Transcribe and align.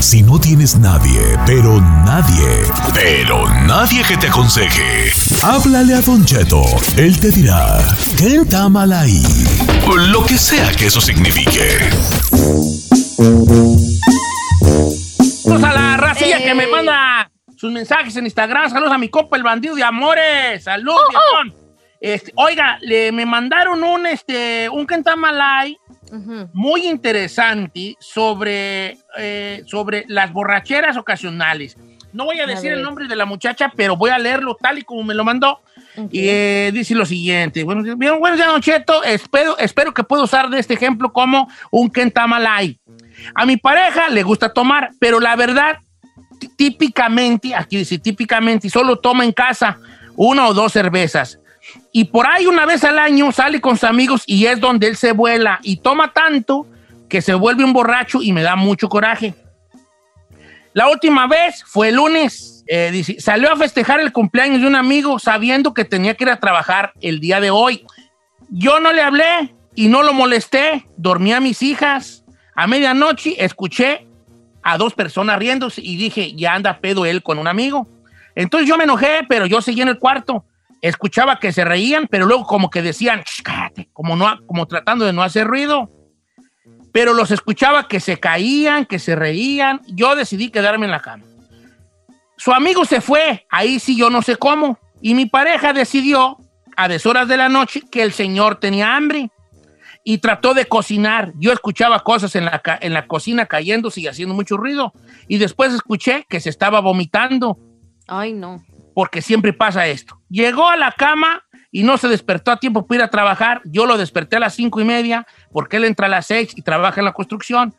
Si 0.00 0.22
no 0.22 0.38
tienes 0.38 0.76
nadie, 0.76 1.20
pero 1.46 1.80
nadie, 1.80 2.46
pero 2.92 3.48
nadie 3.66 4.02
que 4.04 4.16
te 4.16 4.28
aconseje, 4.28 5.10
háblale 5.42 5.94
a 5.94 6.00
Don 6.00 6.24
Cheto. 6.24 6.62
Él 6.96 7.18
te 7.18 7.30
dirá, 7.30 7.78
¿qué 8.16 8.36
está 8.36 8.68
mal 8.68 8.92
ahí? 8.92 9.22
Lo 10.10 10.24
que 10.24 10.38
sea 10.38 10.70
que 10.72 10.86
eso 10.86 11.00
signifique. 11.00 11.78
Saludos 15.42 15.64
a 15.64 15.72
la 15.72 15.96
racilla 15.96 16.38
que 16.38 16.54
me 16.54 16.66
manda 16.66 17.30
sus 17.56 17.72
mensajes 17.72 18.14
en 18.16 18.26
Instagram. 18.26 18.70
Saludos 18.70 18.92
a 18.92 18.98
mi 18.98 19.08
copa, 19.08 19.36
el 19.36 19.42
bandido 19.42 19.74
de 19.74 19.82
amores. 19.82 20.62
Saludos, 20.62 21.00
viejón. 21.08 21.54
Este, 22.00 22.32
oiga, 22.36 22.78
le, 22.82 23.10
me 23.12 23.24
mandaron 23.24 23.82
un, 23.82 24.06
este, 24.06 24.68
un 24.68 24.86
Kentamalay 24.86 25.76
muy 26.52 26.86
interesante 26.86 27.96
sobre, 27.98 28.98
eh, 29.18 29.62
sobre 29.66 30.04
las 30.08 30.32
borracheras 30.32 30.96
ocasionales. 30.96 31.76
No 32.12 32.24
voy 32.24 32.40
a 32.40 32.46
decir 32.46 32.72
el 32.72 32.82
nombre 32.82 33.06
de 33.08 33.16
la 33.16 33.26
muchacha, 33.26 33.70
pero 33.76 33.96
voy 33.96 34.10
a 34.10 34.18
leerlo 34.18 34.56
tal 34.60 34.78
y 34.78 34.82
como 34.82 35.02
me 35.02 35.14
lo 35.14 35.24
mandó. 35.24 35.60
Y 36.10 36.28
eh, 36.28 36.70
dice 36.72 36.94
lo 36.94 37.04
siguiente. 37.04 37.62
Bueno, 37.64 37.82
bien, 37.96 38.18
buenos 38.18 38.38
días, 38.38 38.48
Don 38.50 38.60
Cheto. 38.62 39.02
Espero, 39.04 39.58
espero 39.58 39.92
que 39.92 40.02
pueda 40.04 40.22
usar 40.22 40.48
de 40.48 40.58
este 40.58 40.74
ejemplo 40.74 41.12
como 41.12 41.48
un 41.70 41.90
Kentamalay. 41.90 42.78
A 43.34 43.44
mi 43.46 43.56
pareja 43.56 44.08
le 44.08 44.22
gusta 44.22 44.52
tomar, 44.52 44.90
pero 45.00 45.20
la 45.20 45.36
verdad, 45.36 45.78
tí- 46.38 46.48
típicamente, 46.56 47.54
aquí 47.54 47.78
dice 47.78 47.98
típicamente, 47.98 48.68
solo 48.70 48.98
toma 48.98 49.24
en 49.24 49.32
casa 49.32 49.78
una 50.16 50.46
o 50.48 50.54
dos 50.54 50.72
cervezas. 50.72 51.38
Y 51.92 52.04
por 52.04 52.26
ahí 52.26 52.46
una 52.46 52.66
vez 52.66 52.84
al 52.84 52.98
año 52.98 53.32
sale 53.32 53.60
con 53.60 53.76
sus 53.76 53.84
amigos 53.84 54.22
y 54.26 54.46
es 54.46 54.60
donde 54.60 54.88
él 54.88 54.96
se 54.96 55.12
vuela 55.12 55.58
y 55.62 55.78
toma 55.78 56.12
tanto 56.12 56.66
que 57.08 57.22
se 57.22 57.34
vuelve 57.34 57.64
un 57.64 57.72
borracho 57.72 58.22
y 58.22 58.32
me 58.32 58.42
da 58.42 58.56
mucho 58.56 58.88
coraje. 58.88 59.34
La 60.72 60.88
última 60.88 61.26
vez 61.26 61.64
fue 61.64 61.88
el 61.88 61.96
lunes. 61.96 62.64
eh, 62.68 63.16
salió 63.18 63.52
a 63.52 63.56
festejar 63.56 64.00
el 64.00 64.12
cumpleaños 64.12 64.60
de 64.60 64.66
un 64.66 64.74
amigo 64.74 65.18
sabiendo 65.18 65.72
que 65.72 65.84
tenía 65.84 66.14
que 66.14 66.24
ir 66.24 66.30
a 66.30 66.40
trabajar 66.40 66.92
el 67.00 67.20
día 67.20 67.40
de 67.40 67.50
hoy. 67.50 67.86
Yo 68.50 68.80
no 68.80 68.92
le 68.92 69.02
hablé 69.02 69.54
y 69.74 69.88
no 69.88 70.02
lo 70.02 70.12
molesté. 70.12 70.86
Dormí 70.96 71.32
a 71.32 71.40
mis 71.40 71.62
hijas. 71.62 72.24
A 72.54 72.66
medianoche 72.66 73.42
escuché 73.42 74.06
a 74.62 74.76
dos 74.78 74.94
personas 74.94 75.38
riéndose 75.38 75.80
y 75.80 75.96
dije, 75.96 76.34
ya 76.34 76.54
anda 76.54 76.80
pedo 76.80 77.06
él 77.06 77.22
con 77.22 77.38
un 77.38 77.46
amigo. 77.46 77.88
Entonces 78.34 78.68
yo 78.68 78.76
me 78.76 78.84
enojé, 78.84 79.20
pero 79.28 79.46
yo 79.46 79.62
seguí 79.62 79.80
en 79.80 79.88
el 79.88 79.98
cuarto. 79.98 80.44
Escuchaba 80.82 81.38
que 81.38 81.52
se 81.52 81.64
reían, 81.64 82.06
pero 82.08 82.26
luego 82.26 82.44
como 82.44 82.70
que 82.70 82.82
decían, 82.82 83.20
"Shh, 83.20 83.42
cállate", 83.42 83.88
como, 83.92 84.16
no, 84.16 84.38
como 84.46 84.66
tratando 84.66 85.04
de 85.04 85.12
no 85.12 85.22
hacer 85.22 85.46
ruido. 85.46 85.90
Pero 86.92 87.12
los 87.12 87.30
escuchaba 87.30 87.88
que 87.88 88.00
se 88.00 88.18
caían, 88.18 88.86
que 88.86 88.98
se 88.98 89.16
reían. 89.16 89.82
Yo 89.88 90.16
decidí 90.16 90.50
quedarme 90.50 90.86
en 90.86 90.92
la 90.92 91.02
cama. 91.02 91.24
Su 92.36 92.52
amigo 92.52 92.84
se 92.84 93.00
fue, 93.00 93.46
ahí 93.50 93.78
sí 93.80 93.96
yo 93.96 94.10
no 94.10 94.22
sé 94.22 94.36
cómo. 94.36 94.78
Y 95.00 95.14
mi 95.14 95.26
pareja 95.26 95.72
decidió, 95.72 96.38
a 96.76 96.88
deshoras 96.88 97.26
de 97.28 97.36
la 97.36 97.48
noche, 97.48 97.82
que 97.90 98.02
el 98.02 98.12
señor 98.12 98.56
tenía 98.56 98.96
hambre 98.96 99.30
y 100.04 100.18
trató 100.18 100.54
de 100.54 100.66
cocinar. 100.66 101.32
Yo 101.38 101.52
escuchaba 101.52 102.00
cosas 102.00 102.36
en 102.36 102.44
la, 102.44 102.62
en 102.80 102.92
la 102.92 103.06
cocina 103.06 103.46
cayéndose 103.46 104.00
y 104.00 104.06
haciendo 104.06 104.34
mucho 104.34 104.56
ruido. 104.56 104.92
Y 105.26 105.38
después 105.38 105.72
escuché 105.72 106.26
que 106.28 106.40
se 106.40 106.50
estaba 106.50 106.80
vomitando, 106.80 107.58
Ay, 108.06 108.32
no. 108.32 108.62
Porque 108.96 109.20
siempre 109.20 109.52
pasa 109.52 109.86
esto. 109.86 110.22
Llegó 110.30 110.70
a 110.70 110.76
la 110.78 110.90
cama 110.90 111.42
y 111.70 111.82
no 111.82 111.98
se 111.98 112.08
despertó 112.08 112.50
a 112.50 112.56
tiempo 112.56 112.86
para 112.86 112.96
ir 112.96 113.02
a 113.02 113.08
trabajar. 113.10 113.60
Yo 113.66 113.84
lo 113.84 113.98
desperté 113.98 114.36
a 114.36 114.40
las 114.40 114.54
cinco 114.54 114.80
y 114.80 114.84
media, 114.84 115.26
porque 115.52 115.76
él 115.76 115.84
entra 115.84 116.06
a 116.06 116.08
las 116.08 116.24
seis 116.24 116.54
y 116.56 116.62
trabaja 116.62 117.02
en 117.02 117.04
la 117.04 117.12
construcción. 117.12 117.74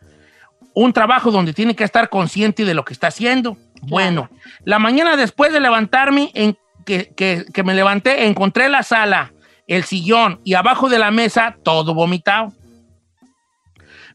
Un 0.76 0.94
trabajo 0.94 1.32
donde 1.32 1.54
tiene 1.54 1.76
que 1.76 1.84
estar 1.84 2.10
consciente 2.10 2.66
de 2.66 2.76
lo 2.76 2.86
que 2.86 2.94
está 2.94 3.08
haciendo. 3.08 3.58
Bueno, 3.82 4.30
la 4.64 4.78
mañana 4.78 5.16
después 5.18 5.52
de 5.52 5.60
levantarme, 5.60 6.30
en, 6.36 6.56
que, 6.86 7.12
que- 7.18 7.46
que 7.52 7.64
me 7.64 7.74
levanté, 7.74 8.28
encontré 8.28 8.70
la 8.70 8.84
sala, 8.84 9.34
el 9.66 9.86
sillón 9.86 10.40
y 10.44 10.54
abajo 10.54 10.88
de 10.88 11.00
la 11.00 11.10
mesa 11.10 11.58
todo 11.64 11.96
vomitado. 11.96 12.54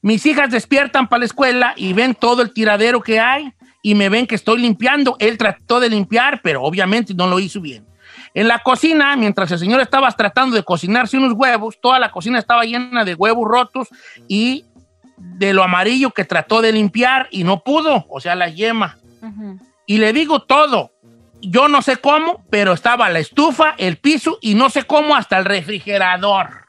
Mis 0.02 0.24
hijas 0.24 0.52
despiertan 0.52 1.08
para 1.08 1.18
la 1.18 1.26
escuela 1.26 1.74
y 1.76 1.94
ven 1.94 2.14
todo 2.14 2.42
el 2.42 2.52
tiradero 2.52 3.02
que 3.02 3.18
hay 3.18 3.52
y 3.82 3.94
me 3.94 4.08
ven 4.08 4.26
que 4.26 4.36
estoy 4.36 4.60
limpiando. 4.60 5.16
Él 5.18 5.36
trató 5.36 5.80
de 5.80 5.90
limpiar, 5.90 6.40
pero 6.42 6.62
obviamente 6.62 7.12
no 7.14 7.26
lo 7.26 7.38
hizo 7.40 7.60
bien. 7.60 7.84
En 8.34 8.48
la 8.48 8.60
cocina, 8.60 9.14
mientras 9.16 9.50
el 9.50 9.58
señor 9.58 9.80
estaba 9.80 10.10
tratando 10.12 10.56
de 10.56 10.62
cocinarse 10.62 11.18
unos 11.18 11.34
huevos, 11.34 11.78
toda 11.80 11.98
la 11.98 12.10
cocina 12.10 12.38
estaba 12.38 12.64
llena 12.64 13.04
de 13.04 13.14
huevos 13.14 13.46
rotos 13.46 13.88
y 14.28 14.64
de 15.16 15.52
lo 15.52 15.62
amarillo 15.62 16.10
que 16.10 16.24
trató 16.24 16.62
de 16.62 16.72
limpiar 16.72 17.28
y 17.30 17.44
no 17.44 17.62
pudo, 17.62 18.06
o 18.08 18.20
sea, 18.20 18.34
la 18.34 18.48
yema. 18.48 18.96
Y 19.86 19.98
le 19.98 20.12
digo 20.12 20.42
todo. 20.42 20.92
Yo 21.42 21.68
no 21.68 21.82
sé 21.82 21.96
cómo, 21.96 22.44
pero 22.50 22.72
estaba 22.72 23.10
la 23.10 23.18
estufa, 23.18 23.74
el 23.76 23.96
piso 23.96 24.38
y 24.40 24.54
no 24.54 24.70
sé 24.70 24.84
cómo 24.84 25.16
hasta 25.16 25.38
el 25.38 25.44
refrigerador. 25.44 26.66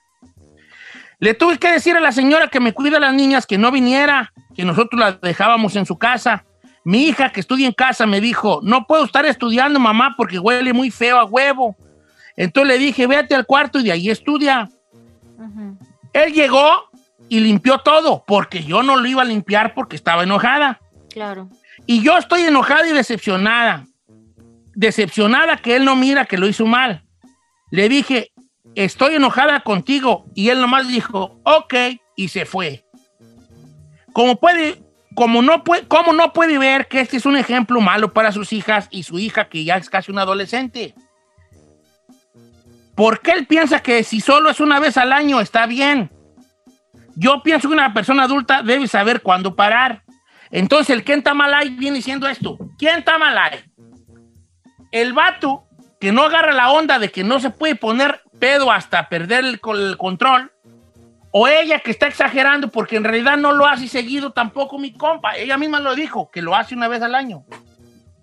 Le 1.20 1.36
tuve 1.36 1.58
que 1.58 1.72
decir 1.72 1.96
a 1.96 2.02
la 2.02 2.12
señora 2.12 2.48
que 2.48 2.60
me 2.60 2.74
cuida 2.74 2.98
a 2.98 3.00
las 3.00 3.14
niñas 3.14 3.46
que 3.46 3.58
no 3.58 3.72
viniera, 3.72 4.34
que 4.56 4.66
nosotros 4.66 5.00
las 5.00 5.22
dejábamos 5.22 5.76
en 5.76 5.86
su 5.86 5.98
casa. 5.98 6.44
Mi 6.84 7.06
hija 7.06 7.32
que 7.32 7.40
estudia 7.40 7.68
en 7.68 7.74
casa 7.74 8.06
me 8.06 8.20
dijo, 8.20 8.60
no 8.64 8.86
puedo 8.86 9.06
estar 9.06 9.26
estudiando 9.26 9.80
mamá 9.80 10.16
porque 10.18 10.40
huele 10.40 10.74
muy 10.74 10.92
feo 10.92 11.18
a 11.18 11.26
huevo. 11.26 11.78
Entonces 12.36 12.68
le 12.68 12.80
dije, 12.80 13.08
véate 13.08 13.36
al 13.36 13.46
cuarto 13.46 13.80
y 13.80 13.84
de 13.84 13.92
ahí 13.92 14.10
estudia. 14.10 14.70
Él 16.14 16.34
llegó 16.34 16.90
y 17.30 17.40
limpió 17.40 17.80
todo, 17.80 18.24
porque 18.28 18.64
yo 18.64 18.84
no 18.84 18.98
lo 18.98 19.08
iba 19.08 19.22
a 19.22 19.26
limpiar 19.26 19.74
porque 19.74 19.96
estaba 19.96 20.24
enojada. 20.24 20.80
Claro. 21.10 21.50
Y 21.86 22.02
yo 22.02 22.18
estoy 22.18 22.42
enojada 22.42 22.88
y 22.88 22.92
decepcionada. 22.92 23.86
Decepcionada 24.76 25.58
que 25.58 25.76
él 25.76 25.86
no 25.86 25.96
mira 25.96 26.26
que 26.26 26.38
lo 26.38 26.48
hizo 26.48 26.66
mal. 26.66 27.04
Le 27.72 27.90
dije, 27.90 28.32
estoy 28.76 29.16
enojada 29.16 29.62
contigo. 29.62 30.26
Y 30.36 30.50
él 30.50 30.60
nomás 30.60 30.88
dijo, 30.88 31.40
ok, 31.44 31.74
y 32.16 32.28
se 32.28 32.46
fue. 32.46 32.86
Como 34.12 34.36
puede, 34.36 34.83
como 35.16 35.42
no 35.42 35.64
puede, 35.64 35.88
como 35.88 36.14
no 36.14 36.34
puede 36.34 36.58
ver 36.58 36.88
que 36.88 37.00
este 37.00 37.18
es 37.18 37.26
un 37.26 37.38
ejemplo 37.38 37.82
malo 37.82 38.14
para 38.14 38.32
sus 38.32 38.54
hijas 38.54 38.88
y 38.90 39.04
su 39.04 39.20
hija 39.20 39.50
que 39.50 39.64
ya 39.64 39.78
es 39.78 39.90
casi 39.90 40.12
una 40.12 40.24
adolescente. 40.24 40.96
¿Por 42.96 43.22
qué 43.22 43.32
él 43.32 43.48
piensa 43.48 43.82
que 43.82 44.04
si 44.04 44.22
solo 44.22 44.50
es 44.50 44.60
una 44.60 44.80
vez 44.80 44.98
al 44.98 45.12
año 45.12 45.40
está 45.40 45.66
bien? 45.66 46.12
Yo 47.16 47.42
pienso 47.44 47.68
que 47.68 47.76
una 47.76 47.94
persona 47.94 48.24
adulta 48.24 48.62
debe 48.62 48.88
saber 48.88 49.22
cuándo 49.22 49.56
parar. 49.56 50.04
Entonces, 50.52 50.92
el 50.92 51.04
Ken 51.04 51.24
Tamalay 51.24 51.70
viene 51.72 51.98
diciendo 51.98 52.28
esto. 52.28 52.58
¿Quién 52.78 53.04
Tamalay? 53.04 53.64
El 54.92 55.14
vato 55.14 55.66
que 56.00 56.12
no 56.12 56.24
agarra 56.24 56.52
la 56.52 56.72
onda 56.72 57.00
de 57.00 57.12
que 57.12 57.24
no 57.24 57.40
se 57.40 57.50
puede 57.50 57.76
poner 57.76 58.22
pedo 58.40 58.72
hasta 58.72 59.10
perder 59.10 59.46
el 59.46 59.60
control. 59.98 60.53
O 61.36 61.48
ella 61.48 61.80
que 61.80 61.90
está 61.90 62.06
exagerando 62.08 62.70
porque 62.70 62.96
en 62.96 63.04
realidad 63.04 63.38
no 63.38 63.54
lo 63.54 63.66
hace 63.66 63.88
seguido 63.88 64.32
tampoco 64.32 64.78
mi 64.78 64.94
compa. 64.94 65.36
Ella 65.36 65.58
misma 65.58 65.80
lo 65.80 65.96
dijo, 65.96 66.30
que 66.32 66.44
lo 66.44 66.56
hace 66.56 66.76
una 66.76 66.88
vez 66.88 67.02
al 67.02 67.16
año. 67.16 67.44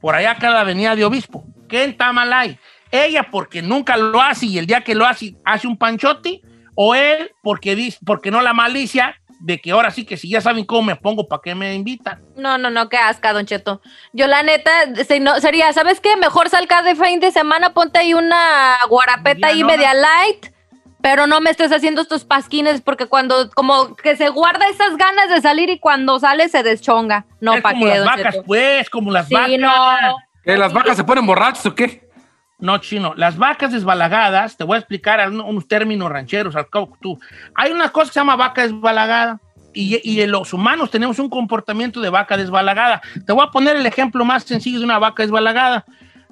Por 0.00 0.14
allá 0.14 0.36
cada 0.36 0.60
avenida 0.60 0.94
de 0.94 1.04
obispo. 1.04 1.44
¿Quién 1.68 1.96
Tamalay? 1.96 2.56
Ella 2.92 3.26
porque 3.30 3.62
nunca 3.62 3.96
lo 3.96 4.22
hace 4.22 4.46
y 4.46 4.58
el 4.58 4.66
día 4.66 4.82
que 4.82 4.94
lo 4.94 5.06
hace 5.06 5.34
hace 5.44 5.66
un 5.66 5.76
panchote. 5.76 6.40
O 6.76 6.94
él 6.94 7.32
porque, 7.42 7.74
dice, 7.74 7.98
porque 8.06 8.30
no 8.30 8.40
la 8.42 8.54
malicia 8.54 9.16
de 9.40 9.58
que 9.60 9.72
ahora 9.72 9.90
sí 9.90 10.04
que 10.04 10.16
si 10.16 10.30
ya 10.30 10.40
saben 10.40 10.64
cómo 10.64 10.82
me 10.82 10.96
pongo, 10.96 11.26
¿para 11.26 11.42
qué 11.42 11.54
me 11.54 11.74
invitan? 11.74 12.22
No, 12.36 12.58
no, 12.58 12.70
no, 12.70 12.88
qué 12.88 12.96
asca, 12.96 13.32
Don 13.32 13.44
Cheto. 13.44 13.82
Yo 14.12 14.26
la 14.28 14.42
neta, 14.44 14.70
se- 15.06 15.18
no, 15.18 15.40
sería, 15.40 15.72
¿sabes 15.72 16.00
qué? 16.00 16.16
Mejor 16.16 16.48
salga 16.48 16.82
de 16.82 16.94
fin 16.94 17.18
de 17.18 17.32
semana, 17.32 17.74
ponte 17.74 17.98
ahí 17.98 18.14
una 18.14 18.76
guarapeta 18.88 19.48
ahí 19.48 19.64
Medianona. 19.64 19.76
media 19.76 19.94
light, 19.94 20.46
pero 21.02 21.26
no 21.26 21.40
me 21.40 21.50
estés 21.50 21.72
haciendo 21.72 22.02
estos 22.02 22.24
pasquines 22.24 22.80
porque 22.80 23.06
cuando, 23.06 23.50
como 23.50 23.94
que 23.96 24.16
se 24.16 24.28
guarda 24.28 24.68
esas 24.68 24.96
ganas 24.96 25.28
de 25.28 25.40
salir 25.40 25.70
y 25.70 25.78
cuando 25.78 26.18
sale 26.18 26.48
se 26.48 26.62
deschonga. 26.62 27.24
No, 27.40 27.54
es 27.54 27.62
¿para 27.62 27.74
como 27.78 27.86
qué, 27.86 27.98
las 27.98 28.04
vacas, 28.06 28.34
Cheto? 28.34 28.44
pues, 28.46 28.90
como 28.90 29.10
las 29.10 29.28
Sí, 29.28 29.34
vacas. 29.34 29.58
no. 29.58 30.16
¿Que 30.44 30.56
las 30.56 30.72
vacas 30.72 30.96
se 30.96 31.04
ponen 31.04 31.26
borrachos 31.26 31.64
o 31.66 31.74
qué? 31.74 32.08
No, 32.58 32.76
chino. 32.78 33.14
Las 33.16 33.38
vacas 33.38 33.72
desbalagadas, 33.72 34.56
te 34.56 34.64
voy 34.64 34.76
a 34.76 34.78
explicar 34.80 35.26
un- 35.30 35.40
unos 35.40 35.66
términos 35.66 36.10
rancheros, 36.10 36.54
al 36.56 36.68
cabo 36.68 36.92
que 36.92 36.98
tú. 37.00 37.18
Hay 37.54 37.72
una 37.72 37.88
cosa 37.90 38.08
que 38.08 38.14
se 38.14 38.20
llama 38.20 38.36
vaca 38.36 38.62
desbalagada 38.62 39.40
y, 39.72 39.98
y 40.02 40.26
los 40.26 40.52
humanos 40.52 40.90
tenemos 40.90 41.18
un 41.18 41.30
comportamiento 41.30 42.00
de 42.00 42.10
vaca 42.10 42.36
desbalagada. 42.36 43.00
Te 43.26 43.32
voy 43.32 43.44
a 43.46 43.50
poner 43.50 43.76
el 43.76 43.86
ejemplo 43.86 44.24
más 44.26 44.42
sencillo 44.44 44.78
de 44.78 44.84
una 44.84 44.98
vaca 44.98 45.22
desbalagada. 45.22 45.84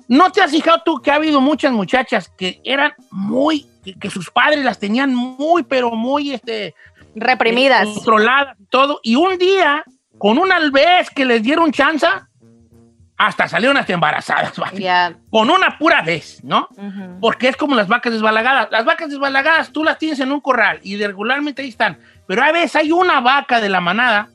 ¿No 0.07 0.31
te 0.31 0.43
has 0.43 0.51
fijado 0.51 0.83
tú 0.85 1.01
que 1.01 1.11
ha 1.11 1.15
habido 1.15 1.41
muchas 1.41 1.73
muchachas 1.73 2.29
que 2.37 2.61
eran 2.65 2.93
muy, 3.11 3.67
que, 3.93 3.99
que 3.99 4.11
sus 4.11 4.31
padres 4.31 4.65
las 4.65 4.79
tenían 4.79 5.15
muy, 5.15 5.63
pero 5.63 5.91
muy, 5.91 6.33
este, 6.33 6.75
Reprimidas. 7.15 7.89
controladas 7.89 8.57
y 8.59 8.65
todo, 8.67 9.01
y 9.03 9.17
un 9.17 9.39
día, 9.39 9.85
con 10.19 10.39
una 10.39 10.59
vez 10.71 11.11
que 11.11 11.25
les 11.25 11.43
dieron 11.43 11.73
chance, 11.73 12.07
hasta 13.17 13.49
salieron 13.49 13.77
hasta 13.77 13.93
embarazadas, 13.93 14.57
¿vale? 14.59 14.81
Ya. 14.81 15.15
con 15.31 15.51
una 15.51 15.77
pura 15.79 16.03
vez, 16.03 16.43
¿no? 16.45 16.69
Porque 17.21 17.49
es 17.49 17.57
como 17.57 17.75
las 17.75 17.89
vacas 17.89 18.13
desbalagadas. 18.13 18.69
Las 18.71 18.85
vacas 18.85 19.11
desbalagadas 19.11 19.73
tú 19.73 19.83
las 19.85 19.99
tienes 19.99 20.21
en 20.21 20.31
un 20.31 20.41
corral 20.41 20.79
y 20.83 20.97
regularmente 21.05 21.63
ahí 21.63 21.69
están. 21.69 21.99
Pero 22.27 22.43
a 22.45 22.53
veces 22.53 22.77
hay 22.77 22.93
una 22.93 23.21
vaca 23.21 23.61
de 23.61 23.69
la 23.69 23.81
manada 23.81 24.29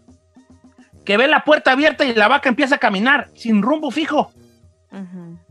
que 1.05 1.17
ve 1.17 1.27
la 1.27 1.43
puerta 1.43 1.71
abierta 1.71 2.03
y 2.05 2.13
la 2.13 2.27
vaca 2.27 2.49
empieza 2.49 2.75
a 2.75 2.77
caminar 2.77 3.29
sin 3.35 3.61
rumbo 3.61 3.91
fijo. 3.91 4.31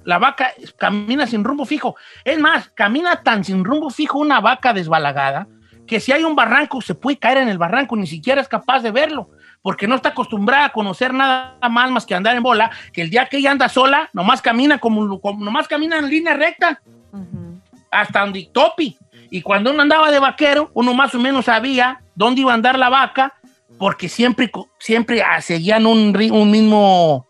La 0.04 0.18
vaca 0.18 0.52
camina 0.76 1.26
sin 1.26 1.44
rumbo 1.44 1.64
fijo. 1.64 1.96
Es 2.24 2.38
más, 2.38 2.68
camina 2.70 3.22
tan 3.22 3.44
sin 3.44 3.64
rumbo 3.64 3.90
fijo 3.90 4.18
una 4.18 4.40
vaca 4.40 4.72
desbalagada 4.72 5.46
que 5.86 6.00
si 6.00 6.12
hay 6.12 6.22
un 6.24 6.34
barranco 6.36 6.80
se 6.80 6.94
puede 6.94 7.18
caer 7.18 7.38
en 7.38 7.48
el 7.48 7.58
barranco, 7.58 7.96
ni 7.96 8.06
siquiera 8.06 8.40
es 8.40 8.48
capaz 8.48 8.80
de 8.80 8.90
verlo, 8.92 9.28
porque 9.62 9.86
no 9.86 9.96
está 9.96 10.10
acostumbrada 10.10 10.66
a 10.66 10.72
conocer 10.72 11.12
nada 11.12 11.56
más 11.68 11.90
más 11.90 12.06
que 12.06 12.14
andar 12.14 12.36
en 12.36 12.42
bola, 12.42 12.70
que 12.92 13.02
el 13.02 13.10
día 13.10 13.26
que 13.26 13.38
ella 13.38 13.50
anda 13.50 13.68
sola, 13.68 14.08
nomás 14.12 14.40
camina 14.40 14.78
como, 14.78 15.20
como- 15.20 15.44
nomás 15.44 15.68
camina 15.68 15.98
en 15.98 16.08
línea 16.08 16.34
recta 16.34 16.80
hasta 17.90 18.20
donde 18.20 18.48
topi. 18.52 18.96
Y 19.30 19.42
cuando 19.42 19.70
uno 19.70 19.82
andaba 19.82 20.10
de 20.10 20.18
vaquero, 20.18 20.70
uno 20.74 20.94
más 20.94 21.14
o 21.14 21.18
menos 21.18 21.46
sabía 21.46 22.00
dónde 22.14 22.40
iba 22.42 22.52
a 22.52 22.54
andar 22.54 22.78
la 22.78 22.88
vaca, 22.88 23.34
porque 23.78 24.08
siempre, 24.08 24.50
siempre 24.78 25.22
ah, 25.22 25.40
seguían 25.40 25.84
un 25.86 26.12
mismo 26.50 27.26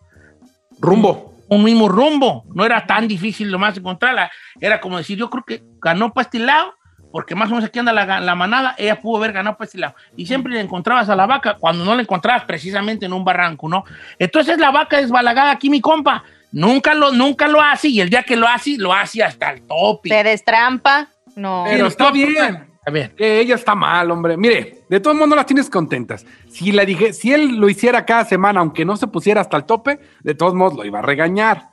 Rumbo. 0.79 1.32
Un 1.49 1.65
mismo 1.65 1.89
rumbo. 1.89 2.45
No 2.55 2.65
era 2.65 2.87
tan 2.87 3.09
difícil 3.09 3.51
lo 3.51 3.59
más 3.59 3.77
encontrarla. 3.77 4.31
Era 4.61 4.81
como 4.81 4.99
decir, 4.99 5.19
yo 5.19 5.31
creo 5.31 5.45
que 5.45 5.63
ganó 5.81 6.13
para 6.13 6.25
este 6.25 6.39
lado, 6.39 6.75
porque 7.11 7.35
más 7.35 7.49
o 7.49 7.55
menos 7.55 7.65
aquí 7.69 7.79
anda 7.79 7.93
la, 7.93 8.21
la 8.21 8.35
manada, 8.35 8.75
ella 8.79 9.01
pudo 9.01 9.19
haber 9.19 9.33
ganado 9.33 9.57
para 9.57 9.67
este 9.67 9.79
lado. 9.79 9.95
Y 10.17 10.27
siempre 10.27 10.53
le 10.53 10.61
encontrabas 10.61 11.09
a 11.09 11.17
la 11.17 11.27
vaca 11.27 11.57
cuando 11.59 11.85
no 11.85 11.95
la 11.95 12.03
encontrabas 12.03 12.45
precisamente 12.45 13.07
en 13.07 13.13
un 13.13 13.25
barranco, 13.25 13.69
¿no? 13.69 13.85
Entonces 14.19 14.59
la 14.59 14.71
vaca 14.71 14.97
desbalagada 14.97 15.51
aquí, 15.51 15.69
mi 15.69 15.81
compa, 15.81 16.25
nunca 16.53 16.95
lo, 16.95 17.13
nunca 17.13 17.49
lo 17.49 17.61
hace 17.61 17.89
y 17.89 18.01
el 18.01 18.09
día 18.09 18.23
que 18.23 18.37
lo 18.37 18.49
hace, 18.49 18.77
lo 18.79 18.93
hace 18.93 19.23
hasta 19.23 19.51
el 19.51 19.63
tope. 19.67 20.09
Se 20.09 20.23
destrampa. 20.25 21.09
No. 21.37 21.65
Pero 21.67 21.87
está 21.87 22.11
bien. 22.11 22.72
Ver. 22.91 23.15
Que 23.15 23.39
ella 23.41 23.55
está 23.55 23.75
mal, 23.77 24.11
hombre. 24.11 24.37
Mire, 24.37 24.85
de 24.89 24.99
todo 25.01 25.13
el 25.13 25.19
mundo 25.21 25.37
las 25.37 25.47
tienes 25.47 25.71
contentas. 25.71 26.27
Si 26.49 26.73
la 26.73 26.85
dije, 26.85 27.13
si 27.13 27.33
él 27.33 27.57
lo 27.57 27.69
hiciera 27.69 28.05
cada 28.05 28.25
semana, 28.25 28.59
aunque 28.61 28.85
no 28.85 28.97
se 28.97 29.07
pusiera 29.07 29.41
hasta 29.41 29.57
el 29.57 29.65
tope, 29.65 30.01
de 30.21 30.35
todos 30.35 30.55
modos 30.55 30.75
lo 30.75 30.85
iba 30.85 30.99
a 30.99 31.03
regañar. 31.03 31.71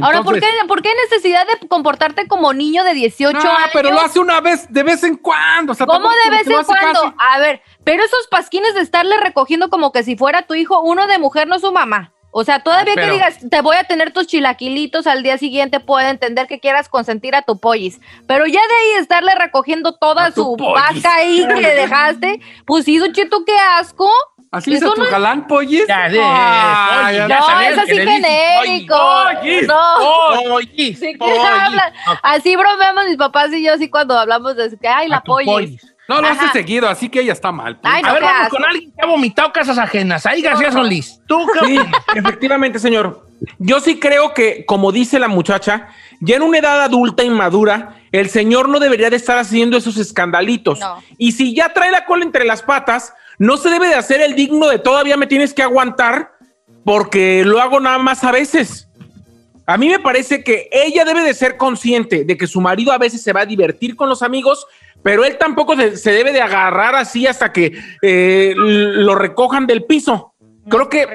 Ahora, 0.00 0.22
¿por 0.22 0.40
qué, 0.40 0.46
¿por 0.66 0.82
qué 0.82 0.90
necesidad 1.10 1.46
de 1.60 1.68
comportarte 1.68 2.26
como 2.26 2.52
niño 2.52 2.84
de 2.84 2.94
18 2.94 3.38
No, 3.38 3.50
años? 3.50 3.70
pero 3.72 3.90
lo 3.90 4.00
hace 4.00 4.18
una 4.18 4.40
vez, 4.40 4.66
de 4.72 4.82
vez 4.82 5.04
en 5.04 5.16
cuando. 5.16 5.72
o 5.72 5.74
sea, 5.74 5.86
¿Cómo 5.86 6.08
de 6.08 6.30
vez 6.30 6.46
en 6.46 6.64
cuando? 6.64 7.02
casi. 7.02 7.14
A 7.18 7.38
ver, 7.38 7.60
pero 7.84 8.02
esos 8.02 8.26
pasquines 8.28 8.74
de 8.74 8.80
estarle 8.80 9.16
recogiendo 9.18 9.68
como 9.68 9.92
que 9.92 10.02
si 10.02 10.16
fuera 10.16 10.42
tu 10.46 10.54
hijo, 10.54 10.80
uno 10.80 11.06
de 11.06 11.18
mujer 11.18 11.48
no 11.48 11.58
su 11.58 11.70
mamá. 11.70 12.13
O 12.36 12.42
sea, 12.42 12.58
todavía 12.60 12.94
Ah, 12.94 12.96
pero- 12.96 13.06
que 13.06 13.12
digas, 13.12 13.38
te 13.48 13.60
voy 13.60 13.76
a 13.76 13.84
tener 13.84 14.12
tus 14.12 14.26
chilaquilitos 14.26 15.06
al 15.06 15.22
día 15.22 15.38
siguiente, 15.38 15.78
puedo 15.78 16.06
entender 16.08 16.48
que 16.48 16.58
quieras 16.58 16.88
consentir 16.88 17.36
a 17.36 17.42
tu 17.42 17.60
pollis. 17.60 18.00
Pero 18.26 18.44
ya 18.46 18.60
de 18.60 18.74
ahí 18.74 19.00
estarle 19.00 19.34
recogiendo 19.36 19.92
toda 19.94 20.32
su 20.32 20.56
pollis. 20.56 20.74
vaca 21.02 21.14
ahí 21.14 21.46
que 21.46 21.74
dejaste, 21.74 22.40
pues 22.66 22.84
sí, 22.86 22.98
Don 22.98 23.12
Cheto, 23.12 23.44
qué 23.44 23.54
asco. 23.78 24.10
¿Así 24.50 24.72
Eso 24.74 24.92
tu 24.94 25.00
no 25.00 25.04
es- 25.06 25.10
galán, 25.12 25.46
pollis? 25.48 25.84
Ya, 25.88 26.08
de- 26.08 26.20
Ah, 26.22 27.06
oye, 27.08 27.16
ya 27.18 27.28
ya 27.28 27.38
no, 27.40 27.46
sabes 27.46 27.72
es 27.72 27.78
así 27.78 27.96
genérico. 27.96 28.96
oye, 29.40 29.62
no. 29.66 30.54
Oye, 30.54 30.94
Sí, 30.94 31.14
que 31.14 31.16
oye. 31.20 31.38
hablan. 31.38 31.92
Así 32.22 32.54
bromeamos 32.56 33.06
mis 33.06 33.16
papás 33.16 33.52
y 33.52 33.64
yo 33.64 33.74
así 33.74 33.88
cuando 33.90 34.16
hablamos 34.18 34.54
de 34.56 34.76
que, 34.78 34.86
ay, 34.88 35.08
la 35.08 35.22
pollis. 35.22 35.50
pollis. 35.52 35.93
No 36.08 36.20
lo 36.20 36.28
hace 36.28 36.48
seguido, 36.52 36.88
así 36.88 37.08
que 37.08 37.20
ella 37.20 37.32
está 37.32 37.50
mal. 37.50 37.78
pues. 37.78 37.92
Ay, 37.94 38.02
no, 38.02 38.08
A 38.08 38.12
ver, 38.12 38.22
vamos 38.22 38.48
con 38.48 38.64
alguien 38.64 38.92
que 38.92 39.02
ha 39.02 39.06
vomitado 39.06 39.52
casas 39.52 39.78
ajenas. 39.78 40.26
Ahí 40.26 40.42
García 40.42 40.70
Solís. 40.70 41.20
¿Tú 41.26 41.46
Sí, 41.64 41.78
efectivamente, 42.14 42.78
señor. 42.78 43.26
Yo 43.58 43.80
sí 43.80 43.98
creo 43.98 44.32
que, 44.34 44.64
como 44.66 44.92
dice 44.92 45.18
la 45.18 45.28
muchacha, 45.28 45.88
ya 46.20 46.36
en 46.36 46.42
una 46.42 46.58
edad 46.58 46.82
adulta 46.82 47.24
inmadura, 47.24 47.96
el 48.12 48.28
señor 48.30 48.68
no 48.68 48.80
debería 48.80 49.10
de 49.10 49.16
estar 49.16 49.38
haciendo 49.38 49.76
esos 49.76 49.96
escandalitos. 49.96 50.80
No. 50.80 51.02
Y 51.18 51.32
si 51.32 51.54
ya 51.54 51.72
trae 51.72 51.90
la 51.90 52.04
cola 52.04 52.24
entre 52.24 52.44
las 52.44 52.62
patas, 52.62 53.12
no 53.38 53.56
se 53.56 53.70
debe 53.70 53.88
de 53.88 53.94
hacer 53.94 54.20
el 54.20 54.34
digno 54.34 54.68
de 54.68 54.78
todavía 54.78 55.16
me 55.16 55.26
tienes 55.26 55.52
que 55.52 55.62
aguantar 55.62 56.32
porque 56.84 57.44
lo 57.44 57.60
hago 57.60 57.80
nada 57.80 57.98
más 57.98 58.24
a 58.24 58.32
veces. 58.32 58.88
A 59.66 59.78
mí 59.78 59.88
me 59.88 59.98
parece 59.98 60.44
que 60.44 60.68
ella 60.70 61.04
debe 61.04 61.22
de 61.22 61.32
ser 61.32 61.56
consciente 61.56 62.24
de 62.24 62.36
que 62.36 62.46
su 62.46 62.60
marido 62.60 62.92
a 62.92 62.98
veces 62.98 63.22
se 63.22 63.32
va 63.32 63.40
a 63.40 63.46
divertir 63.46 63.96
con 63.96 64.10
los 64.10 64.22
amigos, 64.22 64.66
pero 65.04 65.24
él 65.24 65.36
tampoco 65.38 65.76
se, 65.76 65.96
se 65.96 66.10
debe 66.10 66.32
de 66.32 66.40
agarrar 66.42 66.96
así 66.96 67.26
hasta 67.28 67.52
que 67.52 67.78
eh, 68.02 68.54
lo 68.56 69.14
recojan 69.14 69.66
del 69.68 69.84
piso. 69.84 70.34
Creo 70.68 70.88
que 70.88 71.06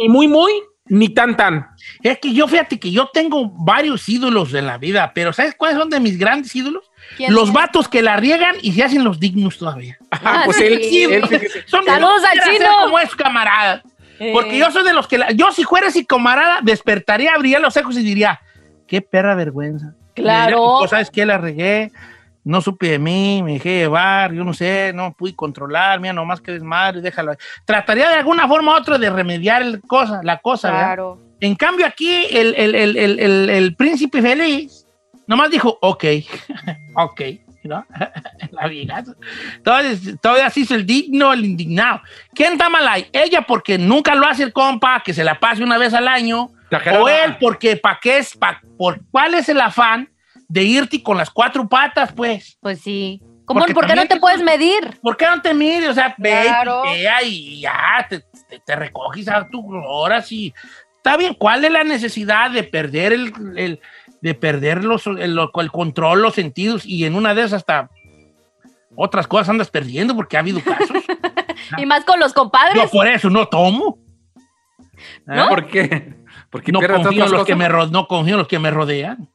ni 0.00 0.08
muy, 0.08 0.28
muy, 0.28 0.52
ni 0.84 1.08
tan, 1.08 1.36
tan. 1.36 1.66
Es 2.02 2.18
que 2.18 2.32
yo, 2.32 2.46
fíjate 2.46 2.78
que 2.78 2.90
yo 2.92 3.08
tengo 3.12 3.48
varios 3.50 4.08
ídolos 4.08 4.52
en 4.54 4.66
la 4.66 4.76
vida, 4.78 5.12
pero 5.14 5.32
¿sabes 5.32 5.54
cuáles 5.56 5.78
son 5.78 5.88
de 5.90 5.98
mis 5.98 6.18
grandes 6.18 6.54
ídolos? 6.54 6.90
¿Quién 7.16 7.32
Los 7.34 7.48
es? 7.48 7.54
vatos 7.54 7.88
que 7.88 8.02
la 8.02 8.16
riegan 8.18 8.56
y 8.60 8.72
se 8.72 8.84
hacen 8.84 9.02
los 9.02 9.18
dignos 9.18 9.56
todavía. 9.58 9.96
Ajá, 10.10 10.42
pues 10.44 10.58
sí. 10.58 10.64
él, 10.64 10.80
Sí, 10.82 11.02
él- 11.04 11.22
Son 11.66 11.84
Saludos 11.84 12.22
al 12.30 12.38
chino. 12.52 12.68
como 12.84 12.98
es 12.98 13.14
camarada. 13.16 13.82
Eh. 14.20 14.30
Porque 14.34 14.58
yo 14.58 14.70
soy 14.70 14.84
de 14.84 14.92
los 14.92 15.08
que, 15.08 15.16
la- 15.16 15.30
yo 15.32 15.50
si 15.52 15.64
fuera 15.64 15.88
así 15.88 16.04
camarada, 16.04 16.58
despertaría, 16.62 17.32
abriría 17.34 17.60
los 17.60 17.76
ojos 17.78 17.96
y 17.96 18.02
diría, 18.02 18.40
qué 18.86 19.00
perra 19.00 19.34
vergüenza. 19.34 19.94
Claro. 20.14 20.56
Diría, 20.56 20.78
pues, 20.80 20.90
¿Sabes 20.90 21.10
qué? 21.10 21.24
La 21.24 21.38
regué, 21.38 21.92
no 22.48 22.60
supe 22.62 22.88
de 22.88 22.98
mí, 22.98 23.42
me 23.44 23.52
dejé 23.54 23.78
llevar, 23.80 24.32
yo 24.32 24.42
no 24.42 24.54
sé, 24.54 24.92
no 24.94 25.12
pude 25.12 25.36
controlar, 25.36 26.00
mira, 26.00 26.12
nomás 26.14 26.40
que 26.40 26.52
desmadre, 26.52 27.00
déjalo. 27.02 27.32
Trataría 27.64 28.08
de 28.08 28.14
alguna 28.16 28.48
forma 28.48 28.72
u 28.72 28.76
otra 28.76 28.96
de 28.98 29.10
remediar 29.10 29.62
el 29.62 29.80
cosa, 29.82 30.20
la 30.22 30.38
cosa, 30.38 30.70
¿verdad? 30.70 30.86
Claro. 30.86 31.18
En 31.40 31.54
cambio, 31.54 31.86
aquí 31.86 32.08
el, 32.30 32.54
el, 32.56 32.74
el, 32.74 32.96
el, 32.96 33.18
el- 33.20 33.50
el 33.50 33.76
príncipe 33.76 34.22
feliz 34.22 34.86
nomás 35.26 35.50
dijo, 35.50 35.78
ok, 35.82 36.04
ok, 36.96 37.20
¿no? 37.64 37.84
La 38.52 38.66
vieja. 38.66 39.04
Entonces, 39.56 40.16
todavía 40.22 40.48
se 40.50 40.60
hizo 40.60 40.74
el 40.74 40.86
digno, 40.86 41.32
el 41.32 41.44
indignado. 41.44 42.00
¿Quién 42.34 42.52
está 42.54 42.68
mal 42.70 42.88
ahí? 42.88 43.06
Ella 43.12 43.42
porque 43.42 43.76
nunca 43.78 44.14
lo 44.14 44.26
hace 44.26 44.42
el 44.42 44.52
compa, 44.54 45.02
que 45.04 45.12
se 45.12 45.22
la 45.22 45.38
pase 45.38 45.62
una 45.62 45.76
vez 45.76 45.92
al 45.92 46.08
año. 46.08 46.50
O 46.98 47.08
él 47.08 47.36
porque, 47.40 47.76
¿para 47.76 47.98
qué 48.00 48.18
es? 48.18 48.34
Pa, 48.36 48.60
por, 48.78 49.00
¿Cuál 49.10 49.34
es 49.34 49.48
el 49.48 49.60
afán 49.60 50.08
de 50.48 50.62
irte 50.62 51.02
con 51.02 51.16
las 51.18 51.30
cuatro 51.30 51.68
patas, 51.68 52.12
pues? 52.12 52.56
Pues 52.60 52.80
sí. 52.80 53.20
¿Cómo, 53.44 53.60
Porque 53.60 53.74
¿Por 53.74 53.86
qué 53.86 53.94
no 53.94 54.06
te 54.06 54.18
puedes 54.20 54.42
medir? 54.42 54.98
¿Por 55.00 55.16
qué 55.16 55.26
no 55.26 55.40
te 55.40 55.54
mides? 55.54 55.88
O 55.90 55.94
sea, 55.94 56.14
ve, 56.18 56.42
Claro. 56.42 56.82
vea 56.82 57.22
y 57.22 57.60
ya, 57.60 58.06
te, 58.08 58.20
te, 58.48 58.58
te 58.60 58.76
recoges 58.76 59.26
a 59.28 59.48
tus 59.48 59.64
horas 59.86 60.30
y 60.32 60.52
está 60.96 61.16
bien. 61.16 61.32
¿Cuál 61.34 61.64
es 61.64 61.70
la 61.72 61.82
necesidad 61.84 62.50
de 62.50 62.62
perder 62.62 63.12
el, 63.12 63.32
el- 63.56 63.80
de 64.20 64.34
perder 64.34 64.84
los, 64.84 65.06
el, 65.06 65.38
el 65.38 65.70
control, 65.70 66.20
los 66.22 66.34
sentidos 66.34 66.84
y 66.84 67.04
en 67.04 67.14
una 67.14 67.34
de 67.34 67.42
esas 67.42 67.54
hasta 67.54 67.88
otras 68.96 69.26
cosas 69.28 69.48
andas 69.50 69.70
perdiendo 69.70 70.14
porque 70.16 70.36
ha 70.36 70.40
habido 70.40 70.60
casos? 70.62 70.90
Y 71.76 71.84
más 71.86 72.04
con 72.04 72.18
los 72.20 72.32
compadres. 72.32 72.82
Yo 72.82 72.88
por 72.88 73.06
eso 73.06 73.28
no 73.28 73.46
tomo. 73.46 73.98
¿No? 75.26 75.42
¿Ah? 75.44 75.48
¿Por 75.48 75.66
qué? 75.66 76.14
Porque 76.50 76.72
No 76.72 76.80
confío, 76.80 77.24
en 77.26 77.30
los 77.32 77.44
que 77.44 77.54
me 77.54 77.68
no 77.68 78.06
confío 78.08 78.34
en 78.34 78.38
los 78.38 78.48
que 78.48 78.58
me 78.58 78.70
rodean. 78.70 79.28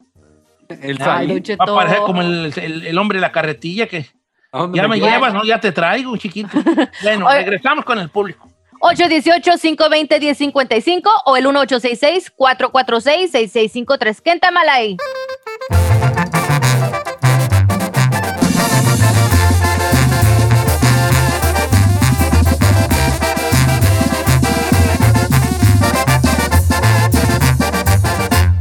El 0.82 0.98
Ay. 1.02 1.28
Don 1.28 1.42
Va 1.60 1.66
a 1.72 1.76
parecer 1.76 2.00
como 2.06 2.22
el, 2.22 2.54
el- 2.56 2.86
el 2.88 2.98
hombre 2.98 3.18
de 3.18 3.22
la 3.22 3.32
carretilla 3.32 3.88
que 3.88 4.06
¿A 4.52 4.60
dónde 4.60 4.78
ya 4.78 4.88
me 4.88 4.96
llevas? 4.98 5.14
llevas, 5.14 5.34
¿no? 5.34 5.44
Ya 5.44 5.60
te 5.60 5.72
traigo, 5.72 6.16
chiquito. 6.18 6.50
Bueno, 7.04 7.26
Oye. 7.28 7.38
regresamos 7.40 7.84
con 7.86 7.98
el 8.00 8.10
público. 8.10 8.48
818-520-1055 8.82 11.10
o 11.26 11.38
el 11.38 11.46
1866-446-6653. 11.46 14.22
¿Quién 14.22 14.36
está 14.36 14.52
mal 14.52 14.68
ahí? 14.70 14.98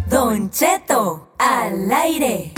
Don 0.09 0.50
Cheto, 0.50 0.91
al 1.42 1.90
aire. 1.90 2.52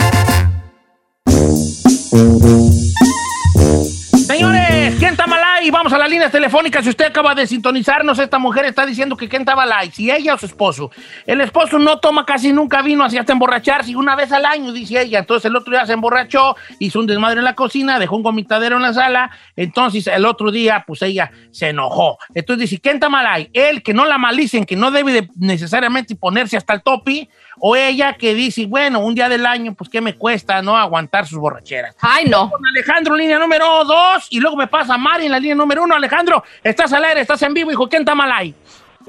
Señores, 4.27 4.95
¿quién 4.99 5.11
está 5.11 5.25
mal 5.25 5.41
ahí? 5.43 5.71
Vamos 5.71 5.91
a 5.91 5.97
las 5.97 6.09
líneas 6.09 6.31
telefónicas. 6.31 6.83
Si 6.83 6.89
usted 6.89 7.05
acaba 7.05 7.33
de 7.33 7.47
sintonizarnos, 7.47 8.19
esta 8.19 8.37
mujer 8.37 8.65
está 8.65 8.85
diciendo 8.85 9.17
que 9.17 9.27
quién 9.27 9.41
está 9.41 9.55
mal 9.55 9.71
ahí, 9.71 9.89
si 9.91 10.11
ella 10.11 10.35
o 10.35 10.37
su 10.37 10.45
esposo. 10.45 10.91
El 11.25 11.41
esposo 11.41 11.79
no 11.79 11.99
toma 11.99 12.25
casi 12.25 12.53
nunca 12.53 12.83
vino 12.83 13.03
así 13.03 13.17
hasta 13.17 13.33
emborracharse, 13.33 13.95
una 13.95 14.15
vez 14.15 14.31
al 14.31 14.45
año, 14.45 14.71
dice 14.71 15.01
ella. 15.01 15.19
Entonces 15.19 15.45
el 15.45 15.55
otro 15.55 15.71
día 15.71 15.85
se 15.85 15.93
emborrachó, 15.93 16.55
hizo 16.79 16.99
un 16.99 17.07
desmadre 17.07 17.39
en 17.39 17.45
la 17.45 17.55
cocina, 17.55 17.97
dejó 17.97 18.17
un 18.17 18.23
gomitadero 18.23 18.75
en 18.75 18.83
la 18.83 18.93
sala. 18.93 19.31
Entonces 19.55 20.05
el 20.07 20.25
otro 20.25 20.51
día, 20.51 20.83
pues 20.85 21.01
ella 21.01 21.31
se 21.51 21.69
enojó. 21.69 22.19
Entonces 22.35 22.69
dice, 22.69 22.81
¿quién 22.81 22.95
está 22.95 23.09
mal 23.09 23.25
ahí? 23.25 23.49
Él 23.53 23.81
que 23.81 23.95
no 23.95 24.05
la 24.05 24.19
malicen, 24.19 24.65
que 24.65 24.75
no 24.75 24.91
debe 24.91 25.11
de 25.11 25.29
necesariamente 25.35 26.15
ponerse 26.15 26.57
hasta 26.57 26.73
el 26.73 26.83
topi, 26.83 27.29
o 27.59 27.75
ella 27.75 28.13
que 28.13 28.33
dice, 28.33 28.65
bueno, 28.65 28.99
un 28.99 29.15
día 29.15 29.29
del 29.29 29.45
año, 29.45 29.73
pues 29.73 29.89
qué 29.89 30.01
me 30.01 30.15
cuesta, 30.15 30.61
¿no? 30.61 30.77
Aguantar 30.77 31.25
sus 31.25 31.39
borracheras 31.39 31.95
Ay, 32.01 32.25
no. 32.25 32.49
con 32.49 32.61
Alejandro, 32.75 33.15
línea 33.15 33.39
número 33.39 33.65
dos, 33.83 34.27
y 34.29 34.39
luego 34.39 34.57
me 34.57 34.67
pasa 34.67 34.97
Mari 34.97 35.25
en 35.25 35.31
la 35.31 35.39
línea 35.39 35.55
número 35.55 35.83
uno. 35.83 35.95
Alejandro, 35.95 36.43
estás 36.63 36.91
al 36.93 37.05
aire, 37.05 37.21
estás 37.21 37.41
en 37.43 37.53
vivo, 37.53 37.71
hijo, 37.71 37.87
¿quién 37.87 38.01
está 38.01 38.15
mal 38.15 38.31
ahí? 38.31 38.53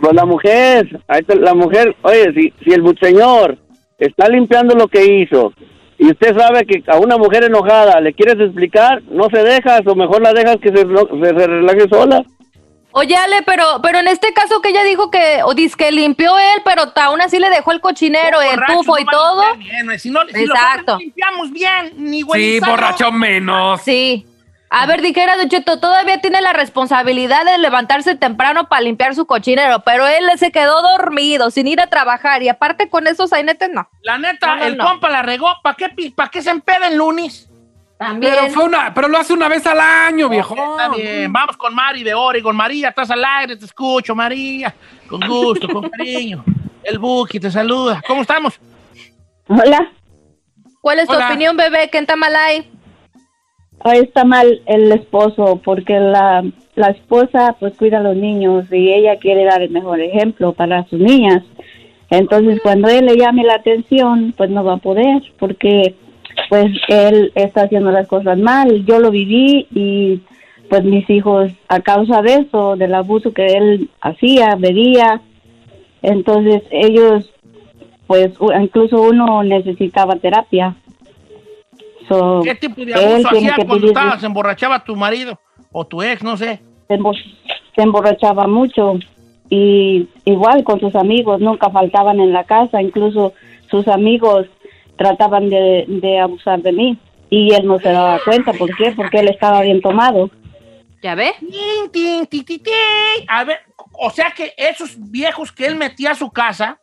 Pues 0.00 0.12
la 0.12 0.24
mujer, 0.24 1.00
ahí 1.08 1.20
está 1.20 1.34
la 1.34 1.54
mujer, 1.54 1.96
oye, 2.02 2.32
si, 2.34 2.52
si 2.62 2.72
el 2.72 2.82
señor 3.00 3.56
está 3.98 4.28
limpiando 4.28 4.74
lo 4.74 4.88
que 4.88 5.04
hizo 5.22 5.52
y 5.98 6.08
usted 6.10 6.36
sabe 6.36 6.66
que 6.66 6.82
a 6.88 6.98
una 6.98 7.16
mujer 7.16 7.44
enojada 7.44 8.00
le 8.00 8.12
quieres 8.12 8.38
explicar, 8.38 9.02
no 9.04 9.28
se 9.30 9.42
dejas 9.42 9.80
o 9.86 9.94
mejor 9.94 10.20
la 10.20 10.34
dejas 10.34 10.56
que 10.60 10.68
se, 10.68 10.82
se, 10.82 11.26
se 11.40 11.46
relaje 11.46 11.88
sola. 11.88 12.22
Oye, 12.98 13.14
Ale, 13.14 13.42
pero, 13.42 13.80
pero 13.82 13.98
en 13.98 14.08
este 14.08 14.32
caso 14.32 14.62
que 14.62 14.70
ella 14.70 14.82
dijo 14.82 15.10
que, 15.10 15.42
o 15.44 15.52
dice 15.52 15.76
que 15.76 15.92
limpió 15.92 16.38
él, 16.38 16.62
pero 16.64 16.84
aún 16.96 17.20
así 17.20 17.38
le 17.38 17.50
dejó 17.50 17.72
el 17.72 17.82
cochinero, 17.82 18.40
el 18.40 18.58
tufo 18.66 18.94
no 18.94 18.98
y 18.98 19.04
todo. 19.04 19.54
bien, 19.56 19.98
si 19.98 20.08
no, 20.10 20.20
si 20.32 20.40
Exacto. 20.44 20.92
hombres 20.92 21.06
limpiamos 21.06 21.50
bien, 21.52 21.92
ni 21.98 22.18
Sí, 22.20 22.22
güey. 22.22 22.60
borracho 22.60 23.12
menos. 23.12 23.82
Sí. 23.82 24.26
A 24.70 24.86
ver, 24.86 25.02
dijera 25.02 25.36
Don 25.36 25.48
Cheto, 25.50 25.78
todavía 25.78 26.22
tiene 26.22 26.40
la 26.40 26.54
responsabilidad 26.54 27.44
de 27.44 27.58
levantarse 27.58 28.16
temprano 28.16 28.66
para 28.68 28.80
limpiar 28.80 29.14
su 29.14 29.26
cochinero, 29.26 29.80
pero 29.84 30.06
él 30.06 30.24
se 30.38 30.50
quedó 30.50 30.80
dormido, 30.80 31.50
sin 31.50 31.68
ir 31.68 31.82
a 31.82 31.88
trabajar, 31.88 32.42
y 32.42 32.48
aparte 32.48 32.88
con 32.88 33.06
esos 33.06 33.28
sainetes, 33.30 33.68
no. 33.70 33.88
La 34.02 34.16
neta, 34.16 34.46
No, 34.46 34.56
no, 34.56 34.64
el 34.64 34.76
no. 34.78 34.84
compa 34.86 35.10
la 35.10 35.20
regó. 35.22 35.52
¿Para 35.62 35.76
qué, 35.76 35.90
pa' 36.16 36.30
qué 36.30 36.40
se 36.40 36.48
empeda 36.50 36.88
el 36.88 36.96
lunes? 36.96 37.48
También. 37.98 38.34
Pero 38.34 38.52
fue 38.52 38.64
una, 38.64 38.92
pero 38.92 39.08
lo 39.08 39.16
hace 39.18 39.32
una 39.32 39.48
vez 39.48 39.66
al 39.66 39.80
año, 39.80 40.28
viejo. 40.28 40.54
Está 40.54 40.90
bien, 40.90 41.32
vamos 41.32 41.56
con 41.56 41.74
Mari 41.74 42.02
de 42.02 42.14
Oregon. 42.14 42.54
María, 42.54 42.90
estás 42.90 43.10
al 43.10 43.24
aire, 43.24 43.56
te 43.56 43.64
escucho, 43.64 44.14
María. 44.14 44.74
Con 45.08 45.20
gusto, 45.26 45.66
con 45.68 45.88
cariño. 45.88 46.44
El 46.82 46.98
Buki 46.98 47.40
te 47.40 47.50
saluda. 47.50 48.02
¿Cómo 48.06 48.22
estamos? 48.22 48.60
Hola, 49.48 49.92
¿Cuál 50.80 51.00
es 51.00 51.08
tu 51.08 51.14
opinión, 51.14 51.56
bebé? 51.56 51.88
¿Qué 51.90 51.98
en 51.98 52.06
Tamalay? 52.06 52.70
ahí 53.80 54.00
está 54.00 54.24
mal 54.24 54.62
el 54.66 54.90
esposo 54.92 55.60
porque 55.64 55.98
la, 55.98 56.44
la 56.74 56.88
esposa 56.88 57.56
pues 57.58 57.76
cuida 57.76 57.98
a 57.98 58.02
los 58.02 58.16
niños 58.16 58.66
y 58.72 58.92
ella 58.92 59.18
quiere 59.18 59.44
dar 59.44 59.62
el 59.62 59.70
mejor 59.70 60.00
ejemplo 60.00 60.52
para 60.52 60.84
sus 60.88 61.00
niñas. 61.00 61.42
Entonces 62.10 62.60
cuando 62.62 62.88
él 62.88 63.06
le 63.06 63.16
llame 63.16 63.44
la 63.44 63.54
atención 63.54 64.32
pues 64.36 64.50
no 64.50 64.64
va 64.64 64.74
a 64.74 64.78
poder 64.78 65.22
porque 65.38 65.94
pues 66.48 66.66
él 66.88 67.32
está 67.34 67.62
haciendo 67.62 67.90
las 67.90 68.06
cosas 68.06 68.38
mal. 68.38 68.84
Yo 68.84 68.98
lo 68.98 69.10
viví 69.10 69.66
y 69.74 70.20
pues 70.68 70.84
mis 70.84 71.08
hijos 71.10 71.52
a 71.68 71.80
causa 71.80 72.22
de 72.22 72.34
eso, 72.34 72.76
del 72.76 72.94
abuso 72.94 73.32
que 73.32 73.46
él 73.46 73.90
hacía, 74.00 74.56
bebía, 74.56 75.20
entonces 76.02 76.62
ellos 76.70 77.30
pues 78.06 78.30
incluso 78.60 79.02
uno 79.02 79.42
necesitaba 79.42 80.16
terapia. 80.16 80.74
So, 82.08 82.40
¿Qué 82.44 82.54
tipo 82.54 82.84
de 82.84 82.94
abuso 82.94 83.28
hacía 83.28 83.54
que 83.56 83.64
cuando 83.66 83.86
pedir- 83.86 83.88
estabas, 83.88 84.20
se 84.20 84.26
emborrachaba 84.26 84.84
tu 84.84 84.94
marido 84.94 85.38
o 85.72 85.84
tu 85.84 86.02
ex, 86.02 86.22
no 86.22 86.36
sé? 86.36 86.60
se 87.74 87.82
emborrachaba 87.82 88.46
mucho 88.46 88.94
y 89.50 90.08
igual 90.24 90.64
con 90.64 90.80
sus 90.80 90.94
amigos 90.94 91.40
nunca 91.40 91.68
faltaban 91.70 92.20
en 92.20 92.32
la 92.32 92.44
casa, 92.44 92.80
incluso 92.80 93.32
sus 93.70 93.88
amigos 93.88 94.46
trataban 94.96 95.48
de, 95.48 95.84
de 95.86 96.18
abusar 96.18 96.60
de 96.62 96.72
mí 96.72 96.98
y 97.30 97.52
él 97.54 97.66
no 97.66 97.78
se 97.78 97.90
daba 97.90 98.20
cuenta, 98.24 98.52
¿por 98.52 98.74
qué? 98.76 98.92
Porque 98.92 99.18
él 99.18 99.28
estaba 99.28 99.62
bien 99.62 99.80
tomado. 99.80 100.30
¿Ya 101.02 101.14
ve? 101.14 101.32
Tin, 101.40 101.90
tin, 101.92 102.26
ti, 102.26 102.42
ti, 102.42 102.58
ti. 102.58 102.70
A 103.28 103.44
ver, 103.44 103.58
o 103.92 104.10
sea 104.10 104.30
que 104.30 104.52
esos 104.56 104.96
viejos 105.10 105.52
que 105.52 105.66
él 105.66 105.76
metía 105.76 106.12
a 106.12 106.14
su 106.14 106.30
casa, 106.30 106.78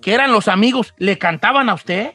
que 0.00 0.14
eran 0.14 0.32
los 0.32 0.48
amigos, 0.48 0.94
¿le 0.98 1.18
cantaban 1.18 1.68
a 1.68 1.74
usted? 1.74 2.12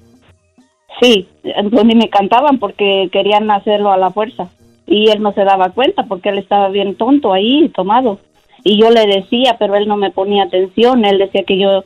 Sí, 1.02 1.28
entonces 1.44 1.96
me 1.96 2.10
cantaban 2.10 2.60
porque 2.60 3.10
querían 3.12 3.50
hacerlo 3.50 3.92
a 3.92 3.98
la 3.98 4.12
fuerza 4.12 4.50
y 4.86 5.10
él 5.10 5.22
no 5.22 5.34
se 5.34 5.44
daba 5.44 5.70
cuenta 5.70 6.04
porque 6.04 6.30
él 6.30 6.38
estaba 6.38 6.70
bien 6.70 6.96
tonto 6.96 7.34
ahí, 7.34 7.70
tomado. 7.70 8.20
Y 8.64 8.80
yo 8.80 8.90
le 8.92 9.06
decía, 9.06 9.58
pero 9.60 9.76
él 9.76 9.88
no 9.88 9.98
me 9.98 10.12
ponía 10.12 10.44
atención, 10.44 11.04
él 11.06 11.18
decía 11.18 11.44
que 11.46 11.58
yo 11.58 11.84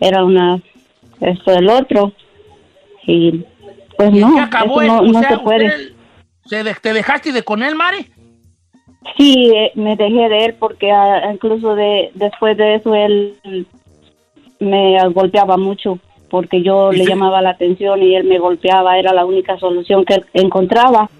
era 0.00 0.24
una, 0.24 0.60
esto 1.20 1.52
del 1.52 1.68
otro. 1.68 2.12
Y 3.06 3.44
pues 3.96 4.12
¿Y 4.12 4.22
en 4.22 4.34
no, 4.34 4.40
acabó 4.42 4.80
eso 4.82 4.92
no, 4.94 5.00
O 5.00 5.12
no 5.12 5.20
sea, 5.20 5.28
se 5.30 5.38
puede. 5.38 5.66
usted 5.66 5.92
se 6.46 6.64
de- 6.64 6.74
¿Te 6.74 6.92
dejaste 6.92 7.32
de 7.32 7.42
con 7.42 7.62
él, 7.62 7.74
Mari? 7.74 8.06
Sí, 9.16 9.50
eh, 9.54 9.72
me 9.74 9.96
dejé 9.96 10.28
de 10.28 10.44
él 10.46 10.54
porque 10.58 10.90
ah, 10.92 11.30
incluso 11.32 11.74
de 11.74 12.10
después 12.14 12.56
de 12.56 12.76
eso 12.76 12.94
él 12.94 13.36
me 14.60 14.96
golpeaba 15.08 15.56
mucho 15.56 15.98
porque 16.30 16.62
yo 16.62 16.92
¿Y 16.92 16.96
le 16.98 17.04
se- 17.04 17.10
llamaba 17.10 17.42
la 17.42 17.50
atención 17.50 18.02
y 18.02 18.14
él 18.16 18.24
me 18.24 18.38
golpeaba, 18.38 18.96
era 18.98 19.12
la 19.12 19.24
única 19.24 19.58
solución 19.58 20.04
que 20.04 20.14
él 20.14 20.26
encontraba. 20.32 21.10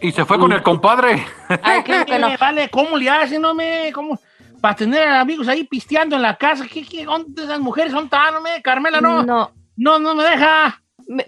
Y 0.00 0.12
se 0.12 0.24
fue 0.24 0.38
con 0.38 0.52
el 0.52 0.62
compadre. 0.62 1.24
Ay, 1.62 1.82
Vale, 2.40 2.68
¿cómo 2.70 2.96
le 2.96 3.08
hacen, 3.10 3.42
no 3.42 3.54
me? 3.54 3.90
¿Cómo? 3.92 4.18
Para 4.60 4.76
tener 4.76 5.06
amigos 5.08 5.48
ahí 5.48 5.64
pisteando 5.64 6.16
en 6.16 6.22
la 6.22 6.36
casa. 6.36 6.64
¿Qué, 6.72 6.84
qué, 6.86 7.04
¿Dónde 7.04 7.42
esas 7.44 7.60
mujeres 7.60 7.92
son 7.92 8.08
tan, 8.08 8.34
no 8.34 8.40
me? 8.40 8.62
Carmela, 8.62 9.00
no. 9.00 9.22
No, 9.22 9.50
No. 9.76 9.98
no, 9.98 10.14
me 10.14 10.24
deja. 10.24 10.80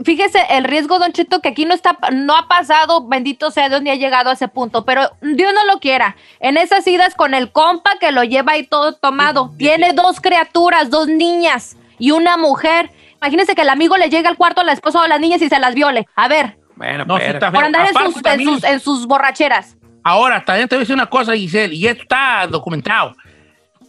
Fíjese, 0.04 0.40
el 0.50 0.64
riesgo, 0.64 0.98
Don 0.98 1.12
Cheto, 1.12 1.40
que 1.40 1.50
aquí 1.50 1.64
no 1.64 1.72
está, 1.72 1.96
no 2.12 2.36
ha 2.36 2.48
pasado, 2.48 3.06
bendito 3.06 3.50
sea 3.52 3.68
Dios, 3.68 3.80
ni 3.80 3.90
ha 3.90 3.94
llegado 3.94 4.30
a 4.30 4.32
ese 4.32 4.48
punto, 4.48 4.84
pero 4.84 5.08
Dios 5.20 5.52
no 5.54 5.64
lo 5.72 5.78
quiera. 5.78 6.16
En 6.40 6.56
esas 6.56 6.84
idas 6.86 7.14
con 7.14 7.32
el 7.32 7.52
compa 7.52 7.92
que 8.00 8.10
lo 8.10 8.24
lleva 8.24 8.52
ahí 8.52 8.66
todo 8.66 8.94
tomado, 8.94 9.52
tiene 9.56 9.92
dos 9.92 10.20
criaturas, 10.20 10.90
dos 10.90 11.06
niñas 11.06 11.76
y 11.98 12.10
una 12.10 12.36
mujer. 12.36 12.90
Imagínese 13.22 13.54
que 13.54 13.62
el 13.62 13.68
amigo 13.68 13.96
le 13.96 14.10
llega 14.10 14.28
al 14.28 14.36
cuarto 14.36 14.60
a 14.62 14.64
la 14.64 14.72
esposa 14.72 14.98
o 15.00 15.02
a 15.02 15.08
las 15.08 15.20
niñas 15.20 15.42
y 15.42 15.48
se 15.48 15.58
las 15.60 15.74
viole. 15.74 16.06
A 16.16 16.26
ver, 16.28 16.56
Bueno, 16.74 17.04
No, 17.04 17.16
pero. 17.16 17.38
por 17.52 17.64
andar 17.64 17.86
en 17.88 17.94
sus, 18.12 18.24
en, 18.24 18.44
sus, 18.44 18.64
en 18.64 18.80
sus 18.80 19.06
borracheras. 19.06 19.76
Ahora, 20.02 20.44
también 20.44 20.68
te 20.68 20.74
voy 20.74 20.80
a 20.80 20.84
decir 20.84 20.94
una 20.94 21.06
cosa, 21.10 21.34
Giselle, 21.34 21.74
y 21.74 21.86
esto 21.86 22.02
está 22.02 22.46
documentado. 22.48 23.14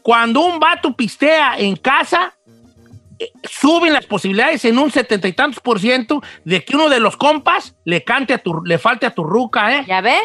Cuando 0.02 0.42
un 0.42 0.60
vato 0.60 0.94
pistea 0.94 1.58
en 1.58 1.76
casa, 1.76 2.34
suben 3.44 3.94
las 3.94 4.06
posibilidades 4.06 4.64
en 4.66 4.78
un 4.78 4.92
setenta 4.92 5.28
y 5.28 5.34
tantos 5.34 5.60
por 5.60 5.80
ciento 5.80 6.22
de 6.46 6.64
que 6.64 6.76
uno 6.76 6.90
de 6.90 7.00
los 7.00 7.18
compas 7.18 7.76
le 7.86 8.04
cante 8.04 8.34
a 8.34 8.38
tu, 8.38 8.62
le 8.64 8.78
falte 8.78 9.06
a 9.06 9.12
tu 9.12 9.24
ruca, 9.24 9.76
¿eh? 9.78 9.86
¿Ya 9.88 10.02
ve? 10.02 10.18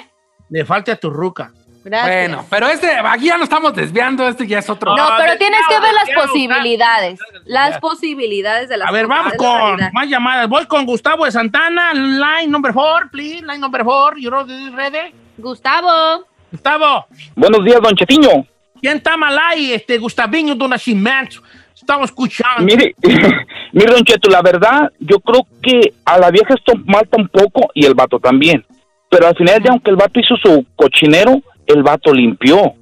Le 0.50 0.64
falte 0.64 0.92
a 0.92 0.96
tu 0.96 1.10
ruca. 1.10 1.52
Gracias. 1.84 2.28
Bueno, 2.28 2.46
pero 2.48 2.68
este, 2.68 2.90
aquí 2.96 3.26
ya 3.26 3.36
nos 3.36 3.44
estamos 3.44 3.74
desviando, 3.74 4.26
este 4.26 4.46
ya 4.46 4.58
es 4.58 4.70
otro. 4.70 4.96
No, 4.96 5.06
pero 5.18 5.36
tienes 5.36 5.60
que 5.68 5.78
ver 5.78 5.92
las 5.92 6.24
posibilidades. 6.24 7.20
Las 7.44 7.78
posibilidades 7.78 8.70
de 8.70 8.78
las 8.78 8.88
A 8.88 8.92
ver, 8.92 9.06
vamos 9.06 9.34
con 9.34 9.78
más 9.92 10.08
llamadas. 10.08 10.48
Voy 10.48 10.64
con 10.66 10.86
Gustavo 10.86 11.26
de 11.26 11.32
Santana, 11.32 11.92
line 11.92 12.46
number 12.48 12.72
four, 12.72 13.10
please, 13.10 13.42
line 13.42 13.58
number 13.58 13.84
four. 13.84 14.18
You 14.18 14.30
ready? 14.30 15.14
Gustavo. 15.36 16.24
Gustavo, 16.50 17.06
Buenos 17.34 17.64
días, 17.64 17.80
don 17.82 17.94
Chetiño. 17.96 18.46
¿quién 18.84 18.98
está 18.98 19.16
mal 19.16 19.38
ahí? 19.38 19.72
Este, 19.72 19.98
Gustavinho 19.98 20.54
do 20.54 20.68
Nascimento. 20.68 21.42
Estamos 21.75 22.11
escuchando. 22.11 22.62
Mire, 22.62 22.95
mire, 23.73 23.93
don 23.93 24.04
Cheto, 24.04 24.31
la 24.31 24.43
verdad, 24.43 24.93
yo 25.00 25.19
creo 25.21 25.47
que 25.62 25.93
a 26.04 26.19
la 26.19 26.31
vieja 26.31 26.54
esto 26.54 26.73
malta 26.85 27.16
un 27.19 27.28
poco 27.28 27.71
y 27.75 27.85
el 27.85 27.95
vato 27.95 28.19
también. 28.19 28.64
Pero 29.11 29.26
al 29.26 29.37
final, 29.37 29.62
ya 29.62 29.71
aunque 29.71 29.90
el 29.90 29.97
vato 29.97 30.21
hizo 30.21 30.37
su 30.37 30.64
cochinero, 30.76 31.40
el 31.66 31.83
vato 31.83 32.12
limpió. 32.12 32.75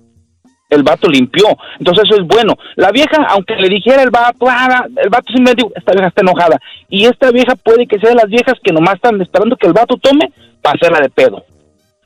El 0.70 0.82
vato 0.82 1.08
limpió. 1.08 1.46
Entonces 1.78 2.04
eso 2.04 2.22
es 2.22 2.26
bueno. 2.26 2.54
La 2.76 2.90
vieja, 2.90 3.26
aunque 3.28 3.56
le 3.56 3.68
dijera 3.68 4.02
el 4.02 4.10
vato, 4.10 4.46
ah, 4.48 4.86
el 4.96 5.10
vato 5.10 5.26
simplemente 5.26 5.62
dijo, 5.62 5.72
esta 5.76 5.92
vieja 5.92 6.08
está 6.08 6.22
enojada. 6.22 6.58
Y 6.88 7.04
esta 7.04 7.30
vieja 7.30 7.54
puede 7.56 7.86
que 7.86 7.98
sea 7.98 8.10
de 8.10 8.16
las 8.16 8.28
viejas 8.28 8.54
que 8.62 8.72
nomás 8.72 8.94
están 8.94 9.20
esperando 9.20 9.56
que 9.56 9.66
el 9.66 9.74
vato 9.74 9.96
tome 9.96 10.32
para 10.62 10.76
hacerla 10.76 11.00
de 11.00 11.10
pedo. 11.10 11.44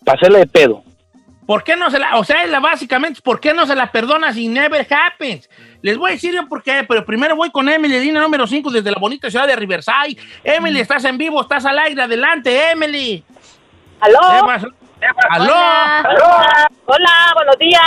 Para 0.05 0.19
hacerla 0.19 0.38
de 0.38 0.47
pedo. 0.47 0.83
¿Por 1.46 1.62
qué 1.62 1.76
no 1.76 1.90
se 1.90 2.00
la, 2.00 2.16
o 2.18 2.24
sea, 2.24 2.44
la, 2.46 2.58
básicamente, 2.58 3.20
¿por 3.22 3.38
qué 3.38 3.54
no 3.54 3.66
se 3.66 3.76
la 3.76 3.92
perdona 3.92 4.32
si 4.32 4.48
never 4.48 4.84
happens? 4.92 5.48
Les 5.80 5.96
voy 5.96 6.10
a 6.10 6.14
decir 6.14 6.34
yo 6.34 6.48
por 6.48 6.60
qué, 6.62 6.84
pero 6.88 7.04
primero 7.04 7.36
voy 7.36 7.50
con 7.50 7.68
Emily, 7.68 8.00
línea 8.00 8.20
número 8.20 8.48
5 8.48 8.70
desde 8.72 8.90
la 8.90 8.98
bonita 8.98 9.30
ciudad 9.30 9.46
de 9.46 9.54
Riverside. 9.54 10.16
Emily, 10.42 10.80
estás 10.80 11.04
en 11.04 11.16
vivo, 11.16 11.40
estás 11.40 11.64
al 11.64 11.78
aire, 11.78 12.02
adelante, 12.02 12.72
Emily. 12.72 13.22
¿Aló? 14.00 14.18
¿Qué 14.18 14.46
pasó? 14.46 14.66
¿Aló? 15.30 15.52
Hola, 15.52 16.70
hola, 16.86 17.32
buenos 17.36 17.58
días. 17.58 17.82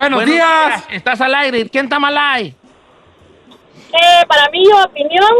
Buenos, 0.00 0.18
Buenos 0.18 0.24
días. 0.24 0.84
Estás 0.90 1.20
al 1.20 1.34
aire. 1.36 1.68
¿Quién 1.68 1.84
está 1.84 2.00
mal 2.00 2.16
ahí? 2.18 2.52
Eh, 3.92 4.26
para 4.26 4.50
mi 4.50 4.64
opinión, 4.72 5.30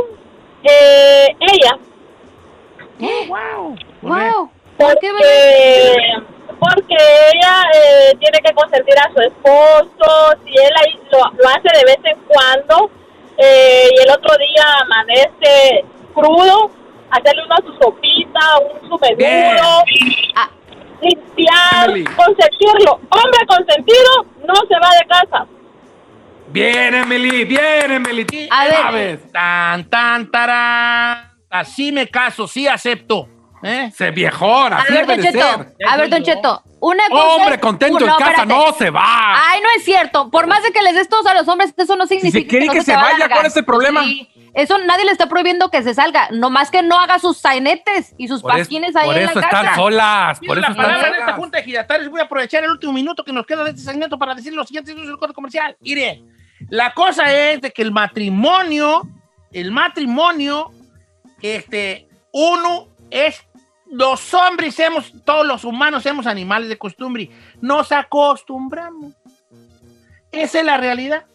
eh, 0.63 1.27
ella. 1.41 1.77
wow. 3.27 3.77
Wow. 4.03 4.51
¿Por 4.77 4.99
qué? 5.01 5.09
Porque, 6.63 6.95
ella 6.95 7.55
eh, 7.75 8.17
tiene 8.21 8.39
que 8.39 8.55
consentir 8.55 8.95
a 8.97 9.13
su 9.13 9.21
esposo, 9.21 10.37
si 10.45 10.51
él 10.51 10.71
ahí 10.81 11.01
lo, 11.11 11.19
lo 11.19 11.49
hace 11.49 11.69
de 11.77 11.85
vez 11.85 11.99
en 12.05 12.19
cuando 12.29 12.89
eh, 13.37 13.89
y 13.91 14.03
el 14.03 14.11
otro 14.11 14.37
día 14.39 14.65
amanece 14.83 15.85
crudo, 16.15 16.71
hacerle 17.11 17.45
una 17.47 17.57
su 17.57 17.73
sopita, 17.83 18.41
un 18.61 18.89
su 18.89 18.99
menudo, 19.01 19.83
Ah. 20.37 20.49
limpiar, 21.01 21.89
Emily. 21.91 22.05
consentirlo. 22.05 23.01
Hombre 23.11 23.47
consentido 23.49 24.27
no 24.47 24.55
se 24.69 24.75
va 24.79 24.91
de 25.01 25.07
casa. 25.09 25.47
Bien, 26.49 26.95
Emily, 26.95 27.45
bien, 27.45 27.91
Emily. 27.91 28.49
A 28.51 28.91
ver. 28.93 29.19
Tan, 29.33 29.91
tan, 29.91 30.31
tarán. 30.31 31.33
Así 31.51 31.91
me 31.91 32.07
caso, 32.07 32.47
sí 32.47 32.69
acepto. 32.69 33.29
¿Eh? 33.63 33.91
Se 33.95 34.11
viejón, 34.11 34.73
A 34.73 34.85
ver, 34.85 35.07
Don 35.07 35.21
Cheto. 35.21 35.39
ser. 35.39 35.75
A 35.89 35.97
ver, 35.97 36.11
Don 36.11 36.23
Cheto. 36.23 36.63
Una 36.81 37.09
cosa. 37.09 37.25
Hombre 37.37 37.61
contento 37.61 38.01
en 38.01 38.11
casa 38.11 38.31
espérate. 38.43 38.47
no 38.47 38.73
se 38.73 38.91
va. 38.91 39.05
Ay, 39.51 39.61
no 39.61 39.69
es 39.77 39.85
cierto. 39.85 40.31
Por 40.31 40.49
más 40.49 40.65
de 40.65 40.73
que 40.73 40.83
les 40.83 40.95
des 40.97 41.09
todos 41.09 41.27
a 41.27 41.35
los 41.35 41.47
hombres, 41.47 41.73
eso 41.77 41.95
no 41.95 42.07
significa 42.09 42.49
quiere 42.49 42.67
no 42.67 42.73
que 42.73 42.83
se 42.83 42.97
vaya, 42.97 43.19
largar. 43.19 43.31
¿cuál 43.39 43.47
es 43.47 43.57
el 43.57 43.65
problema? 43.65 44.03
Sí. 44.03 44.29
Eso 44.55 44.77
nadie 44.79 45.05
le 45.05 45.13
está 45.13 45.29
prohibiendo 45.29 45.71
que 45.71 45.83
se 45.83 45.95
salga, 45.95 46.29
nomás 46.33 46.71
que 46.73 46.83
no 46.83 46.99
haga 46.99 47.19
sus 47.21 47.39
sainetes 47.39 48.15
y 48.19 48.27
sus 48.29 48.43
Por 48.43 48.51
eso, 48.51 48.59
pasquines 48.59 48.97
ahí 48.97 49.07
por 49.07 49.17
en 49.17 49.25
eso 49.29 49.39
la 49.39 49.47
están 49.47 49.65
casa. 49.65 49.75
solas. 49.77 50.39
Por 50.41 50.59
eso 50.59 50.61
la 50.61 50.61
están 50.69 50.77
palabra 50.77 51.07
en 51.09 51.13
esta 51.15 51.25
solas. 51.27 51.39
junta 51.39 51.57
de 51.59 51.63
ejidatarios. 51.63 52.11
Voy 52.11 52.21
a 52.21 52.25
aprovechar 52.25 52.65
el 52.65 52.71
último 52.73 52.93
minuto 52.93 53.23
que 53.25 53.33
nos 53.33 53.47
queda 53.47 53.63
de 53.65 53.71
este 53.71 53.83
segmento 53.83 54.19
para 54.19 54.35
decir 54.35 54.53
lo 54.53 54.65
siguiente 54.65 54.93
del 54.93 55.17
corte 55.19 55.35
comercial. 55.35 55.77
Mire, 55.81 56.23
la 56.69 56.93
cosa 56.95 57.33
es 57.33 57.61
de 57.61 57.71
que 57.71 57.83
el 57.83 57.93
matrimonio, 57.93 59.03
el 59.53 59.71
matrimonio, 59.71 60.71
este, 61.41 62.09
uno 62.33 62.89
es, 63.11 63.43
los 63.93 64.33
hombres 64.33 64.79
hemos, 64.79 65.13
todos 65.23 65.47
los 65.47 65.65
humanos 65.65 66.03
somos 66.03 66.27
animales 66.27 66.69
de 66.71 66.79
costumbre. 66.79 67.31
Nos 67.61 67.93
acostumbramos. 67.93 69.13
Esa 70.33 70.61
es 70.61 70.65
la 70.65 70.79
realidad. 70.79 71.27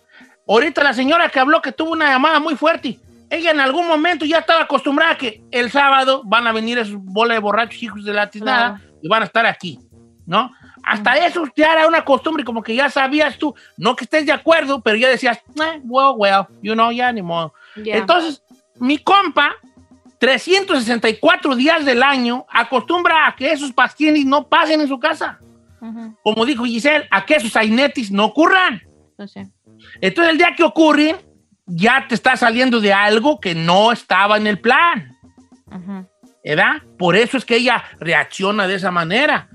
Ahorita 0.47 0.83
la 0.83 0.93
señora 0.93 1.29
que 1.29 1.39
habló 1.39 1.61
que 1.61 1.71
tuvo 1.71 1.91
una 1.91 2.09
llamada 2.09 2.39
muy 2.39 2.55
fuerte, 2.55 2.99
ella 3.29 3.51
en 3.51 3.59
algún 3.59 3.87
momento 3.87 4.25
ya 4.25 4.39
estaba 4.39 4.63
acostumbrada 4.63 5.11
a 5.11 5.17
que 5.17 5.43
el 5.51 5.69
sábado 5.69 6.23
van 6.25 6.47
a 6.47 6.51
venir 6.51 6.79
esos 6.79 6.95
bola 6.97 7.35
de 7.35 7.39
borrachos 7.39 7.83
hijos 7.83 8.03
de 8.03 8.13
la 8.13 8.29
tiznada 8.29 8.81
y 9.03 9.07
van 9.07 9.21
a 9.21 9.25
estar 9.25 9.45
aquí, 9.45 9.79
¿no? 10.25 10.51
Hasta 10.83 11.15
eso 11.27 11.43
ya 11.55 11.73
era 11.73 11.87
una 11.87 12.03
costumbre, 12.03 12.43
como 12.43 12.63
que 12.63 12.73
ya 12.73 12.89
sabías 12.89 13.37
tú, 13.37 13.53
no 13.75 13.95
que 13.95 14.05
estés 14.05 14.25
de 14.25 14.31
acuerdo, 14.31 14.81
pero 14.81 14.95
ya 14.95 15.09
decías, 15.09 15.37
eh, 15.37 15.81
well, 15.83 16.15
well, 16.15 16.47
you 16.63 16.73
know, 16.73 16.91
ya 16.91 17.11
ni 17.11 17.21
modo. 17.21 17.53
Ya. 17.75 17.97
Entonces, 17.97 18.41
mi 18.79 18.97
compa, 18.97 19.53
364 20.19 21.55
días 21.55 21.86
del 21.86 22.03
año, 22.03 22.45
acostumbra 22.50 23.27
a 23.27 23.36
que 23.36 23.51
esos 23.51 23.71
pasquines 23.71 24.25
no 24.25 24.47
pasen 24.47 24.81
en 24.81 24.88
su 24.88 25.00
casa. 25.00 25.39
Como 26.24 26.45
dijo 26.45 26.65
Giselle, 26.65 27.07
a 27.12 27.25
que 27.25 27.36
esos 27.36 27.55
ainetis 27.55 28.12
no 28.12 28.25
ocurran. 28.25 28.81
pues. 29.15 29.36
Entonces, 30.01 30.31
el 30.31 30.38
día 30.38 30.55
que 30.55 30.63
ocurren, 30.63 31.17
ya 31.67 32.05
te 32.07 32.15
está 32.15 32.36
saliendo 32.36 32.79
de 32.79 32.93
algo 32.93 33.39
que 33.39 33.53
no 33.53 33.91
estaba 33.91 34.38
en 34.38 34.47
el 34.47 34.59
plan. 34.59 35.15
Ujú. 35.67 36.07
¿Verdad? 36.43 36.81
Por 36.97 37.15
eso 37.15 37.38
es 37.38 37.45
que 37.45 37.57
ella 37.57 37.83
reacciona 38.00 38.67
de 38.67 38.75
esa 38.75 38.89
manera. 38.89 39.50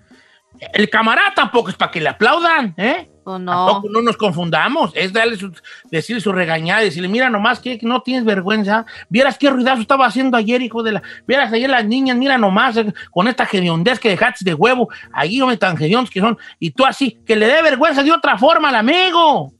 El 0.72 0.88
camarada 0.90 1.32
tampoco 1.34 1.70
es 1.70 1.76
para 1.76 1.90
que 1.90 2.00
le 2.00 2.10
aplaudan, 2.10 2.74
¿eh? 2.76 3.10
No. 3.24 3.82
No 3.88 4.02
nos 4.02 4.16
confundamos. 4.16 4.90
Es 4.94 5.12
darle 5.12 5.36
su, 5.36 5.52
decirle 5.90 6.20
su 6.20 6.32
regañada, 6.32 6.80
decirle, 6.80 7.08
mira 7.08 7.30
nomás 7.30 7.60
que 7.60 7.78
no 7.82 8.02
tienes 8.02 8.24
vergüenza. 8.24 8.84
Vieras 9.08 9.38
qué 9.38 9.50
ruidazo 9.50 9.80
estaba 9.82 10.06
haciendo 10.06 10.36
ayer, 10.36 10.60
hijo 10.62 10.82
de 10.82 10.92
la. 10.92 11.02
Vieras 11.26 11.52
ayer 11.52 11.70
las 11.70 11.84
niñas, 11.84 12.16
mira 12.16 12.36
nomás, 12.38 12.76
eh, 12.76 12.92
con 13.10 13.28
esta 13.28 13.46
gediondez 13.46 13.98
que 14.00 14.08
dejaste 14.08 14.44
de 14.44 14.54
huevo. 14.54 14.88
Ahí, 15.12 15.40
hombre, 15.40 15.56
tan 15.56 15.80
hediondos 15.80 16.10
que 16.10 16.20
son. 16.20 16.36
Y 16.58 16.70
tú 16.72 16.84
así, 16.84 17.20
que 17.24 17.36
le 17.36 17.46
dé 17.46 17.62
vergüenza 17.62 18.02
de 18.02 18.10
otra 18.12 18.36
forma 18.38 18.70
al 18.70 18.76
amigo. 18.76 19.52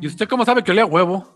¿Y 0.00 0.06
usted 0.06 0.28
cómo 0.28 0.44
sabe 0.44 0.64
que 0.64 0.70
olía 0.72 0.86
huevo? 0.86 1.28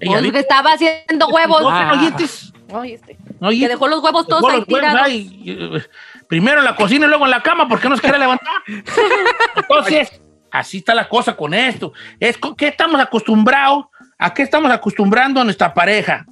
Ella 0.00 0.12
Pues 0.12 0.22
dijo, 0.22 0.32
que 0.34 0.40
estaba 0.40 0.72
haciendo 0.72 1.28
huevos. 1.28 1.60
"No, 1.62 1.68
Ah. 1.70 1.94
no 1.94 2.02
este, 2.16 2.52
no 2.72 2.78
oyetes". 2.80 3.16
Que 3.40 3.68
dejó 3.68 3.88
los 3.88 4.02
huevos 4.02 4.26
todos 4.26 4.42
Dejó 4.42 4.50
ahí 4.52 4.58
los 4.60 4.68
huevos 4.68 4.80
tirados. 4.90 5.06
ahí, 5.08 5.42
eh, 5.46 5.82
primero 6.28 6.58
en 6.60 6.64
la 6.64 6.76
cocina 6.76 7.06
y 7.06 7.08
luego 7.08 7.24
en 7.24 7.30
la 7.32 7.42
cama 7.42 7.68
porque 7.68 7.88
no 7.88 7.96
se 7.96 8.02
quiere 8.02 8.18
levantar. 8.18 8.48
Entonces, 9.56 10.20
así 10.50 10.78
está 10.78 10.94
la 10.94 11.08
cosa 11.08 11.36
con 11.36 11.54
esto. 11.54 11.92
Es 12.20 12.38
co- 12.38 12.54
que 12.56 12.68
estamos 12.68 13.00
acostumbrados, 13.00 13.86
a 14.18 14.32
qué 14.34 14.42
estamos 14.42 14.70
acostumbrando 14.70 15.40
a 15.40 15.44
nuestra 15.44 15.72
pareja. 15.74 16.26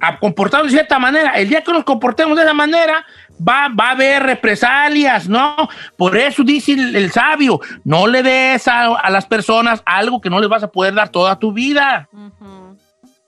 A 0.00 0.18
comportarnos 0.18 0.72
de 0.72 0.78
cierta 0.78 0.98
manera. 0.98 1.30
El 1.32 1.48
día 1.48 1.62
que 1.62 1.72
nos 1.72 1.84
comportemos 1.84 2.36
de 2.36 2.42
esa 2.42 2.54
manera, 2.54 3.06
va, 3.40 3.68
va 3.68 3.88
a 3.88 3.90
haber 3.92 4.22
represalias, 4.24 5.28
¿no? 5.28 5.68
Por 5.96 6.16
eso 6.16 6.42
dice 6.42 6.72
el, 6.72 6.96
el 6.96 7.12
sabio, 7.12 7.60
no 7.84 8.08
le 8.08 8.22
des 8.24 8.66
a, 8.66 8.96
a 8.96 9.10
las 9.10 9.26
personas 9.26 9.80
algo 9.86 10.20
que 10.20 10.28
no 10.28 10.40
les 10.40 10.48
vas 10.48 10.64
a 10.64 10.72
poder 10.72 10.94
dar 10.94 11.08
toda 11.10 11.38
tu 11.38 11.52
vida. 11.52 12.08
Ujú. 12.12 12.76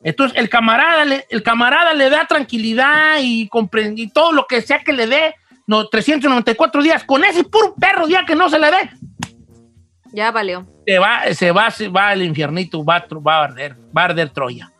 Entonces, 0.02 0.36
el 0.36 0.48
camarada, 0.48 1.04
le, 1.04 1.24
el 1.30 1.42
camarada 1.44 1.94
le 1.94 2.10
da 2.10 2.26
tranquilidad 2.26 3.18
y, 3.20 3.48
y 3.96 4.08
todo 4.08 4.32
lo 4.32 4.46
que 4.46 4.60
sea 4.60 4.80
que 4.80 4.92
le 4.92 5.06
dé, 5.06 5.34
no, 5.68 5.86
394 5.86 6.82
días, 6.82 7.04
con 7.04 7.24
ese 7.24 7.44
puro 7.44 7.74
perro 7.76 8.06
día 8.06 8.24
que 8.26 8.34
no 8.34 8.50
se 8.50 8.58
le 8.58 8.70
dé, 8.70 8.90
Ya 10.14 10.30
valió. 10.30 10.64
se 10.86 10.98
va, 11.00 11.34
se 11.34 11.50
va, 11.50 11.70
se 11.72 11.88
va 11.88 12.10
al 12.10 12.22
infiernito, 12.22 12.84
va, 12.84 13.04
va 13.26 13.40
a 13.40 13.44
arder, 13.44 13.76
va 13.96 14.02
a 14.02 14.04
arder 14.04 14.28
Troya. 14.30 14.70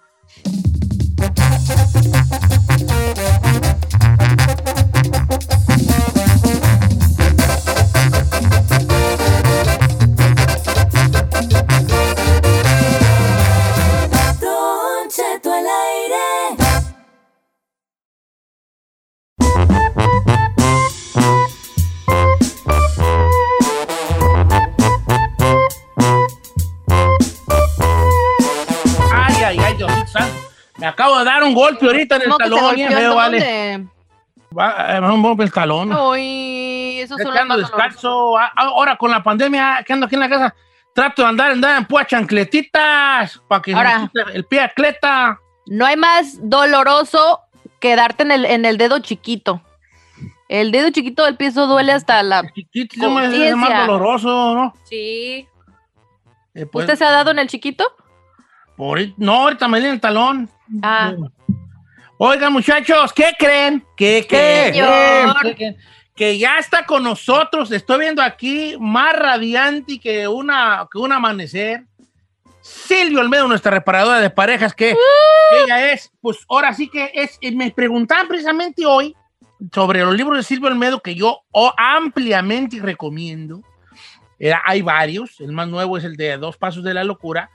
Acabo 31.15 31.19
de 31.19 31.25
dar 31.25 31.43
un 31.45 31.55
golpe 31.55 31.87
ahorita 31.87 32.17
en 32.17 32.23
el 32.23 32.29
¿Cómo 32.29 32.39
que 32.39 32.45
te 32.45 32.51
talón, 32.51 32.75
bien 32.75 32.93
feo, 32.93 33.11
¿En 33.11 33.17
vale. 33.17 33.87
Va, 34.57 34.97
eh, 34.97 35.01
un 35.01 35.23
golpe 35.23 35.43
en 35.43 35.49
el 35.49 35.53
talón. 35.53 35.93
Uy, 35.93 36.99
eso 37.01 37.17
Es 37.19 37.27
ando 37.27 37.57
descalzo. 37.57 38.39
Ah, 38.39 38.53
Ahora 38.57 38.97
con 38.97 39.11
la 39.11 39.23
pandemia 39.23 39.83
que 39.87 39.93
ando 39.93 40.07
aquí 40.07 40.15
en 40.15 40.21
la 40.21 40.29
casa, 40.29 40.55
trato 40.95 41.23
de 41.23 41.29
andar, 41.29 41.51
andar 41.51 41.77
en 41.77 41.87
púas 41.87 42.07
chancletitas 42.07 43.41
para 43.49 43.63
que 43.63 43.75
me 43.75 44.11
el 44.33 44.45
pie 44.45 44.61
atleta. 44.61 45.41
No 45.67 45.87
hay 45.87 45.97
más 45.97 46.39
doloroso 46.41 47.41
que 47.81 47.97
darte 47.97 48.23
en 48.23 48.31
el, 48.31 48.45
en 48.45 48.65
el 48.65 48.79
dedo 48.79 48.99
chiquito. 49.01 49.61
El 50.49 50.71
dedo 50.71 50.91
chiquito 50.91 51.25
del 51.25 51.37
pie 51.37 51.49
eso 51.49 51.67
duele 51.67 51.93
hasta 51.93 52.23
la... 52.23 52.43
Chiquito, 52.53 53.19
es 53.21 53.57
más- 53.57 53.87
doloroso, 53.87 54.55
¿no? 54.55 54.75
Sí. 54.85 55.49
Eh, 56.55 56.67
pues, 56.67 56.85
¿Usted 56.85 56.97
se 56.97 57.05
ha 57.05 57.11
dado 57.11 57.31
en 57.31 57.39
el 57.41 57.49
chiquito? 57.49 57.85
Por 58.77 58.99
no, 59.17 59.33
ahorita 59.33 59.69
me 59.69 59.79
el 59.79 60.01
talón. 60.01 60.49
Ah, 60.83 61.15
Oigan, 62.17 62.53
muchachos, 62.53 63.13
¿qué 63.13 63.33
creen? 63.39 63.85
¿Qué. 63.97 64.27
¿Qué? 64.29 65.77
Que 66.15 66.39
ya 66.39 66.59
está 66.59 66.87
con 66.87 67.03
nosotros. 67.03 67.73
Estoy 67.73 67.99
viendo 67.99 68.23
aquí 68.23 68.77
más 68.79 69.15
radiante 69.15 69.99
que, 69.99 70.29
una, 70.29 70.87
que 70.91 70.99
un 70.99 71.13
amanecer. 71.13 71.85
Silvio 72.61 73.21
Olmedo, 73.21 73.47
nuestra 73.47 73.73
reparadora 73.73 74.21
de 74.21 74.31
parejas, 74.31 74.75
que 74.75 74.97
ella 75.65 75.93
es, 75.93 76.11
pues 76.23 76.39
ahora 76.49 76.73
sí 76.73 76.89
que 76.89 77.11
es. 77.13 77.37
y 77.41 77.55
Me 77.55 77.71
preguntaban 77.73 78.27
precisamente 78.27 78.87
hoy 78.87 79.15
sobre 79.73 80.01
los 80.01 80.15
libros 80.15 80.39
de 80.39 80.45
Silvio 80.45 80.69
Olmedo 80.69 81.01
que 81.01 81.15
yo 81.15 81.41
oh, 81.51 81.73
ampliamente 81.77 82.81
recomiendo. 82.81 83.61
Eh, 84.39 84.53
hay 84.65 84.83
varios. 84.83 85.41
El 85.41 85.53
más 85.53 85.69
nuevo 85.69 85.99
es 85.99 86.05
el 86.05 86.17
de 86.17 86.39
Dos 86.39 86.57
Pasos 86.57 86.85
de 86.85 86.95
la 86.95 87.05
Locura 87.05 87.51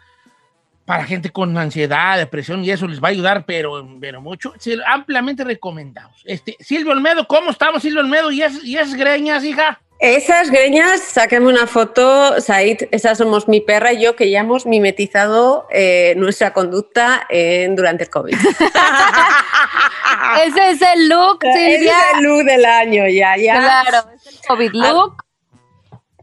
para 0.89 1.05
gente 1.05 1.29
con 1.29 1.55
ansiedad, 1.55 2.17
depresión 2.17 2.65
y 2.65 2.71
eso 2.71 2.87
les 2.87 2.99
va 2.99 3.09
a 3.09 3.11
ayudar, 3.11 3.45
pero, 3.45 3.87
pero 4.01 4.21
mucho. 4.21 4.55
Ampliamente 4.87 5.43
recomendados. 5.43 6.23
Este, 6.25 6.57
Silvio 6.59 6.93
Olmedo, 6.93 7.27
¿cómo 7.27 7.51
estamos, 7.51 7.83
Silvio 7.83 7.99
Olmedo? 7.99 8.31
¿Y, 8.31 8.41
es, 8.41 8.63
y 8.63 8.75
esas 8.75 8.95
greñas, 8.95 9.43
hija? 9.43 9.79
Esas 9.99 10.49
greñas, 10.49 10.99
sáqueme 11.01 11.45
una 11.45 11.67
foto, 11.67 12.41
Said, 12.41 12.87
esas 12.89 13.19
somos 13.19 13.47
mi 13.47 13.61
perra 13.61 13.93
y 13.93 14.01
yo 14.01 14.15
que 14.15 14.31
ya 14.31 14.39
hemos 14.39 14.65
mimetizado 14.65 15.67
eh, 15.69 16.15
nuestra 16.17 16.53
conducta 16.53 17.23
en- 17.29 17.75
durante 17.75 18.05
el 18.05 18.09
COVID. 18.09 18.33
ese 20.43 20.69
es 20.71 20.81
el 20.81 21.07
look, 21.07 21.37
Ese 21.43 21.75
Silvia. 21.75 21.93
es 21.99 22.17
el 22.17 22.23
look 22.23 22.43
del 22.45 22.65
año, 22.65 23.07
ya, 23.09 23.37
ya. 23.37 23.59
Claro, 23.59 24.09
es 24.15 24.25
el 24.25 24.39
COVID 24.47 24.71
look. 24.73 25.23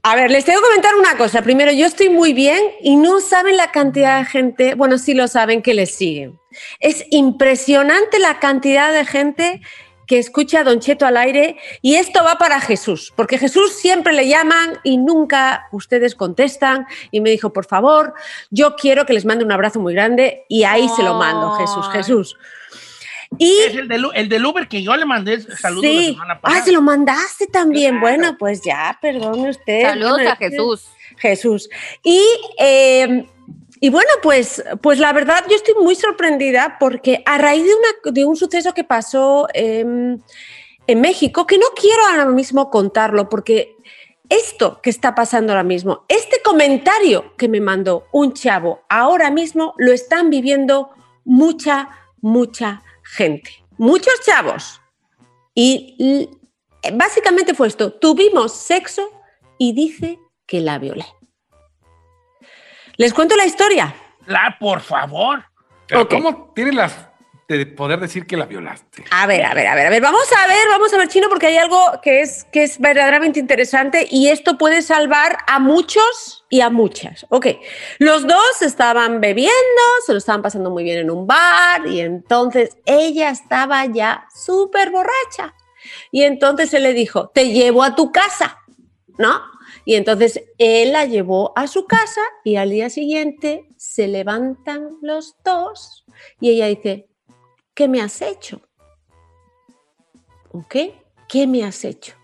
A 0.08 0.14
ver, 0.14 0.30
les 0.30 0.44
tengo 0.44 0.60
que 0.60 0.68
comentar 0.68 0.94
una 0.94 1.16
cosa. 1.16 1.42
Primero, 1.42 1.72
yo 1.72 1.84
estoy 1.84 2.10
muy 2.10 2.32
bien 2.32 2.62
y 2.80 2.94
no 2.94 3.18
saben 3.18 3.56
la 3.56 3.72
cantidad 3.72 4.20
de 4.20 4.24
gente, 4.24 4.76
bueno, 4.76 4.98
sí 4.98 5.14
lo 5.14 5.26
saben, 5.26 5.62
que 5.62 5.74
les 5.74 5.96
siguen. 5.96 6.38
Es 6.78 7.04
impresionante 7.10 8.20
la 8.20 8.38
cantidad 8.38 8.92
de 8.92 9.04
gente 9.04 9.62
que 10.06 10.20
escucha 10.20 10.60
a 10.60 10.62
Don 10.62 10.78
Cheto 10.78 11.06
al 11.06 11.16
aire 11.16 11.56
y 11.82 11.96
esto 11.96 12.22
va 12.22 12.38
para 12.38 12.60
Jesús, 12.60 13.12
porque 13.16 13.36
Jesús 13.36 13.72
siempre 13.72 14.12
le 14.12 14.28
llaman 14.28 14.78
y 14.84 14.96
nunca 14.96 15.66
ustedes 15.72 16.14
contestan 16.14 16.86
y 17.10 17.20
me 17.20 17.30
dijo, 17.30 17.52
por 17.52 17.66
favor, 17.66 18.14
yo 18.50 18.76
quiero 18.76 19.06
que 19.06 19.12
les 19.12 19.24
mande 19.24 19.44
un 19.44 19.50
abrazo 19.50 19.80
muy 19.80 19.92
grande 19.92 20.44
y 20.48 20.62
ahí 20.62 20.88
se 20.88 21.02
lo 21.02 21.14
mando, 21.14 21.56
Jesús. 21.56 21.84
Jesús. 21.92 22.36
Y 23.38 23.58
Es 23.58 23.74
el, 23.74 23.88
del, 23.88 24.06
el 24.14 24.28
del 24.28 24.46
Uber 24.46 24.68
que 24.68 24.82
yo 24.82 24.96
le 24.96 25.04
mandé 25.04 25.40
saludos 25.40 25.84
la 25.84 25.90
sí, 26.00 26.06
semana 26.12 26.40
pasada. 26.40 26.60
ah, 26.60 26.64
se 26.64 26.72
lo 26.72 26.80
mandaste 26.82 27.46
también. 27.46 27.98
Claro. 27.98 28.16
Bueno, 28.16 28.36
pues 28.38 28.62
ya, 28.62 28.98
perdone 29.00 29.50
usted. 29.50 29.82
Saludos 29.82 30.12
Bueno, 30.12 30.30
a 30.30 30.36
Jesús. 30.36 30.86
Jesús. 31.18 31.68
Y, 32.02 32.22
eh, 32.58 33.26
y 33.80 33.88
bueno, 33.90 34.10
pues, 34.22 34.62
pues 34.82 34.98
la 34.98 35.12
verdad 35.12 35.44
yo 35.48 35.56
estoy 35.56 35.74
muy 35.82 35.94
sorprendida 35.94 36.76
porque 36.78 37.22
a 37.26 37.38
raíz 37.38 37.64
de, 37.64 37.74
una, 37.74 38.12
de 38.12 38.24
un 38.24 38.36
suceso 38.36 38.74
que 38.74 38.84
pasó 38.84 39.48
em, 39.54 40.18
en 40.86 41.00
México, 41.00 41.46
que 41.46 41.58
no 41.58 41.66
quiero 41.74 42.02
ahora 42.06 42.26
mismo 42.26 42.70
contarlo 42.70 43.28
porque 43.28 43.74
esto 44.28 44.80
que 44.82 44.90
está 44.90 45.14
pasando 45.14 45.52
ahora 45.52 45.62
mismo, 45.62 46.04
este 46.08 46.40
comentario 46.42 47.34
que 47.36 47.48
me 47.48 47.60
mandó 47.60 48.06
un 48.12 48.32
chavo 48.32 48.82
ahora 48.88 49.30
mismo 49.30 49.74
lo 49.78 49.92
están 49.92 50.30
viviendo 50.30 50.90
mucha 51.24 51.88
mucha 52.20 52.82
gente, 53.06 53.64
muchos 53.78 54.14
chavos. 54.24 54.80
Y 55.54 56.28
básicamente 56.92 57.54
fue 57.54 57.68
esto, 57.68 57.92
tuvimos 57.92 58.52
sexo 58.52 59.10
y 59.58 59.72
dice 59.72 60.18
que 60.46 60.60
la 60.60 60.78
violé. 60.78 61.06
¿Les 62.96 63.12
cuento 63.12 63.36
la 63.36 63.46
historia? 63.46 63.94
La, 64.26 64.56
por 64.58 64.80
favor. 64.80 65.44
Pero. 65.86 66.08
¿cómo 66.08 66.52
tienes 66.54 66.74
las 66.74 67.08
de 67.48 67.66
poder 67.66 68.00
decir 68.00 68.26
que 68.26 68.36
la 68.36 68.46
violaste? 68.46 69.04
A 69.10 69.26
ver, 69.26 69.44
a 69.44 69.54
ver, 69.54 69.66
a 69.66 69.74
ver, 69.74 69.86
a 69.86 69.90
ver, 69.90 70.02
vamos 70.02 70.26
a 70.36 70.48
ver, 70.48 70.68
vamos 70.68 70.92
a 70.92 70.98
ver, 70.98 71.08
Chino, 71.08 71.28
porque 71.28 71.46
hay 71.46 71.56
algo 71.56 71.78
que 72.02 72.20
es, 72.20 72.44
que 72.52 72.64
es 72.64 72.78
verdaderamente 72.80 73.38
interesante 73.38 74.06
y 74.10 74.28
esto 74.28 74.58
puede 74.58 74.82
salvar 74.82 75.38
a 75.46 75.58
muchos 75.58 76.44
y 76.50 76.60
a 76.60 76.70
muchas. 76.70 77.26
Ok, 77.28 77.46
los 77.98 78.26
dos 78.26 78.62
estaban 78.62 79.20
bebiendo, 79.20 79.52
se 80.04 80.12
lo 80.12 80.18
estaban 80.18 80.42
pasando 80.42 80.70
muy 80.70 80.84
bien 80.84 80.98
en 80.98 81.10
un 81.10 81.26
bar 81.26 81.86
y 81.86 82.00
entonces 82.00 82.76
ella 82.84 83.30
estaba 83.30 83.84
ya 83.86 84.26
súper 84.34 84.90
borracha. 84.90 85.54
Y 86.10 86.22
entonces 86.22 86.74
él 86.74 86.82
le 86.82 86.94
dijo, 86.94 87.28
te 87.28 87.50
llevo 87.50 87.84
a 87.84 87.94
tu 87.94 88.10
casa, 88.10 88.58
¿no? 89.18 89.40
Y 89.84 89.94
entonces 89.94 90.42
él 90.58 90.92
la 90.92 91.04
llevó 91.04 91.52
a 91.56 91.68
su 91.68 91.86
casa 91.86 92.20
y 92.44 92.56
al 92.56 92.70
día 92.70 92.90
siguiente 92.90 93.68
se 93.76 94.08
levantan 94.08 94.90
los 95.00 95.36
dos 95.44 96.04
y 96.40 96.50
ella 96.50 96.66
dice, 96.66 97.08
¿qué 97.76 97.86
me 97.86 98.00
has 98.00 98.22
hecho? 98.22 98.62
¿Ok? 100.50 100.76
¿Qué 101.28 101.46
me 101.46 101.62
has 101.62 101.84
hecho? 101.84 102.14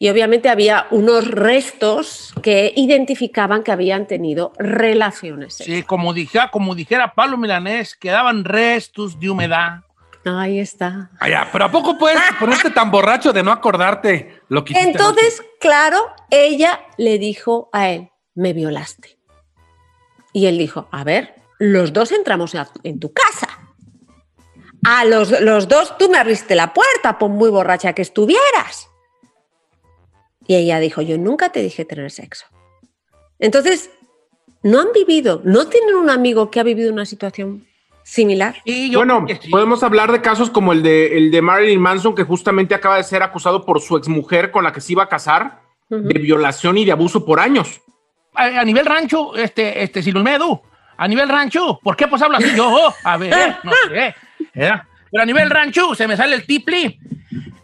Y 0.00 0.10
obviamente 0.10 0.48
había 0.48 0.88
unos 0.90 1.30
restos 1.30 2.34
que 2.42 2.74
identificaban 2.76 3.62
que 3.62 3.70
habían 3.70 4.08
tenido 4.08 4.52
relaciones. 4.58 5.54
Sí, 5.54 5.84
como 5.84 6.12
dijera, 6.12 6.50
como 6.50 6.74
dijera 6.74 7.14
Pablo 7.14 7.38
Milanés, 7.38 7.94
quedaban 7.94 8.44
restos 8.44 9.18
de 9.20 9.30
humedad. 9.30 9.82
Ahí 10.24 10.58
está. 10.58 11.10
Ah, 11.20 11.28
ya, 11.28 11.48
pero 11.52 11.66
¿a 11.66 11.70
poco 11.70 11.96
puedes 11.96 12.20
ponerte 12.40 12.70
tan 12.70 12.90
borracho 12.90 13.32
de 13.32 13.44
no 13.44 13.52
acordarte 13.52 14.40
lo 14.48 14.64
que 14.64 14.72
hiciste 14.72 14.90
Entonces, 14.90 15.42
claro, 15.60 15.98
ella 16.30 16.80
le 16.96 17.18
dijo 17.18 17.70
a 17.72 17.90
él, 17.90 18.10
me 18.34 18.52
violaste. 18.52 19.16
Y 20.32 20.46
él 20.46 20.58
dijo, 20.58 20.88
a 20.90 21.04
ver, 21.04 21.36
los 21.58 21.92
dos 21.92 22.10
entramos 22.10 22.56
en 22.82 22.98
tu 22.98 23.12
casa. 23.12 23.51
A 24.84 25.04
los, 25.04 25.40
los 25.40 25.68
dos, 25.68 25.96
tú 25.96 26.08
me 26.08 26.18
abriste 26.18 26.54
la 26.54 26.74
puerta, 26.74 27.18
por 27.18 27.30
muy 27.30 27.50
borracha 27.50 27.92
que 27.92 28.02
estuvieras. 28.02 28.90
Y 30.46 30.56
ella 30.56 30.80
dijo, 30.80 31.02
yo 31.02 31.18
nunca 31.18 31.50
te 31.50 31.62
dije 31.62 31.84
tener 31.84 32.10
sexo. 32.10 32.46
Entonces, 33.38 33.90
no 34.62 34.80
han 34.80 34.92
vivido, 34.92 35.40
no 35.44 35.66
tienen 35.68 35.94
un 35.94 36.10
amigo 36.10 36.50
que 36.50 36.60
ha 36.60 36.64
vivido 36.64 36.92
una 36.92 37.06
situación 37.06 37.66
similar. 38.04 38.56
bueno, 38.94 39.26
podemos 39.50 39.82
hablar 39.82 40.10
de 40.10 40.20
casos 40.20 40.50
como 40.50 40.72
el 40.72 40.82
de, 40.82 41.16
el 41.16 41.30
de 41.30 41.42
Marilyn 41.42 41.80
Manson, 41.80 42.14
que 42.14 42.24
justamente 42.24 42.74
acaba 42.74 42.96
de 42.96 43.04
ser 43.04 43.22
acusado 43.22 43.64
por 43.64 43.80
su 43.80 43.96
exmujer 43.96 44.50
con 44.50 44.64
la 44.64 44.72
que 44.72 44.80
se 44.80 44.92
iba 44.92 45.04
a 45.04 45.08
casar 45.08 45.62
de 45.88 46.18
violación 46.18 46.78
y 46.78 46.84
de 46.84 46.92
abuso 46.92 47.24
por 47.24 47.38
años. 47.38 47.82
A, 48.34 48.44
a 48.44 48.64
nivel 48.64 48.86
rancho, 48.86 49.36
este, 49.36 49.82
este, 49.82 50.02
Silulmedu, 50.02 50.60
a 50.96 51.06
nivel 51.06 51.28
rancho, 51.28 51.78
¿por 51.82 51.96
qué 51.96 52.08
pues 52.08 52.22
hablo 52.22 52.38
así 52.38 52.56
yo? 52.56 52.92
A 53.04 53.16
ver, 53.16 53.56
no 53.62 53.72
sé. 53.88 54.14
¿Verdad? 54.54 54.82
Pero 55.10 55.22
a 55.22 55.26
nivel 55.26 55.50
rancho 55.50 55.94
se 55.94 56.08
me 56.08 56.16
sale 56.16 56.36
el 56.36 56.46
tipli. 56.46 56.98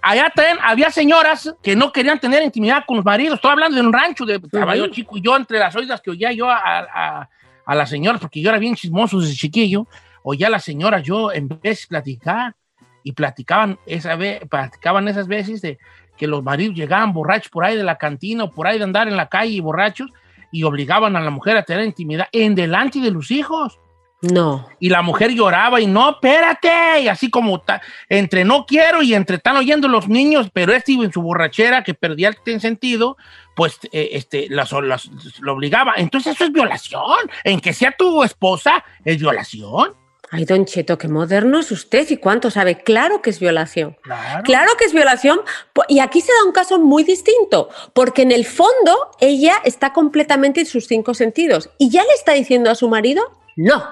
Allá 0.00 0.30
también 0.34 0.58
había 0.62 0.90
señoras 0.90 1.54
que 1.62 1.74
no 1.74 1.92
querían 1.92 2.20
tener 2.20 2.42
intimidad 2.42 2.84
con 2.86 2.96
los 2.96 3.04
maridos. 3.04 3.36
Estoy 3.36 3.50
hablando 3.50 3.76
de 3.76 3.86
un 3.86 3.92
rancho 3.92 4.24
de 4.24 4.36
estaba 4.36 4.76
yo 4.76 4.86
chico 4.88 5.16
y 5.16 5.22
yo 5.22 5.36
entre 5.36 5.58
las 5.58 5.74
oídas 5.74 6.00
que 6.00 6.10
oía 6.10 6.32
yo 6.32 6.48
a, 6.48 6.58
a, 6.58 7.28
a 7.64 7.74
las 7.74 7.90
señoras, 7.90 8.20
porque 8.20 8.40
yo 8.40 8.50
era 8.50 8.58
bien 8.58 8.74
chismoso 8.74 9.20
desde 9.20 9.34
chiquillo, 9.34 9.86
oía 10.22 10.46
a 10.46 10.50
las 10.50 10.64
señoras 10.64 11.02
yo 11.02 11.32
en 11.32 11.48
vez 11.48 11.60
de 11.62 11.86
platicar 11.88 12.54
y 13.02 13.12
platicaban, 13.12 13.78
esa 13.86 14.16
vez, 14.16 14.40
platicaban 14.48 15.08
esas 15.08 15.28
veces 15.28 15.62
de 15.62 15.78
que 16.16 16.26
los 16.26 16.42
maridos 16.42 16.76
llegaban 16.76 17.12
borrachos 17.12 17.50
por 17.50 17.64
ahí 17.64 17.76
de 17.76 17.84
la 17.84 17.96
cantina 17.96 18.44
o 18.44 18.50
por 18.50 18.66
ahí 18.66 18.78
de 18.78 18.84
andar 18.84 19.08
en 19.08 19.16
la 19.16 19.28
calle 19.28 19.60
borrachos 19.60 20.10
y 20.50 20.64
obligaban 20.64 21.16
a 21.16 21.20
la 21.20 21.30
mujer 21.30 21.56
a 21.56 21.62
tener 21.62 21.84
intimidad 21.84 22.28
en 22.32 22.54
delante 22.54 23.00
de 23.00 23.10
los 23.10 23.30
hijos. 23.30 23.78
No. 24.20 24.68
Y 24.80 24.88
la 24.88 25.02
mujer 25.02 25.30
lloraba 25.32 25.80
y 25.80 25.86
no, 25.86 26.10
espérate, 26.10 27.00
y 27.02 27.08
así 27.08 27.30
como 27.30 27.60
ta- 27.60 27.80
entre 28.08 28.44
no 28.44 28.66
quiero 28.66 29.02
y 29.02 29.14
entre 29.14 29.36
están 29.36 29.56
oyendo 29.56 29.86
los 29.86 30.08
niños, 30.08 30.48
pero 30.52 30.72
este 30.72 30.92
iba 30.92 31.04
en 31.04 31.12
su 31.12 31.22
borrachera 31.22 31.84
que 31.84 31.94
perdía 31.94 32.34
el 32.44 32.60
sentido, 32.60 33.16
pues 33.54 33.78
eh, 33.92 34.10
este, 34.12 34.48
las, 34.50 34.72
las- 34.72 35.08
lo 35.40 35.52
obligaba. 35.52 35.94
Entonces 35.96 36.34
eso 36.34 36.44
es 36.44 36.52
violación. 36.52 37.30
En 37.44 37.60
que 37.60 37.72
sea 37.72 37.92
tu 37.96 38.24
esposa, 38.24 38.84
es 39.04 39.18
violación. 39.18 39.94
Ay, 40.30 40.44
don 40.44 40.66
Cheto, 40.66 40.98
qué 40.98 41.08
moderno 41.08 41.58
es 41.60 41.70
usted 41.70 42.06
y 42.10 42.18
cuánto 42.18 42.50
sabe. 42.50 42.82
Claro 42.82 43.22
que 43.22 43.30
es 43.30 43.40
violación. 43.40 43.96
Claro. 44.02 44.42
Claro 44.42 44.72
que 44.78 44.84
es 44.84 44.92
violación. 44.92 45.40
Y 45.88 46.00
aquí 46.00 46.20
se 46.20 46.32
da 46.32 46.44
un 46.44 46.52
caso 46.52 46.78
muy 46.78 47.02
distinto, 47.02 47.70
porque 47.94 48.22
en 48.22 48.32
el 48.32 48.44
fondo 48.44 49.10
ella 49.20 49.54
está 49.64 49.92
completamente 49.94 50.60
en 50.60 50.66
sus 50.66 50.86
cinco 50.86 51.14
sentidos 51.14 51.70
y 51.78 51.88
ya 51.88 52.02
le 52.02 52.12
está 52.14 52.32
diciendo 52.32 52.68
a 52.70 52.74
su 52.74 52.88
marido, 52.90 53.22
no. 53.56 53.82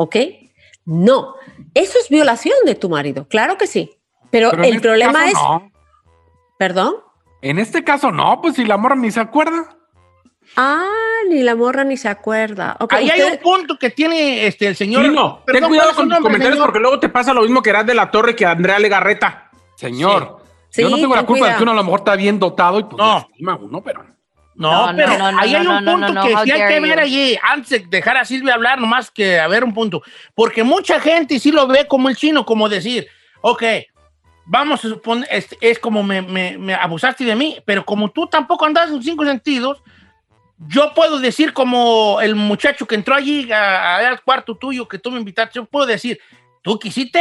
¿Ok? 0.00 0.14
No. 0.84 1.34
Eso 1.74 1.98
es 1.98 2.08
violación 2.08 2.54
de 2.64 2.76
tu 2.76 2.88
marido, 2.88 3.26
claro 3.26 3.58
que 3.58 3.66
sí. 3.66 3.90
Pero, 4.30 4.52
el 4.52 4.64
este 4.64 4.80
problema 4.80 5.26
es... 5.26 5.34
no. 5.34 5.72
¿Perdón? 6.56 6.94
En 7.42 7.58
este 7.58 7.82
caso 7.82 8.12
no, 8.12 8.40
pues 8.40 8.54
si 8.54 8.64
la 8.64 8.76
morra 8.76 8.94
ni 8.94 9.10
se 9.10 9.18
acuerda. 9.18 9.76
Ah, 10.56 10.86
ni 11.28 11.42
la 11.42 11.56
morra 11.56 11.82
ni 11.82 11.96
se 11.96 12.08
acuerda. 12.08 12.76
Ahí 12.90 13.10
hay 13.10 13.22
un 13.22 13.38
punto 13.38 13.76
que 13.76 13.90
tiene 13.90 14.46
este, 14.46 14.68
el 14.68 14.76
señor. 14.76 15.04
Sí, 15.04 15.10
no, 15.10 15.42
ten 15.46 15.64
cuidado 15.64 15.68
¿cuál 15.68 15.88
es 15.90 15.90
su 15.90 15.96
con 15.96 16.08
tus 16.08 16.18
comentarios 16.18 16.54
señor? 16.54 16.66
porque 16.66 16.78
luego 16.80 17.00
te 17.00 17.08
pasa 17.08 17.34
lo 17.34 17.42
mismo 17.42 17.60
que 17.60 17.70
Eras 17.70 17.86
de 17.86 17.94
la 17.94 18.10
Torre 18.12 18.36
que 18.36 18.46
Andrea 18.46 18.78
Legarreta. 18.78 19.50
Señor, 19.76 20.38
Sí. 20.70 20.82
yo 20.82 20.90
no 20.90 20.96
tengo 20.96 21.16
la 21.16 21.26
culpa 21.26 21.48
de 21.48 21.56
que 21.56 21.62
uno 21.62 21.72
a 21.72 21.76
lo 21.76 21.82
mejor 21.84 22.00
está 22.00 22.14
bien 22.14 22.38
dotado 22.38 22.78
y 22.78 22.84
pues 22.84 22.96
No. 22.98 23.14
lastima 23.14 23.52
a 23.54 23.56
uno, 23.56 23.82
pero 23.82 24.04
No, 24.58 24.88
No, 24.90 24.96
pero 24.96 25.16
no, 25.16 25.32
no, 25.32 25.38
ahí 25.38 25.54
hay 25.54 25.66
un 25.66 25.84
punto 25.84 26.12
que 26.26 26.28
sí 26.44 26.50
hay 26.50 26.68
que 26.68 26.80
ver 26.80 26.96
you. 26.96 27.02
allí, 27.04 27.38
antes 27.42 27.70
de 27.70 27.86
dejar 27.88 28.16
a 28.16 28.24
Silvia 28.24 28.54
hablar, 28.54 28.80
nomás 28.80 29.10
que 29.10 29.38
a 29.38 29.46
ver 29.48 29.62
un 29.64 29.72
punto. 29.72 30.02
Porque 30.34 30.64
mucha 30.64 31.00
gente 31.00 31.38
sí 31.38 31.52
lo 31.52 31.66
ve 31.68 31.86
como 31.86 32.08
el 32.08 32.16
chino, 32.16 32.44
como 32.44 32.68
decir, 32.68 33.06
ok, 33.40 33.62
vamos 34.46 34.84
a 34.84 34.88
suponer, 34.88 35.28
es, 35.30 35.56
es 35.60 35.78
como 35.78 36.02
me, 36.02 36.22
me- 36.22 36.58
me 36.58 36.74
abusaste 36.74 37.24
de 37.24 37.36
mí, 37.36 37.56
pero 37.64 37.84
como 37.84 38.10
tú 38.10 38.26
tampoco 38.26 38.64
andas 38.66 38.90
en 38.90 39.02
cinco 39.02 39.24
sentidos, 39.24 39.80
yo 40.66 40.92
puedo 40.92 41.20
decir 41.20 41.52
como 41.52 42.18
el 42.20 42.34
muchacho 42.34 42.84
que 42.84 42.96
entró 42.96 43.14
allí 43.14 43.52
a- 43.52 43.96
a- 43.96 44.08
al 44.08 44.22
cuarto 44.22 44.56
tuyo, 44.56 44.88
que 44.88 44.98
tú 44.98 45.10
me 45.12 45.18
invitaste, 45.20 45.52
yo 45.54 45.66
puedo 45.66 45.86
decir, 45.86 46.18
tú 46.62 46.78
quisiste, 46.80 47.20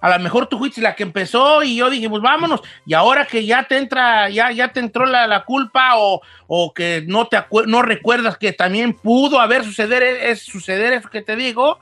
a 0.00 0.10
lo 0.10 0.22
mejor 0.22 0.46
tú 0.46 0.58
fuiste 0.58 0.80
la 0.80 0.94
que 0.94 1.02
empezó 1.02 1.62
y 1.62 1.76
yo 1.76 1.90
dije, 1.90 2.08
pues 2.08 2.22
vámonos, 2.22 2.60
y 2.86 2.94
ahora 2.94 3.26
que 3.26 3.44
ya 3.44 3.64
te 3.64 3.76
entra, 3.76 4.28
ya, 4.30 4.50
ya 4.50 4.72
te 4.72 4.80
entró 4.80 5.06
la, 5.06 5.26
la 5.26 5.44
culpa 5.44 5.96
o, 5.96 6.20
o 6.46 6.72
que 6.72 7.04
no 7.06 7.28
te 7.28 7.38
no 7.66 7.82
recuerdas 7.82 8.38
que 8.38 8.52
también 8.52 8.94
pudo 8.94 9.40
haber 9.40 9.64
suceder, 9.64 10.02
es, 10.02 10.42
suceder 10.42 10.92
eso 10.92 11.10
que 11.10 11.22
te 11.22 11.36
digo, 11.36 11.78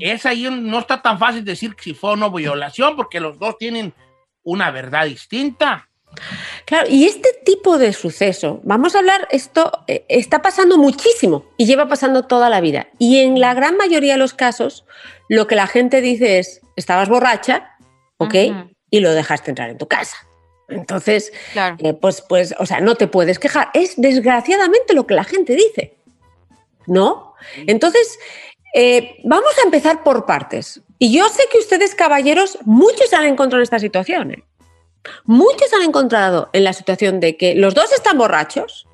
es 0.00 0.26
ahí 0.26 0.48
no 0.50 0.80
está 0.80 1.00
tan 1.00 1.18
fácil 1.18 1.44
decir 1.44 1.76
si 1.78 1.94
fue 1.94 2.10
o 2.10 2.16
no 2.16 2.30
violación, 2.30 2.96
porque 2.96 3.20
los 3.20 3.38
dos 3.38 3.56
tienen 3.58 3.94
una 4.42 4.70
verdad 4.70 5.06
distinta. 5.06 5.86
Claro, 6.64 6.88
y 6.90 7.04
este 7.04 7.28
tipo 7.44 7.78
de 7.78 7.92
suceso, 7.92 8.60
vamos 8.64 8.94
a 8.94 8.98
hablar, 8.98 9.28
esto 9.30 9.70
eh, 9.86 10.04
está 10.08 10.42
pasando 10.42 10.76
muchísimo 10.76 11.44
y 11.56 11.66
lleva 11.66 11.88
pasando 11.88 12.24
toda 12.24 12.50
la 12.50 12.60
vida. 12.60 12.88
Y 12.98 13.18
en 13.18 13.40
la 13.40 13.54
gran 13.54 13.76
mayoría 13.76 14.14
de 14.14 14.18
los 14.18 14.34
casos, 14.34 14.84
lo 15.28 15.46
que 15.46 15.54
la 15.54 15.68
gente 15.68 16.00
dice 16.00 16.38
es, 16.38 16.60
estabas 16.80 17.08
borracha, 17.08 17.76
¿ok? 18.18 18.34
Y 18.90 19.00
lo 19.00 19.12
dejaste 19.12 19.50
entrar 19.50 19.70
en 19.70 19.78
tu 19.78 19.86
casa. 19.86 20.16
Entonces, 20.68 21.32
Claro. 21.52 21.76
eh, 21.80 21.94
pues, 21.94 22.22
pues, 22.22 22.54
o 22.58 22.66
sea, 22.66 22.80
no 22.80 22.94
te 22.94 23.06
puedes 23.08 23.38
quejar. 23.38 23.70
Es 23.74 23.94
desgraciadamente 23.96 24.94
lo 24.94 25.06
que 25.06 25.14
la 25.14 25.24
gente 25.24 25.54
dice, 25.54 25.96
¿no? 26.86 27.34
Entonces, 27.66 28.18
eh, 28.74 29.16
vamos 29.24 29.52
a 29.58 29.62
empezar 29.64 30.02
por 30.02 30.26
partes. 30.26 30.80
Y 30.98 31.12
yo 31.12 31.28
sé 31.28 31.42
que 31.50 31.58
ustedes, 31.58 31.94
caballeros, 31.94 32.58
muchos 32.64 33.12
han 33.12 33.24
encontrado 33.24 33.62
esta 33.62 33.78
situación. 33.78 34.32
¿eh? 34.32 34.44
Muchos 35.24 35.72
han 35.72 35.82
encontrado 35.82 36.50
en 36.52 36.64
la 36.64 36.72
situación 36.72 37.20
de 37.20 37.36
que 37.36 37.54
los 37.54 37.74
dos 37.74 37.92
están 37.92 38.18
borrachos, 38.18 38.86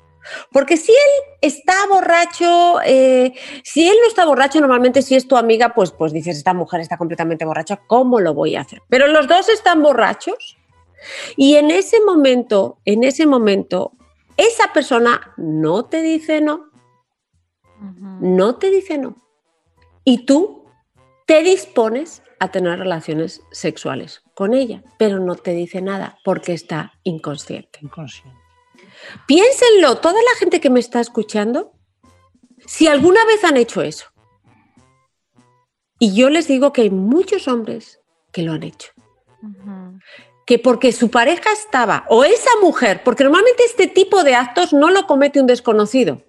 porque 0.51 0.77
si 0.77 0.91
él 0.91 1.37
está 1.41 1.73
borracho, 1.87 2.79
eh, 2.85 3.33
si 3.63 3.87
él 3.87 3.95
no 4.01 4.07
está 4.07 4.25
borracho, 4.25 4.59
normalmente 4.59 5.01
si 5.01 5.15
es 5.15 5.27
tu 5.27 5.37
amiga, 5.37 5.73
pues, 5.73 5.91
pues 5.91 6.13
dices, 6.13 6.37
esta 6.37 6.53
mujer 6.53 6.81
está 6.81 6.97
completamente 6.97 7.45
borracha, 7.45 7.77
¿cómo 7.87 8.19
lo 8.19 8.33
voy 8.33 8.55
a 8.55 8.61
hacer? 8.61 8.81
Pero 8.89 9.07
los 9.07 9.27
dos 9.27 9.49
están 9.49 9.81
borrachos 9.81 10.57
y 11.35 11.55
en 11.55 11.71
ese 11.71 12.01
momento, 12.01 12.79
en 12.85 13.03
ese 13.03 13.25
momento, 13.25 13.93
esa 14.35 14.73
persona 14.73 15.33
no 15.37 15.85
te 15.85 16.01
dice 16.01 16.41
no, 16.41 16.69
no 18.19 18.55
te 18.55 18.69
dice 18.69 18.97
no. 18.97 19.15
Y 20.03 20.25
tú 20.25 20.65
te 21.25 21.43
dispones 21.43 22.23
a 22.39 22.49
tener 22.49 22.79
relaciones 22.79 23.41
sexuales 23.51 24.23
con 24.35 24.53
ella, 24.53 24.83
pero 24.97 25.19
no 25.19 25.35
te 25.35 25.51
dice 25.51 25.81
nada 25.81 26.19
porque 26.23 26.53
está 26.53 26.93
inconsciente. 27.03 27.79
Inconsciente. 27.81 28.46
Piénsenlo, 29.27 29.97
toda 29.97 30.21
la 30.21 30.39
gente 30.39 30.59
que 30.59 30.69
me 30.69 30.79
está 30.79 30.99
escuchando, 30.99 31.73
si 32.65 32.87
alguna 32.87 33.23
vez 33.25 33.43
han 33.43 33.57
hecho 33.57 33.81
eso. 33.81 34.05
Y 35.99 36.15
yo 36.15 36.29
les 36.29 36.47
digo 36.47 36.73
que 36.73 36.81
hay 36.83 36.89
muchos 36.89 37.47
hombres 37.47 38.01
que 38.31 38.43
lo 38.43 38.53
han 38.53 38.63
hecho. 38.63 38.91
Que 40.45 40.59
porque 40.59 40.91
su 40.91 41.09
pareja 41.09 41.51
estaba, 41.51 42.05
o 42.09 42.23
esa 42.23 42.51
mujer, 42.61 43.01
porque 43.03 43.23
normalmente 43.23 43.63
este 43.65 43.87
tipo 43.87 44.23
de 44.23 44.35
actos 44.35 44.73
no 44.73 44.89
lo 44.89 45.07
comete 45.07 45.39
un 45.39 45.47
desconocido. 45.47 46.23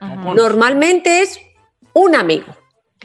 Normalmente 0.00 1.22
es 1.22 1.40
un 1.94 2.14
amigo. 2.14 2.54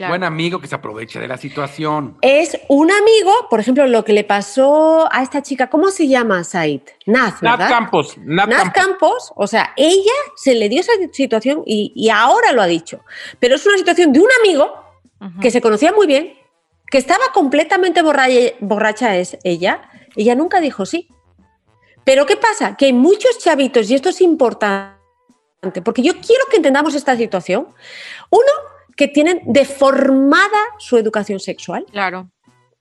Buen 0.08 0.24
amigo 0.24 0.60
que 0.60 0.66
se 0.66 0.74
aprovecha 0.74 1.20
de 1.20 1.28
la 1.28 1.36
situación. 1.36 2.16
Es 2.22 2.58
un 2.68 2.90
amigo, 2.90 3.32
por 3.48 3.60
ejemplo, 3.60 3.86
lo 3.86 4.04
que 4.04 4.12
le 4.12 4.24
pasó 4.24 5.08
a 5.12 5.22
esta 5.22 5.42
chica, 5.42 5.68
¿cómo 5.68 5.90
se 5.90 6.08
llama, 6.08 6.44
Said? 6.44 6.82
Naz, 7.06 7.40
¿verdad? 7.40 7.68
Campos. 7.68 8.16
Nat 8.18 8.48
Naz 8.48 8.62
Campos. 8.62 8.72
Campos, 8.74 9.32
o 9.36 9.46
sea, 9.46 9.72
ella 9.76 10.12
se 10.36 10.54
le 10.54 10.68
dio 10.68 10.80
esa 10.80 10.92
situación 11.12 11.62
y, 11.66 11.92
y 11.94 12.08
ahora 12.08 12.52
lo 12.52 12.62
ha 12.62 12.66
dicho. 12.66 13.00
Pero 13.38 13.56
es 13.56 13.66
una 13.66 13.76
situación 13.76 14.12
de 14.12 14.20
un 14.20 14.28
amigo 14.40 14.72
que 15.40 15.50
se 15.50 15.60
conocía 15.60 15.92
muy 15.92 16.06
bien, 16.06 16.38
que 16.90 16.98
estaba 16.98 17.24
completamente 17.32 18.02
borracha, 18.02 18.54
borracha 18.60 19.16
es 19.16 19.38
ella. 19.44 19.82
Ella 20.16 20.34
nunca 20.34 20.60
dijo 20.60 20.86
sí. 20.86 21.08
Pero 22.04 22.26
¿qué 22.26 22.36
pasa? 22.36 22.76
Que 22.76 22.86
hay 22.86 22.92
muchos 22.92 23.38
chavitos, 23.38 23.90
y 23.90 23.94
esto 23.94 24.08
es 24.08 24.20
importante, 24.20 24.96
porque 25.84 26.02
yo 26.02 26.14
quiero 26.14 26.44
que 26.50 26.56
entendamos 26.56 26.94
esta 26.94 27.16
situación. 27.16 27.68
Uno, 28.30 28.52
que 29.00 29.08
tienen 29.08 29.40
deformada 29.46 30.60
su 30.78 30.98
educación 30.98 31.40
sexual 31.40 31.86
Claro. 31.90 32.28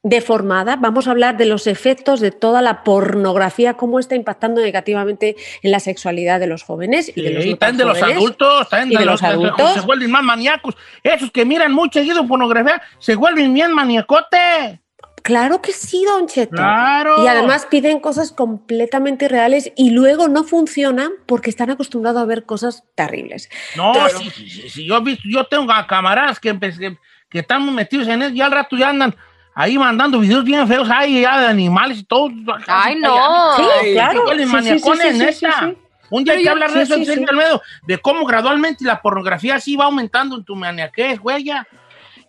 deformada. 0.03 0.75
Vamos 0.75 1.07
a 1.07 1.11
hablar 1.11 1.37
de 1.37 1.45
los 1.45 1.65
efectos 1.65 2.19
de 2.19 2.31
toda 2.31 2.61
la 2.61 2.83
pornografía, 2.83 3.75
cómo 3.75 3.99
está 3.99 4.15
impactando 4.15 4.61
negativamente 4.61 5.37
en 5.63 5.71
la 5.71 5.79
sexualidad 5.79 6.39
de 6.41 6.47
los 6.47 6.63
jóvenes 6.63 7.11
y 7.15 7.21
de 7.21 7.29
los, 7.31 7.43
Sí, 7.43 7.51
no 7.51 7.57
también 7.57 7.77
tan 7.77 7.77
de 7.77 7.85
los 7.85 7.97
jóvenes. 7.99 8.17
adultos, 8.17 8.69
también 8.69 8.91
y 8.91 8.95
de, 8.95 8.99
de 8.99 9.05
los, 9.05 9.21
los 9.21 9.31
adultos. 9.31 9.73
Se 9.75 9.81
vuelven 9.81 10.11
más 10.11 10.23
maníacos. 10.23 10.75
Esos 11.03 11.31
que 11.31 11.45
miran 11.45 11.71
mucho 11.73 11.99
seguido 11.99 12.27
pornografía 12.27 12.81
se 12.99 13.15
vuelven 13.15 13.53
bien 13.53 13.71
maniacote. 13.73 14.81
Claro 15.23 15.61
que 15.61 15.71
sí, 15.73 16.03
Don 16.05 16.27
Cheto. 16.27 16.55
Claro. 16.55 17.23
Y 17.23 17.27
además 17.27 17.65
piden 17.69 17.99
cosas 17.99 18.31
completamente 18.31 19.25
irreales 19.25 19.71
y 19.75 19.91
luego 19.91 20.27
no 20.27 20.43
funcionan 20.43 21.11
porque 21.25 21.49
están 21.49 21.69
acostumbrados 21.69 22.21
a 22.21 22.25
ver 22.25 22.45
cosas 22.45 22.83
terribles. 22.95 23.49
No, 23.75 23.91
Claro. 23.93 24.17
sí, 24.19 24.29
sí, 24.29 24.49
sí, 24.49 24.69
sí, 24.69 24.85
yo, 24.87 24.97
he 24.97 25.01
visto- 25.01 25.23
yo 25.29 25.43
tengo 25.45 25.71
a 25.71 25.85
camaradas 25.87 26.39
que, 26.39 26.57
que, 26.59 26.97
que 27.29 27.39
están 27.39 27.73
metidos 27.75 28.07
en 28.07 28.21
eso 28.23 28.33
y 28.33 28.41
al 28.41 28.51
rato 28.51 28.75
ya 28.77 28.89
andan 28.89 29.15
ahí 29.55 29.77
mandando 29.77 30.19
videos 30.19 30.43
bien 30.45 30.67
feos 30.67 30.87
ay, 30.91 31.21
ya 31.21 31.39
de 31.41 31.47
animales 31.47 31.99
y 31.99 32.03
todo. 32.05 32.29
Ay, 32.67 32.95
no. 32.95 33.55
Sí, 33.57 33.93
claro. 33.93 34.23
Sí, 34.31 34.37
sí, 34.47 34.79
sí, 34.79 34.79
sí, 34.79 35.33
sí, 35.33 35.47
sí. 35.59 35.77
Un 36.11 36.23
día 36.23 36.33
hay 36.33 36.39
que 36.39 36.45
yo- 36.45 36.51
hablar 36.51 36.69
sí, 36.71 36.77
de 36.77 36.83
eso, 36.83 36.95
sí, 36.95 37.01
en 37.01 37.19
sí. 37.19 37.25
Almedo, 37.29 37.61
de 37.85 37.97
cómo 37.99 38.25
gradualmente 38.25 38.83
la 38.83 38.99
pornografía 39.01 39.55
así 39.55 39.75
va 39.75 39.85
aumentando 39.85 40.37
en 40.37 40.43
tu 40.43 40.55
maniaquez, 40.55 41.19
güey, 41.19 41.43
ya. 41.43 41.67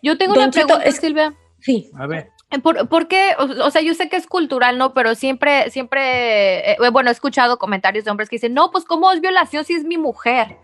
Yo 0.03 0.17
tengo 0.17 0.33
Don 0.35 0.43
una 0.43 0.51
Cheto, 0.51 0.67
pregunta, 0.67 0.87
es- 0.89 0.97
Silvia. 0.97 1.33
Sí. 1.59 1.89
A 1.97 2.05
ver. 2.05 2.29
Eh, 2.51 2.59
¿Por, 2.59 2.87
por 2.89 3.07
qué? 3.07 3.35
O, 3.39 3.65
o 3.65 3.71
sea, 3.71 3.81
yo 3.81 3.93
sé 3.93 4.09
que 4.09 4.17
es 4.17 4.27
cultural, 4.27 4.77
¿no? 4.77 4.93
Pero 4.93 5.15
siempre, 5.15 5.69
siempre, 5.71 6.71
eh, 6.73 6.77
bueno, 6.91 7.09
he 7.09 7.13
escuchado 7.13 7.57
comentarios 7.57 8.05
de 8.05 8.11
hombres 8.11 8.29
que 8.29 8.35
dicen, 8.35 8.53
no, 8.53 8.71
pues 8.71 8.83
¿cómo 8.85 9.11
es 9.11 9.21
violación 9.21 9.63
si 9.65 9.73
es 9.73 9.83
mi 9.85 9.97
mujer? 9.97 10.57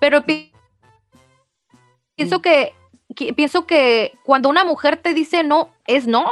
Pero 0.00 0.24
pi- 0.24 0.52
pienso 2.16 2.40
que, 2.40 2.74
que- 3.16 3.32
pienso 3.34 3.66
que 3.66 4.12
cuando 4.24 4.48
una 4.48 4.64
mujer 4.64 4.96
te 4.96 5.14
dice 5.14 5.42
no, 5.42 5.70
es 5.86 6.06
no. 6.06 6.24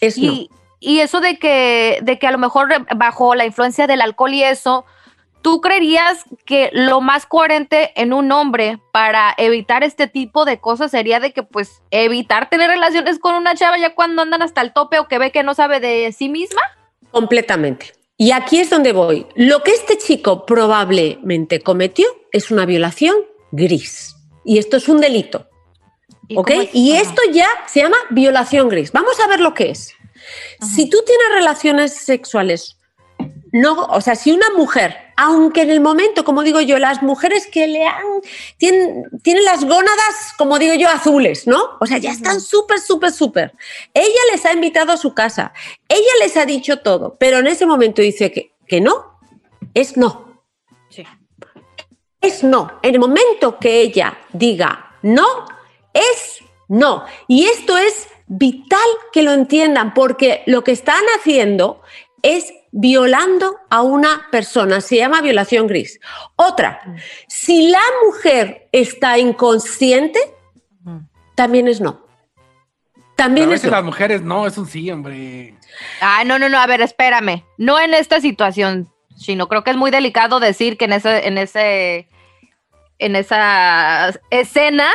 Es 0.00 0.18
no. 0.18 0.24
Y, 0.32 0.50
y 0.80 0.98
eso 1.00 1.20
de 1.20 1.38
que, 1.38 2.00
de 2.02 2.18
que 2.18 2.26
a 2.26 2.32
lo 2.32 2.38
mejor 2.38 2.68
bajo 2.96 3.34
la 3.36 3.44
influencia 3.46 3.86
del 3.86 4.00
alcohol 4.00 4.34
y 4.34 4.42
eso, 4.42 4.84
¿tú 5.42 5.60
creerías 5.60 6.24
que 6.46 6.70
lo 6.72 7.00
más 7.00 7.26
coherente 7.26 7.92
en 8.00 8.12
un 8.12 8.32
hombre 8.32 8.80
para 8.92 9.34
evitar 9.36 9.84
este 9.84 10.06
tipo 10.06 10.44
de 10.44 10.60
cosas 10.60 10.90
sería 10.90 11.20
de 11.20 11.32
que 11.32 11.42
pues 11.42 11.82
evitar 11.90 12.48
tener 12.48 12.70
relaciones 12.70 13.18
con 13.18 13.34
una 13.34 13.54
chava 13.54 13.78
ya 13.78 13.94
cuando 13.94 14.22
andan 14.22 14.42
hasta 14.42 14.60
el 14.60 14.72
tope 14.72 14.98
o 14.98 15.08
que 15.08 15.18
ve 15.18 15.32
que 15.32 15.42
no 15.42 15.54
sabe 15.54 15.80
de 15.80 16.12
sí 16.12 16.28
misma? 16.28 16.60
Completamente. 17.10 17.92
Y 18.16 18.30
aquí 18.30 18.60
es 18.60 18.70
donde 18.70 18.92
voy. 18.92 19.26
Lo 19.34 19.62
que 19.62 19.72
este 19.72 19.98
chico 19.98 20.46
probablemente 20.46 21.60
cometió 21.60 22.06
es 22.30 22.50
una 22.50 22.64
violación 22.64 23.16
gris. 23.50 24.14
Y 24.44 24.58
esto 24.58 24.76
es 24.76 24.88
un 24.88 25.00
delito. 25.00 25.48
¿Y 26.28 26.38
¿Ok? 26.38 26.50
es? 26.50 26.70
Y 26.72 26.92
esto 26.92 27.20
ya 27.32 27.48
se 27.66 27.82
llama 27.82 27.96
violación 28.10 28.68
gris. 28.68 28.92
Vamos 28.92 29.18
a 29.20 29.26
ver 29.26 29.40
lo 29.40 29.54
que 29.54 29.70
es. 29.70 29.94
Si 30.60 30.88
tú 30.88 30.98
tienes 31.04 31.34
relaciones 31.34 31.94
sexuales, 31.94 32.76
no, 33.52 33.84
o 33.84 34.00
sea, 34.00 34.14
si 34.14 34.32
una 34.32 34.48
mujer, 34.56 34.96
aunque 35.16 35.60
en 35.60 35.70
el 35.70 35.80
momento, 35.80 36.24
como 36.24 36.42
digo 36.42 36.62
yo, 36.62 36.78
las 36.78 37.02
mujeres 37.02 37.46
que 37.46 37.68
le 37.68 37.86
han, 37.86 38.04
tienen, 38.56 39.04
tienen 39.22 39.44
las 39.44 39.64
gónadas, 39.64 40.32
como 40.38 40.58
digo 40.58 40.72
yo, 40.74 40.88
azules, 40.88 41.46
¿no? 41.46 41.76
O 41.78 41.86
sea, 41.86 41.98
ya 41.98 42.10
están 42.10 42.40
súper, 42.40 42.80
súper, 42.80 43.12
súper. 43.12 43.52
Ella 43.92 44.20
les 44.32 44.46
ha 44.46 44.54
invitado 44.54 44.90
a 44.90 44.96
su 44.96 45.12
casa, 45.12 45.52
ella 45.86 46.12
les 46.22 46.36
ha 46.38 46.46
dicho 46.46 46.78
todo, 46.78 47.16
pero 47.20 47.38
en 47.38 47.46
ese 47.46 47.66
momento 47.66 48.00
dice 48.00 48.32
que, 48.32 48.54
que 48.66 48.80
no, 48.80 49.18
es 49.74 49.98
no. 49.98 50.42
Sí. 50.88 51.04
Es 52.22 52.42
no. 52.42 52.78
En 52.82 52.94
el 52.94 53.00
momento 53.00 53.58
que 53.58 53.80
ella 53.82 54.18
diga 54.32 54.96
no, 55.02 55.26
es 55.92 56.38
no. 56.68 57.04
Y 57.28 57.44
esto 57.44 57.76
es 57.76 58.08
vital 58.26 58.80
que 59.12 59.22
lo 59.22 59.32
entiendan 59.32 59.92
porque 59.92 60.42
lo 60.46 60.64
que 60.64 60.72
están 60.72 61.02
haciendo 61.18 61.82
es 62.22 62.54
violando 62.70 63.56
a 63.68 63.82
una 63.82 64.28
persona. 64.30 64.80
Se 64.80 64.96
llama 64.96 65.20
violación 65.20 65.66
gris. 65.66 66.00
Otra, 66.36 66.80
si 67.28 67.68
la 67.68 67.82
mujer 68.06 68.68
está 68.72 69.18
inconsciente, 69.18 70.18
también 71.34 71.68
es 71.68 71.80
no. 71.80 72.06
A 72.96 73.14
También 73.16 73.48
es 73.52 73.62
veces 73.62 73.70
no. 73.70 73.76
las 73.76 73.84
mujeres 73.84 74.22
no, 74.22 74.46
es 74.46 74.58
un 74.58 74.66
sí, 74.66 74.90
hombre. 74.90 75.54
Ay, 76.00 76.26
no, 76.26 76.38
no, 76.38 76.48
no, 76.48 76.58
a 76.58 76.66
ver, 76.66 76.80
espérame. 76.80 77.44
No 77.56 77.78
en 77.78 77.94
esta 77.94 78.20
situación, 78.20 78.90
sino 79.16 79.48
creo 79.48 79.62
que 79.62 79.70
es 79.70 79.76
muy 79.76 79.90
delicado 79.90 80.40
decir 80.40 80.76
que 80.76 80.86
en 80.86 80.94
ese, 80.94 81.28
en 81.28 81.38
ese, 81.38 82.08
en 82.98 83.14
esa 83.14 84.12
escena, 84.30 84.88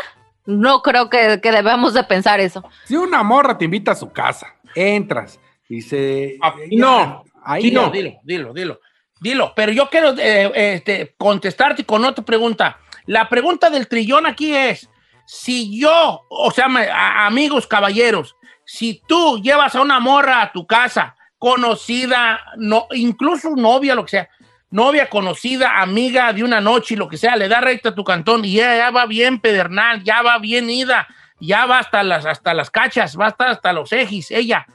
no 0.46 0.82
creo 0.82 1.10
que, 1.10 1.40
que 1.42 1.52
debemos 1.52 1.94
de 1.94 2.04
pensar 2.04 2.40
eso. 2.40 2.63
Si 2.86 2.98
una 2.98 3.24
morra 3.24 3.58
te 3.58 3.66
invita 3.66 3.92
a 3.92 3.96
su 3.96 4.12
casa, 4.12 4.56
entras 4.76 5.40
se. 5.82 6.38
Ah, 6.41 6.53
no. 6.71 7.23
Ahí 7.43 7.63
Dilo, 7.63 7.84
no. 7.84 7.89
dilo, 7.91 8.12
dilo, 8.23 8.53
dilo. 8.53 8.80
Dilo, 9.19 9.53
pero 9.56 9.71
yo 9.71 9.89
quiero 9.89 10.13
eh, 10.17 10.51
este, 10.75 11.15
contestarte 11.17 11.84
con 11.86 12.06
otra 12.06 12.23
pregunta. 12.23 12.80
La 13.08 13.27
pregunta 13.30 13.69
del 13.69 13.88
trillón 13.88 14.25
aquí 14.27 14.53
es, 14.56 14.89
si 15.25 15.80
yo, 15.80 16.21
o 16.30 16.51
sea, 16.51 16.67
me- 16.67 16.88
a- 16.89 17.25
amigos 17.25 17.65
caballeros, 17.67 18.36
si 18.65 19.01
tú 19.08 19.39
llevas 19.41 19.75
a 19.75 19.82
una 19.82 19.99
morra 19.99 20.41
a 20.43 20.51
tu 20.51 20.67
casa, 20.67 21.15
conocida, 21.39 22.39
no, 22.58 22.88
incluso 22.91 23.49
novia, 23.56 23.95
lo 23.95 24.03
que 24.06 24.12
sea, 24.12 24.30
novia 24.69 25.10
conocida, 25.10 25.82
amiga 25.82 26.32
de 26.34 26.43
una 26.43 26.62
noche 26.62 26.95
lo 26.95 27.08
que 27.08 27.17
sea, 27.17 27.36
le 27.36 27.47
da 27.47 27.60
recta 27.62 27.89
a 27.89 27.95
tu 27.95 28.03
cantón 28.03 28.45
y 28.45 28.56
ella 28.60 28.77
ya 28.77 28.91
va 28.91 29.06
bien 29.06 29.39
pedernal, 29.39 30.03
ya 30.03 30.21
va 30.21 30.38
bien 30.38 30.69
ida, 30.69 31.08
ya 31.39 31.65
va 31.65 31.80
hasta 31.80 32.03
las, 32.03 32.25
hasta 32.25 32.53
las 32.53 32.69
cachas, 32.69 33.17
va 33.19 33.27
hasta, 33.27 33.49
hasta 33.49 33.73
los 33.73 33.91
ejis, 33.93 34.30
ella 34.32 34.67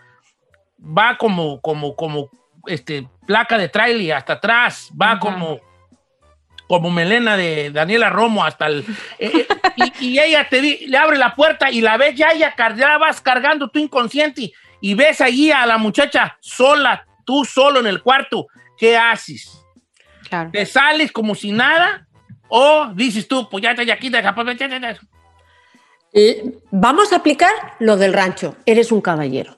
va 0.82 1.16
como, 1.18 1.60
como, 1.60 1.94
como, 1.96 2.28
este, 2.66 3.08
placa 3.26 3.58
de 3.58 3.68
trailer 3.68 4.14
hasta 4.14 4.34
atrás, 4.34 4.90
va 5.00 5.18
como, 5.18 5.60
como 6.68 6.90
melena 6.90 7.36
de 7.36 7.70
Daniela 7.70 8.10
Romo 8.10 8.44
hasta 8.44 8.66
el... 8.66 8.84
eh, 9.18 9.30
eh, 9.34 9.46
y, 9.98 10.06
y 10.06 10.18
ella 10.20 10.48
te 10.48 10.60
di- 10.60 10.86
le 10.86 10.96
abre 10.96 11.18
la 11.18 11.34
puerta 11.34 11.70
y 11.70 11.80
la 11.80 11.96
ves 11.96 12.14
ya, 12.14 12.30
ella 12.30 12.54
ya 12.76 12.98
vas 12.98 13.20
cargando 13.20 13.68
tu 13.68 13.78
inconsciente 13.78 14.42
y, 14.42 14.54
y 14.80 14.94
ves 14.94 15.20
allí 15.20 15.50
a 15.50 15.66
la 15.66 15.78
muchacha 15.78 16.36
sola, 16.40 17.06
tú 17.24 17.44
solo 17.44 17.80
en 17.80 17.86
el 17.86 18.02
cuarto, 18.02 18.46
¿qué 18.78 18.96
haces? 18.96 19.58
Claro. 20.28 20.50
¿Te 20.52 20.64
sales 20.66 21.12
como 21.12 21.34
si 21.34 21.52
nada? 21.52 22.06
¿O 22.48 22.88
dices 22.94 23.28
tú, 23.28 23.48
pues 23.48 23.62
ya 23.62 23.70
está 23.70 23.82
ya 23.82 23.94
aquí, 23.94 24.08
deja, 24.08 24.34
pues, 24.34 24.58
ya, 24.58 24.68
ya, 24.68 24.78
ya. 24.78 24.96
Eh, 26.12 26.44
Vamos 26.70 27.12
a 27.12 27.16
aplicar 27.16 27.50
lo 27.78 27.96
del 27.96 28.12
rancho. 28.12 28.56
Eres 28.66 28.92
un 28.92 29.00
caballero. 29.00 29.56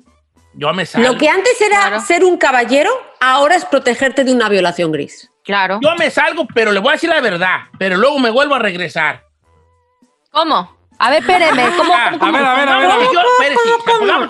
Yo 0.57 0.73
me 0.73 0.87
salgo. 0.87 1.13
Lo 1.13 1.19
que 1.19 1.29
antes 1.29 1.61
era 1.61 1.81
Claro. 1.81 2.01
ser 2.01 2.25
un 2.25 2.37
caballero, 2.37 2.91
ahora 3.21 3.57
es 3.57 3.65
protegerte 3.65 4.25
de 4.25 4.33
una 4.33 4.49
violación 4.49 4.93
gris. 4.93 5.31
Claro. 5.45 5.79
Yo 5.83 5.95
me 5.97 6.11
salgo, 6.11 6.47
pero 6.55 6.73
le 6.73 6.81
voy 6.81 6.91
a 6.91 6.93
decir 6.93 7.11
la 7.11 7.21
verdad, 7.21 7.63
pero 7.79 7.97
luego 7.97 8.19
me 8.19 8.31
vuelvo 8.31 8.55
a 8.55 8.59
regresar. 8.59 9.25
¿Cómo? 10.31 10.77
A 10.99 11.11
ver, 11.11 11.21
espéreme, 11.21 11.65
¿cómo? 11.77 11.93
Ah, 11.95 12.07
cómo, 12.13 12.19
cómo? 12.21 12.37
a 12.37 12.41
ver, 12.41 12.47
a 12.47 12.55
ver, 12.55 12.69
a 12.91 12.97
ver, 12.97 13.09
yo, 13.13 13.21
espérese, 13.39 13.61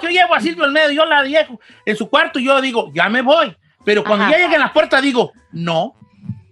yo 0.03 0.09
llevo 0.09 0.35
a 0.35 0.41
Silvio 0.41 0.65
Olmedo, 0.65 0.91
yo 0.91 1.05
la 1.05 1.23
dejo 1.23 1.61
en 1.85 1.97
su 1.97 2.09
cuarto, 2.09 2.39
yo 2.39 2.61
digo, 2.61 2.91
ya 2.95 3.09
me 3.09 3.21
voy. 3.23 3.55
Pero 3.85 4.03
cuando 4.03 4.25
Ajá. 4.25 4.33
ya 4.33 4.39
llegue 4.45 4.57
a 4.57 4.61
la 4.61 4.73
puerta, 4.73 5.01
digo, 5.01 5.33
no, 5.53 5.95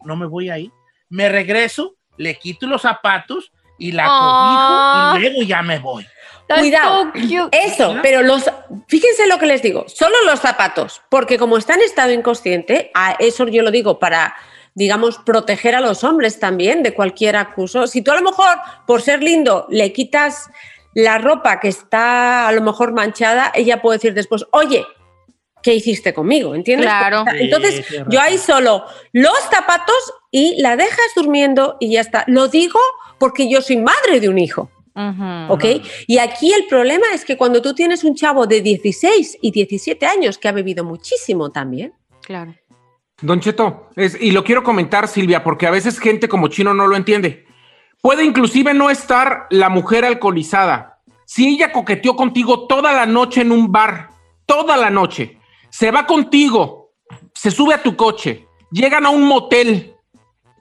no 0.04 0.16
me 0.16 0.26
voy 0.26 0.50
ahí. 0.50 0.70
Me 1.08 1.28
regreso, 1.30 1.94
le 2.18 2.38
quito 2.38 2.66
los 2.66 2.82
zapatos 2.82 3.52
y 3.78 3.92
la 3.92 4.04
Ah. 4.06 5.12
cobijo 5.14 5.18
y 5.18 5.20
luego 5.30 5.42
ya 5.48 5.62
me 5.62 5.78
voy. 5.78 6.06
Cuidado. 6.48 7.12
so. 7.14 7.48
Eso, 7.52 7.96
pero 8.02 8.22
los, 8.22 8.50
fíjense 8.88 9.26
lo 9.26 9.38
que 9.38 9.46
les 9.46 9.62
digo, 9.62 9.85
solo 9.88 10.14
los 10.26 10.40
zapatos, 10.40 11.02
porque 11.09 11.38
como 11.38 11.57
está 11.57 11.74
en 11.74 11.83
estado 11.83 12.12
inconsciente, 12.12 12.90
a 12.94 13.12
eso 13.18 13.46
yo 13.48 13.62
lo 13.62 13.70
digo 13.70 13.98
para, 13.98 14.35
digamos, 14.74 15.18
proteger 15.18 15.74
a 15.74 15.81
los 15.81 16.05
hombres 16.05 16.38
también 16.38 16.83
de 16.83 16.94
cualquier 16.94 17.37
acuso. 17.37 17.87
Si 17.87 18.02
tú 18.02 18.11
a 18.12 18.16
lo 18.16 18.22
mejor, 18.22 18.59
por 18.87 19.02
ser 19.02 19.22
lindo, 19.22 19.66
le 19.70 19.92
quitas 19.92 20.50
la 20.94 21.18
ropa 21.18 21.61
que 21.61 21.68
está 21.68 22.48
a 22.48 22.52
lo 22.52 22.61
mejor 22.61 22.92
manchada, 22.92 23.50
ella 23.55 23.81
puede 23.81 23.98
decir 23.98 24.14
después, 24.14 24.44
oye, 24.50 24.85
¿qué 25.62 25.74
hiciste 25.74 26.12
conmigo? 26.12 26.55
¿Entiendes? 26.55 26.87
Claro. 26.87 27.24
Entonces, 27.35 27.87
Sí, 27.87 27.96
yo 28.09 28.20
ahí 28.20 28.37
solo 28.37 28.85
los 29.12 29.38
zapatos 29.50 29.96
y 30.31 30.61
la 30.61 30.76
dejas 30.76 31.07
durmiendo 31.16 31.76
y 31.81 31.92
ya 31.92 32.00
está. 32.00 32.24
Lo 32.26 32.48
digo 32.48 32.81
porque 33.18 33.48
yo 33.48 33.62
soy 33.62 33.76
madre 33.76 34.20
de 34.20 34.28
un 34.28 34.38
hijo. 34.38 34.70
¿Ok? 35.48 35.64
Y 36.07 36.18
aquí 36.18 36.52
el 36.52 36.66
problema 36.66 37.07
es 37.14 37.24
que 37.24 37.37
cuando 37.37 37.62
tú 37.62 37.74
tienes 37.74 38.05
un 38.05 38.14
chavo 38.14 38.46
de 38.46 38.61
16 38.61 39.38
y 39.40 39.50
17 39.50 40.05
años 40.07 40.38
que 40.38 40.48
ha 40.48 40.52
bebido 40.52 40.85
muchísimo 40.85 41.50
también, 41.50 41.92
Claro. 42.22 42.55
Don 43.20 43.40
Cheto, 43.40 43.90
es- 43.96 44.16
y 44.20 44.31
lo 44.33 44.42
quiero 44.44 44.62
comentar, 44.62 45.07
Silvia, 45.09 45.42
porque 45.44 45.66
a 45.66 45.70
veces 45.70 45.98
gente 45.98 46.28
como 46.28 46.48
chino 46.48 46.74
no 46.74 46.87
lo 46.88 46.96
entiende. 46.96 47.46
Puede 48.00 48.24
inclusive 48.24 48.74
no 48.74 48.90
estar 48.90 49.46
la 49.50 49.68
mujer 49.68 50.05
alcoholizada. 50.05 50.98
Si 51.24 51.48
ella 51.48 51.70
coqueteó 51.72 52.16
contigo 52.16 52.66
toda 52.66 52.92
la 52.92 53.07
noche 53.07 53.40
en 53.42 53.52
un 53.52 53.70
bar, 53.72 54.09
toda 54.44 54.76
la 54.76 54.90
noche, 54.90 55.38
se 55.70 55.90
va 55.92 56.05
contigo, 56.07 56.92
se 57.33 57.50
sube 57.52 57.74
a 57.74 57.83
tu 57.83 57.94
coche, 57.96 58.46
llegan 58.72 59.07
a 59.07 59.11
un 59.11 59.22
motel, 59.22 59.94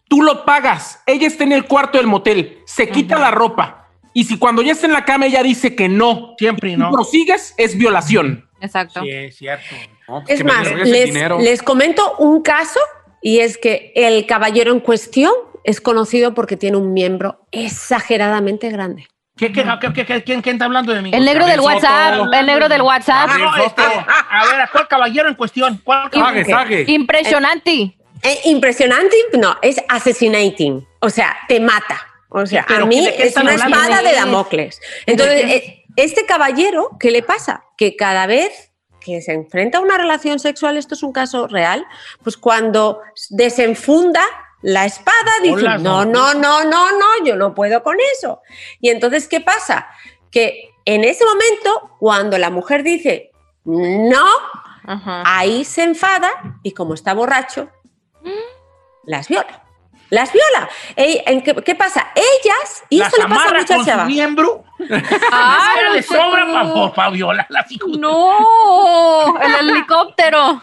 tú 0.08 0.22
lo 0.22 0.46
pagas, 0.46 1.02
ella 1.08 1.28
está 1.28 1.44
en 1.44 1.52
el 1.54 1.66
cuarto 1.66 1.98
del 1.98 2.08
motel, 2.08 2.60
se 2.66 2.90
quita 2.90 3.18
la 3.18 3.32
ropa, 3.32 3.81
y 4.14 4.24
si 4.26 4.38
cuando 4.38 4.62
ya 4.62 4.72
está 4.74 4.86
en 4.88 4.94
la 4.94 5.06
cama 5.06 5.26
ella 5.28 5.44
dice 5.44 5.76
que 5.76 5.88
no, 5.90 6.36
Siempre 6.38 6.72
y 6.72 6.78
no. 6.78 6.92
prosigues, 6.92 7.54
es 7.58 7.78
violación. 7.78 8.48
Exacto. 8.60 9.02
Sí, 9.02 9.10
es 9.10 9.36
cierto. 9.38 9.66
No, 10.08 10.24
pues 10.26 10.40
es 10.40 10.46
más, 10.46 10.72
les, 10.86 11.14
les 11.40 11.64
comento 11.64 12.16
un 12.18 12.42
caso 12.42 12.80
y 13.22 13.40
es 13.40 13.58
que 13.58 13.92
el 13.96 14.26
caballero 14.26 14.72
en 14.72 14.80
cuestión 14.80 15.32
es 15.64 15.80
conocido 15.82 16.34
porque 16.34 16.58
tiene 16.58 16.78
un 16.78 16.94
miembro 16.94 17.46
exageradamente 17.52 18.70
grande. 18.70 19.08
¿Qué, 19.38 19.52
qué, 19.52 19.64
qué- 19.64 19.94
qué- 19.94 20.06
qué- 20.06 20.24
quién, 20.24 20.42
quién 20.42 20.56
está 20.56 20.66
hablando 20.66 20.94
de 20.94 21.02
mí? 21.02 21.10
El 21.14 21.26
negro 21.26 21.46
del 21.46 21.56
Soto. 21.56 21.68
WhatsApp, 21.68 22.28
el 22.34 22.46
negro 22.46 22.70
del 22.70 22.82
WhatsApp. 22.82 23.30
Ah, 23.32 23.38
no, 23.40 23.56
este, 23.66 23.82
a 23.82 24.46
ver, 24.52 24.62
¿a 24.62 24.70
cuál 24.72 24.88
caballero 24.88 25.30
en 25.30 25.36
cuestión? 25.36 25.80
¿Cuál 25.84 26.12
Sague, 26.12 26.44
caballero? 26.44 26.50
sague. 26.58 26.86
Impresionante. 26.88 27.98
Eh, 28.24 28.40
impresionante, 28.46 29.16
no, 29.40 29.58
es 29.64 29.82
assassinating, 29.90 30.86
o 31.00 31.10
sea, 31.10 31.36
te 31.48 31.60
mata. 31.60 32.00
O 32.34 32.46
sea, 32.46 32.66
Pero 32.68 32.84
a 32.84 32.88
mí 32.88 33.04
¿de 33.04 33.14
qué 33.16 33.24
es 33.24 33.36
una 33.36 33.52
hablando? 33.52 33.78
espada 33.78 34.02
de 34.02 34.14
Damocles. 34.16 34.82
Entonces, 35.06 35.44
eh, 35.44 35.84
este 35.98 36.26
caballero, 36.26 36.92
¿qué 37.00 37.12
le 37.12 37.24
pasa? 37.24 37.66
Que 37.78 37.96
cada 37.98 38.26
vez 38.26 38.72
que 39.02 39.22
se 39.22 39.34
enfrenta 39.34 39.80
a 39.80 39.82
una 39.82 39.98
relación 39.98 40.40
sexual, 40.40 40.78
esto 40.78 40.96
es 40.96 41.04
un 41.04 41.12
caso 41.12 41.48
real, 41.48 41.86
pues 42.24 42.38
cuando 42.38 43.02
desenfunda 43.30 44.22
la 44.62 44.86
espada, 44.86 45.32
dice, 45.44 45.64
no, 45.80 46.06
no, 46.06 46.34
no, 46.36 46.64
no, 46.64 46.92
no, 46.92 47.26
yo 47.26 47.36
no 47.36 47.54
puedo 47.54 47.84
con 47.84 47.98
eso. 48.14 48.42
Y 48.80 48.90
entonces, 48.90 49.28
¿qué 49.28 49.42
pasa? 49.42 49.88
Que 50.30 50.70
en 50.86 51.04
ese 51.04 51.26
momento, 51.26 51.98
cuando 52.00 52.38
la 52.38 52.50
mujer 52.52 52.84
dice, 52.84 53.32
no, 53.66 54.26
Ajá. 54.86 55.24
ahí 55.26 55.66
se 55.66 55.84
enfada 55.84 56.32
y 56.64 56.74
como 56.74 56.94
está 56.94 57.14
borracho, 57.14 57.70
las 59.04 59.28
viola. 59.28 59.64
Las 60.12 60.32
viola. 60.34 60.70
Ey, 60.98 61.24
¿en 61.26 61.42
qué, 61.42 61.56
qué 61.56 61.74
pasa? 61.74 62.12
Ellas, 62.16 62.84
y 62.90 62.98
Las 62.98 63.08
esto 63.14 63.24
le 63.28 63.30
pasa 63.34 63.42
a 63.50 63.54
muchas 63.54 63.66
con 63.66 63.80
su 63.80 63.86
chavas. 63.86 64.08
miembro. 64.08 64.64
Ay, 65.32 65.84
le 65.94 66.02
Don 66.02 66.04
sobra 66.04 66.92
para 66.94 67.10
violar 67.12 67.46
las 67.50 67.72
hijas. 67.72 67.88
No, 67.98 69.38
el 69.40 69.70
helicóptero. 69.70 70.62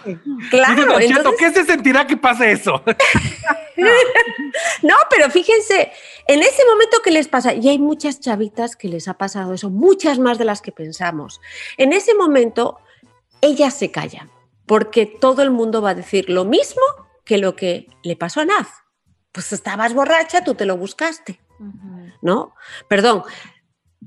Claro, 0.51 1.01
entonces- 1.01 1.35
¿qué 1.39 1.51
se 1.51 1.65
sentirá 1.65 2.07
que 2.07 2.19
pase 2.19 2.53
eso? 2.53 2.83
no, 4.83 4.95
pero 5.09 5.31
fíjense, 5.31 5.93
en 6.27 6.43
ese 6.43 6.65
momento 6.67 6.99
que 7.03 7.11
les 7.11 7.29
pasa, 7.29 7.55
y 7.55 7.71
hay 7.71 7.79
muchas 7.79 8.21
chavitas 8.21 8.77
que 8.77 8.89
les 8.89 9.09
ha 9.09 9.15
pasado 9.15 9.55
eso, 9.55 9.71
muchas 9.71 10.19
más 10.19 10.37
de 10.37 10.45
las 10.45 10.61
que 10.61 10.73
pensamos. 10.73 11.41
En 11.79 11.95
ese 11.95 12.15
momento, 12.15 12.79
ellas 13.41 13.73
se 13.73 13.91
callan, 13.91 14.31
porque 14.67 15.07
todo 15.07 15.41
el 15.41 15.51
mundo 15.51 15.81
va 15.81 15.91
a 15.91 15.95
decir 15.95 16.29
lo 16.29 16.45
mismo 16.45 16.83
que 17.25 17.39
lo 17.39 17.57
que 17.57 17.87
le 18.03 18.15
pasó 18.17 18.41
a 18.43 18.45
Naz. 18.45 18.69
Pues 19.33 19.53
estabas 19.53 19.95
borracha, 19.95 20.43
tú 20.45 20.55
te 20.55 20.67
lo 20.67 20.77
buscaste. 20.77 21.41
¿no? 22.23 22.55
Perdón. 22.89 23.23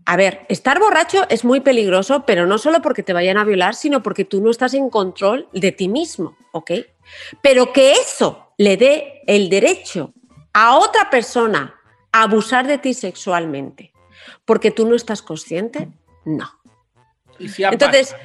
A 0.05 0.15
ver, 0.15 0.45
estar 0.47 0.79
borracho 0.79 1.25
es 1.29 1.43
muy 1.43 1.60
peligroso, 1.60 2.25
pero 2.25 2.47
no 2.47 2.57
solo 2.57 2.81
porque 2.81 3.03
te 3.03 3.13
vayan 3.13 3.38
a 3.38 3.43
violar, 3.43 3.75
sino 3.75 4.01
porque 4.01 4.23
tú 4.23 4.41
no 4.41 4.49
estás 4.49 4.73
en 4.73 4.89
control 4.89 5.49
de 5.51 5.73
ti 5.73 5.89
mismo, 5.89 6.38
¿ok? 6.53 6.71
Pero 7.41 7.73
que 7.73 7.91
eso 7.93 8.53
le 8.57 8.77
dé 8.77 9.21
el 9.27 9.49
derecho 9.49 10.13
a 10.53 10.77
otra 10.77 11.10
persona 11.10 11.75
a 12.13 12.23
abusar 12.23 12.67
de 12.67 12.77
ti 12.77 12.93
sexualmente 12.93 13.91
porque 14.45 14.71
tú 14.71 14.88
no 14.88 14.95
estás 14.95 15.21
consciente, 15.21 15.89
no. 16.25 16.49
Y 17.38 17.63
ha 17.63 17.69
Entonces. 17.69 18.15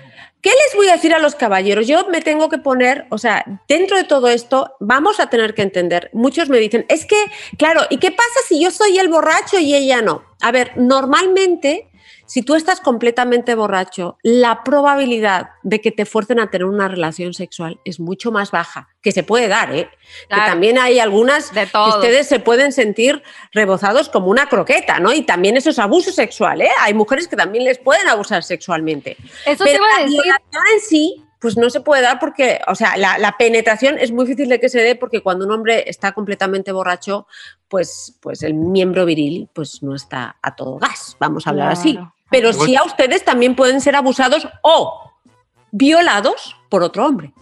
¿Qué 0.46 0.52
les 0.52 0.76
voy 0.76 0.88
a 0.88 0.92
decir 0.92 1.12
a 1.12 1.18
los 1.18 1.34
caballeros? 1.34 1.88
Yo 1.88 2.06
me 2.06 2.20
tengo 2.20 2.48
que 2.48 2.58
poner, 2.58 3.06
o 3.10 3.18
sea, 3.18 3.44
dentro 3.66 3.96
de 3.96 4.04
todo 4.04 4.28
esto, 4.28 4.76
vamos 4.78 5.18
a 5.18 5.28
tener 5.28 5.54
que 5.54 5.62
entender. 5.62 6.08
Muchos 6.12 6.48
me 6.48 6.58
dicen, 6.58 6.86
es 6.88 7.04
que, 7.04 7.16
claro, 7.58 7.80
¿y 7.90 7.96
qué 7.98 8.12
pasa 8.12 8.38
si 8.46 8.62
yo 8.62 8.70
soy 8.70 8.96
el 8.96 9.08
borracho 9.08 9.58
y 9.58 9.74
ella 9.74 10.02
no? 10.02 10.22
A 10.40 10.52
ver, 10.52 10.70
normalmente, 10.76 11.88
si 12.26 12.42
tú 12.42 12.54
estás 12.54 12.80
completamente 12.80 13.54
borracho, 13.54 14.18
la 14.22 14.64
probabilidad 14.64 15.50
de 15.62 15.80
que 15.80 15.90
te 15.92 16.06
fuercen 16.06 16.40
a 16.40 16.50
tener 16.50 16.64
una 16.66 16.88
relación 16.88 17.34
sexual 17.34 17.80
es 17.84 18.00
mucho 18.00 18.32
más 18.32 18.50
baja, 18.50 18.88
que 19.02 19.12
se 19.12 19.22
puede 19.22 19.48
dar, 19.48 19.74
¿eh? 19.74 19.88
Que 20.28 20.36
también 20.36 20.78
hay 20.78 20.98
algunas 20.98 21.52
De 21.54 21.66
que 21.66 21.78
ustedes 21.78 22.26
se 22.26 22.40
pueden 22.40 22.72
sentir 22.72 23.22
rebozados 23.52 24.08
como 24.08 24.28
una 24.28 24.48
croqueta, 24.48 24.98
¿no? 24.98 25.12
Y 25.12 25.22
también 25.22 25.56
eso 25.56 25.70
es 25.70 25.78
abuso 25.78 26.10
sexual, 26.12 26.62
¿eh? 26.62 26.70
Hay 26.80 26.94
mujeres 26.94 27.28
que 27.28 27.36
también 27.36 27.64
les 27.64 27.78
pueden 27.78 28.08
abusar 28.08 28.42
sexualmente. 28.42 29.16
Eso 29.44 29.64
te 29.64 29.70
Pero 29.72 29.84
iba 29.84 29.86
a 29.86 29.98
la 30.00 30.04
decir. 30.06 30.22
violación 30.22 30.62
en 30.74 30.80
sí, 30.80 31.25
pues 31.38 31.56
no 31.56 31.70
se 31.70 31.80
puede 31.80 32.02
dar 32.02 32.18
porque, 32.18 32.60
o 32.66 32.74
sea, 32.74 32.96
la, 32.96 33.18
la 33.18 33.36
penetración 33.36 33.98
es 33.98 34.12
muy 34.12 34.24
difícil 34.24 34.48
de 34.48 34.60
que 34.60 34.68
se 34.68 34.80
dé 34.80 34.96
porque 34.96 35.22
cuando 35.22 35.44
un 35.44 35.52
hombre 35.52 35.84
está 35.88 36.12
completamente 36.12 36.72
borracho, 36.72 37.26
pues, 37.68 38.16
pues 38.20 38.42
el 38.42 38.54
miembro 38.54 39.04
viril 39.04 39.48
pues 39.52 39.82
no 39.82 39.94
está 39.94 40.36
a 40.42 40.54
todo 40.54 40.78
gas, 40.78 41.16
vamos 41.18 41.46
a 41.46 41.50
hablar 41.50 41.70
así. 41.72 41.98
Pero 42.30 42.52
sí 42.52 42.74
a 42.74 42.82
ustedes 42.82 43.24
también 43.24 43.54
pueden 43.54 43.80
ser 43.80 43.94
abusados 43.94 44.48
o 44.62 45.12
violados 45.70 46.56
por 46.68 46.82
otro 46.82 47.06
hombre. 47.06 47.32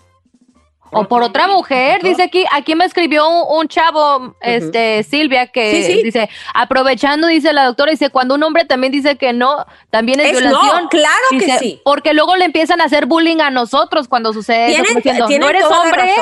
O 0.94 1.08
por 1.08 1.22
otra 1.22 1.48
mujer, 1.48 2.02
dice 2.02 2.22
aquí, 2.22 2.44
aquí 2.52 2.74
me 2.74 2.84
escribió 2.84 3.28
un, 3.28 3.58
un 3.60 3.68
chavo, 3.68 4.36
este, 4.40 5.02
Silvia, 5.02 5.48
que 5.48 5.82
Sí, 5.84 5.92
sí. 5.92 6.02
dice, 6.02 6.28
aprovechando, 6.54 7.26
dice 7.26 7.52
la 7.52 7.64
doctora, 7.66 7.90
dice, 7.90 8.10
cuando 8.10 8.34
un 8.34 8.42
hombre 8.42 8.64
también 8.64 8.92
dice 8.92 9.16
que 9.16 9.32
no, 9.32 9.66
también 9.90 10.20
es, 10.20 10.26
Es 10.32 10.40
violación. 10.40 10.82
no, 10.84 10.88
claro 10.88 11.24
que 11.30 11.58
sí. 11.58 11.80
Porque 11.84 12.14
luego 12.14 12.36
le 12.36 12.44
empiezan 12.44 12.80
a 12.80 12.84
hacer 12.84 13.06
bullying 13.06 13.40
a 13.40 13.50
nosotros 13.50 14.08
cuando 14.08 14.32
sucede 14.32 14.72
eso, 14.72 14.94
diciendo, 14.94 15.26
no 15.40 15.48
eres 15.48 15.64
hombre. 15.64 16.14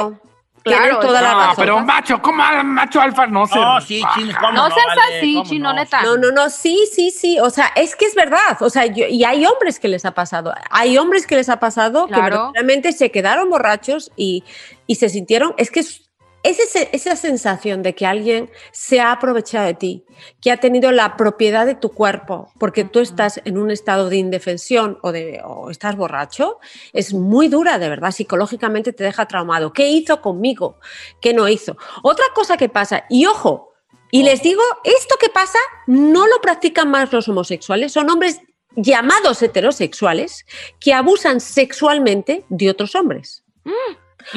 Claro, 0.62 0.82
Tienen 0.84 1.00
toda 1.00 1.20
la 1.20 1.32
No, 1.32 1.38
razón. 1.40 1.54
pero 1.58 1.80
macho, 1.80 2.22
¿cómo 2.22 2.42
macho 2.64 3.00
alfa 3.00 3.26
no 3.26 3.46
se 3.46 3.58
No, 3.58 3.80
sí, 3.80 4.02
chino, 4.14 4.34
¿cómo 4.40 4.52
no 4.52 4.66
seas 4.70 4.86
vale? 4.96 5.18
así, 5.18 5.34
¿Cómo 5.34 5.44
chino, 5.48 5.68
no? 5.70 5.74
neta. 5.74 6.02
No, 6.02 6.16
no, 6.16 6.30
no, 6.30 6.50
sí, 6.50 6.88
sí, 6.92 7.10
sí. 7.10 7.40
O 7.40 7.50
sea, 7.50 7.72
es 7.74 7.96
que 7.96 8.04
es 8.04 8.14
verdad. 8.14 8.56
O 8.60 8.70
sea, 8.70 8.86
yo- 8.86 9.06
y 9.06 9.24
hay 9.24 9.44
hombres 9.44 9.80
que 9.80 9.88
les 9.88 10.04
ha 10.04 10.12
pasado. 10.12 10.54
Hay 10.70 10.96
hombres 10.98 11.26
que 11.26 11.34
les 11.36 11.48
ha 11.48 11.58
pasado 11.58 12.06
que 12.06 12.14
verdaderamente 12.20 12.92
se 12.92 13.10
quedaron 13.10 13.50
borrachos 13.50 14.12
y, 14.16 14.44
y 14.86 14.94
se 14.94 15.08
sintieron. 15.08 15.54
Es 15.56 15.70
que 15.70 15.80
es, 15.80 16.10
es 16.42 16.58
ese- 16.58 16.88
esa 16.92 17.16
sensación 17.16 17.82
de 17.82 17.94
que 17.94 18.06
alguien 18.06 18.50
se 18.72 19.00
ha 19.00 19.12
aprovechado 19.12 19.66
de 19.66 19.74
ti, 19.74 20.04
que 20.40 20.50
ha 20.50 20.56
tenido 20.58 20.90
la 20.90 21.16
propiedad 21.16 21.66
de 21.66 21.74
tu 21.74 21.90
cuerpo, 21.90 22.52
porque 22.58 22.84
tú 22.84 23.00
estás 23.00 23.40
en 23.44 23.58
un 23.58 23.70
estado 23.70 24.08
de 24.08 24.16
indefensión 24.16 24.98
o, 25.02 25.12
de, 25.12 25.40
o 25.44 25.70
estás 25.70 25.96
borracho, 25.96 26.58
es 26.92 27.14
muy 27.14 27.48
dura, 27.48 27.78
de 27.78 27.88
verdad. 27.88 28.10
Psicológicamente 28.10 28.92
te 28.92 29.04
deja 29.04 29.26
traumado. 29.26 29.72
¿Qué 29.72 29.88
hizo 29.88 30.20
conmigo? 30.20 30.78
¿Qué 31.20 31.32
no 31.32 31.48
hizo? 31.48 31.76
Otra 32.02 32.24
cosa 32.34 32.56
que 32.56 32.68
pasa, 32.68 33.04
y 33.08 33.26
ojo, 33.26 33.72
y 34.10 34.24
les 34.24 34.42
digo, 34.42 34.62
esto 34.84 35.16
que 35.20 35.28
pasa 35.30 35.58
no 35.86 36.26
lo 36.26 36.40
practican 36.40 36.90
más 36.90 37.12
los 37.12 37.28
homosexuales, 37.28 37.92
son 37.92 38.10
hombres 38.10 38.40
llamados 38.76 39.42
heterosexuales 39.42 40.44
que 40.80 40.92
abusan 40.92 41.40
sexualmente 41.40 42.44
de 42.48 42.70
otros 42.70 42.94
hombres. 42.94 43.44
Y 43.64 43.70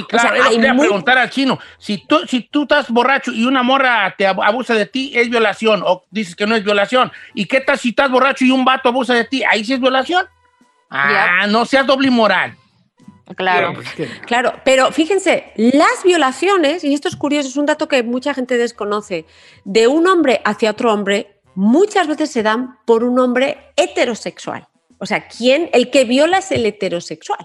claro, 0.07 0.29
O 0.29 0.35
sea, 0.37 0.45
hay 0.47 0.55
quería 0.55 0.73
muy- 0.73 0.87
preguntar 0.87 1.17
al 1.17 1.29
chino. 1.29 1.59
Si 1.77 1.97
tú, 2.05 2.19
si 2.27 2.41
tú 2.41 2.63
estás 2.63 2.89
borracho 2.89 3.31
y 3.31 3.45
una 3.45 3.63
morra 3.63 4.13
te 4.17 4.27
ab- 4.27 4.43
abusa 4.45 4.73
de 4.73 4.85
ti, 4.85 5.11
es 5.15 5.29
violación. 5.29 5.81
O 5.85 6.05
dices 6.11 6.35
que 6.35 6.45
no 6.47 6.55
es 6.55 6.63
violación. 6.63 7.11
¿Y 7.33 7.45
qué 7.45 7.61
tal 7.61 7.77
si 7.79 7.89
estás 7.89 8.09
borracho 8.11 8.45
y 8.45 8.51
un 8.51 8.65
vato 8.65 8.89
abusa 8.89 9.13
de 9.13 9.25
ti? 9.25 9.43
Ahí 9.43 9.63
sí 9.65 9.73
es 9.73 9.79
violación. 9.79 10.25
Ah, 10.89 11.45
no 11.49 11.65
seas 11.65 11.85
doble 11.87 12.09
moral. 12.09 12.55
Claro. 13.35 13.73
Pues 13.73 13.87
Claro, 14.27 14.53
pero 14.63 14.91
fíjense, 14.91 15.51
las 15.55 16.03
violaciones, 16.03 16.83
y 16.83 16.93
esto 16.93 17.07
es 17.07 17.15
curioso, 17.15 17.49
es 17.49 17.57
un 17.57 17.65
dato 17.65 17.87
que 17.87 18.03
mucha 18.03 18.35
gente 18.35 18.55
desconoce, 18.57 19.25
de 19.63 19.87
un 19.87 20.05
hombre 20.07 20.41
hacia 20.45 20.69
otro 20.69 20.93
hombre, 20.93 21.39
muchas 21.55 22.07
veces 22.07 22.31
se 22.31 22.43
dan 22.43 22.77
por 22.85 23.03
un 23.03 23.17
hombre 23.17 23.71
heterosexual. 23.77 24.67
O 24.99 25.07
sea, 25.07 25.27
¿quién? 25.27 25.69
El 25.73 25.89
que 25.89 26.05
viola 26.05 26.37
es 26.37 26.51
el 26.51 26.65
heterosexual. 26.67 27.39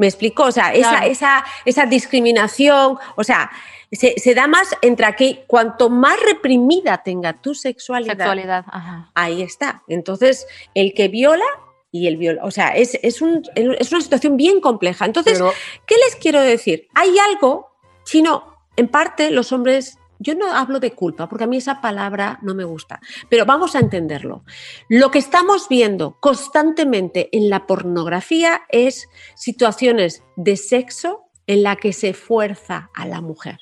¿Me 0.00 0.06
explico? 0.08 0.44
O 0.44 0.52
sea, 0.52 0.72
esa, 0.72 0.90
Claro. 0.90 1.06
esa, 1.06 1.44
esa 1.66 1.86
discriminación, 1.86 2.98
o 3.16 3.22
sea, 3.24 3.50
Se, 3.92 4.14
se 4.20 4.34
da 4.34 4.46
más 4.46 4.68
entre 4.82 5.04
aquí, 5.04 5.40
cuanto 5.48 5.90
más 5.90 6.16
reprimida 6.24 7.02
tenga 7.02 7.32
tu 7.32 7.56
sexualidad, 7.56 8.16
Sexualidad, 8.16 8.64
ajá. 8.70 9.10
ahí 9.16 9.42
está. 9.42 9.82
Entonces, 9.88 10.46
el 10.74 10.94
que 10.94 11.08
viola 11.08 11.44
y 11.90 12.06
el 12.06 12.16
viola, 12.16 12.44
o 12.44 12.52
sea, 12.52 12.68
es, 12.76 12.96
es, 13.02 13.20
un- 13.20 13.42
es 13.56 13.90
una 13.90 14.00
situación 14.00 14.36
bien 14.36 14.60
compleja. 14.60 15.06
Entonces, 15.06 15.38
Pero- 15.38 15.52
¿qué 15.86 15.96
les 16.06 16.14
quiero 16.14 16.40
decir? 16.40 16.86
Hay 16.94 17.18
algo, 17.18 17.72
chino, 18.04 18.54
en 18.76 18.86
parte 18.86 19.32
los 19.32 19.50
hombres, 19.50 19.98
yo 20.20 20.34
no 20.34 20.54
hablo 20.54 20.78
de 20.78 20.92
culpa, 20.92 21.28
porque 21.28 21.44
a 21.44 21.46
mí 21.46 21.56
esa 21.56 21.80
palabra 21.80 22.38
no 22.42 22.54
me 22.54 22.64
gusta, 22.64 23.00
pero 23.28 23.46
vamos 23.46 23.74
a 23.74 23.80
entenderlo. 23.80 24.44
Lo 24.88 25.10
que 25.10 25.18
estamos 25.18 25.68
viendo 25.68 26.18
constantemente 26.20 27.30
en 27.32 27.48
la 27.48 27.66
pornografía 27.66 28.62
es 28.68 29.08
situaciones 29.34 30.22
de 30.36 30.56
sexo 30.56 31.24
en 31.46 31.62
la 31.62 31.76
que 31.76 31.92
se 31.92 32.12
fuerza 32.12 32.90
a 32.94 33.06
la 33.06 33.20
mujer. 33.20 33.58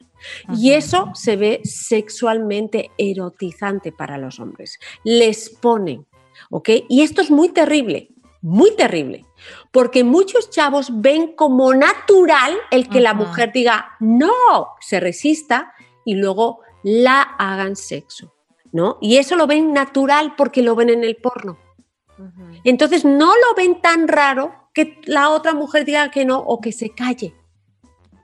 Y 0.52 0.72
eso 0.72 1.12
se 1.14 1.36
ve 1.36 1.61
sexualmente 1.62 2.90
erotizante 2.98 3.92
para 3.92 4.18
los 4.18 4.40
hombres. 4.40 4.80
Les 5.04 5.48
ponen, 5.48 6.06
¿ok? 6.50 6.70
Y 6.88 7.02
esto 7.02 7.22
es 7.22 7.30
muy 7.30 7.50
terrible, 7.50 8.11
muy 8.42 8.74
terrible, 8.74 9.26
porque 9.70 10.04
muchos 10.04 10.50
chavos 10.50 10.90
ven 11.00 11.34
como 11.34 11.72
natural 11.72 12.56
el 12.70 12.88
que 12.88 13.00
la 13.00 13.14
mujer 13.14 13.52
diga 13.52 13.96
no, 14.00 14.32
se 14.80 15.00
resista 15.00 15.72
y 16.09 16.14
luego 16.14 16.61
la 16.82 17.20
hagan 17.20 17.76
sexo, 17.76 18.32
¿no? 18.72 18.96
Y 19.02 19.18
eso 19.18 19.36
lo 19.36 19.46
ven 19.46 19.74
natural 19.74 20.36
porque 20.38 20.62
lo 20.62 20.74
ven 20.74 20.88
en 20.88 21.04
el 21.04 21.16
porno. 21.16 21.59
Entonces 22.64 23.04
no 23.04 23.26
lo 23.26 23.54
ven 23.54 23.82
tan 23.82 24.09
raro 24.09 24.70
que 24.72 24.98
la 25.04 25.28
otra 25.28 25.52
mujer 25.52 25.84
diga 25.84 26.11
que 26.11 26.24
no 26.24 26.38
o 26.38 26.62
que 26.62 26.72
se 26.72 26.94
calle. 26.94 27.34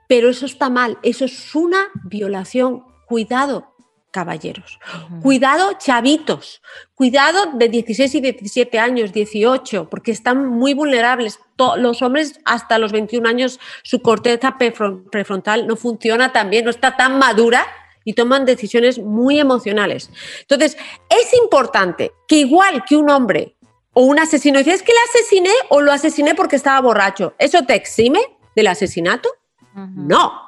Pero 0.09 0.31
eso 0.31 0.47
está 0.47 0.71
mal, 0.71 0.99
eso 1.03 1.27
es 1.27 1.55
una 1.55 1.89
violación. 2.05 2.87
Cuidado, 3.07 3.74
caballeros. 4.15 4.79
Cuidado, 5.21 5.73
chavitos. 5.77 6.63
Cuidado 6.95 7.47
de 7.55 7.69
16 7.69 8.15
y 8.15 8.21
17 8.21 8.79
años, 8.79 9.13
18, 9.13 9.91
porque 9.91 10.13
están 10.13 10.47
muy 10.47 10.73
vulnerables. 10.73 11.41
Los 11.79 12.01
hombres 12.01 12.39
hasta 12.45 12.79
los 12.79 12.93
21 12.93 13.29
años, 13.29 13.59
su 13.83 14.01
corteza 14.03 14.57
prefron- 14.57 15.11
prefrontal 15.11 15.67
no 15.67 15.75
funciona 15.75 16.33
tan 16.33 16.49
bien, 16.49 16.65
no 16.65 16.71
está 16.71 16.97
tan 16.97 17.19
madura 17.19 17.67
y 18.05 18.13
toman 18.13 18.45
decisiones 18.45 19.01
muy 19.01 19.41
emocionales. 19.41 20.11
Entonces, 20.43 20.77
es 21.11 21.35
importante 21.35 22.13
que 22.29 22.37
igual 22.37 22.85
que 22.89 22.97
un 22.97 23.11
hombre 23.11 23.57
o 23.95 24.05
un 24.05 24.21
asesino 24.21 24.59
dice, 24.61 24.75
es 24.75 24.83
que 24.85 24.93
le 24.93 24.99
asesiné 25.11 25.53
o 25.71 25.81
lo 25.81 25.91
asesiné 25.91 26.37
porque 26.37 26.55
estaba 26.57 26.81
borracho, 26.81 27.35
¿eso 27.39 27.63
te 27.63 27.75
exime 27.75 28.21
del 28.55 28.69
asesinato? 28.69 29.29
No. 29.75 30.44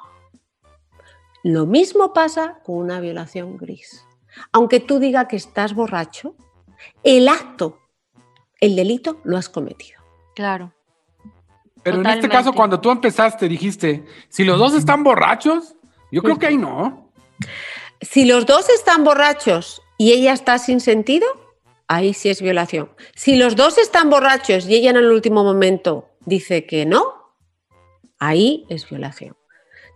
Lo 1.46 1.64
mismo 1.64 2.12
pasa 2.12 2.58
con 2.64 2.78
una 2.78 2.98
violación 2.98 3.56
gris. 3.56 4.04
Aunque 4.50 4.80
tú 4.80 4.98
digas 4.98 5.26
que 5.28 5.36
estás 5.36 5.76
borracho, 5.76 6.34
el 7.04 7.28
acto, 7.28 7.78
el 8.60 8.74
delito, 8.74 9.20
lo 9.22 9.36
has 9.36 9.48
cometido. 9.48 10.00
Claro. 10.34 10.74
Pero 11.84 12.00
en 12.00 12.06
este 12.06 12.28
caso, 12.28 12.52
cuando 12.52 12.80
tú 12.80 12.90
empezaste, 12.90 13.48
dijiste, 13.48 14.04
si 14.28 14.42
los 14.42 14.58
dos 14.58 14.74
están 14.74 15.04
borrachos, 15.04 15.76
yo 16.10 16.20
creo 16.20 16.36
que 16.36 16.48
ahí 16.48 16.56
no. 16.56 17.12
Si 18.00 18.24
los 18.24 18.44
dos 18.44 18.68
están 18.68 19.04
borrachos 19.04 19.82
y 19.98 20.10
ella 20.10 20.32
está 20.32 20.58
sin 20.58 20.80
sentido, 20.80 21.28
ahí 21.86 22.12
sí 22.12 22.28
es 22.28 22.42
violación. 22.42 22.90
Si 23.14 23.36
los 23.36 23.54
dos 23.54 23.78
están 23.78 24.10
borrachos 24.10 24.66
y 24.66 24.74
ella 24.74 24.90
en 24.90 24.96
el 24.96 25.12
último 25.12 25.44
momento 25.44 26.08
dice 26.24 26.66
que 26.66 26.86
no, 26.86 27.14
ahí 28.18 28.66
es 28.68 28.90
violación. 28.90 29.36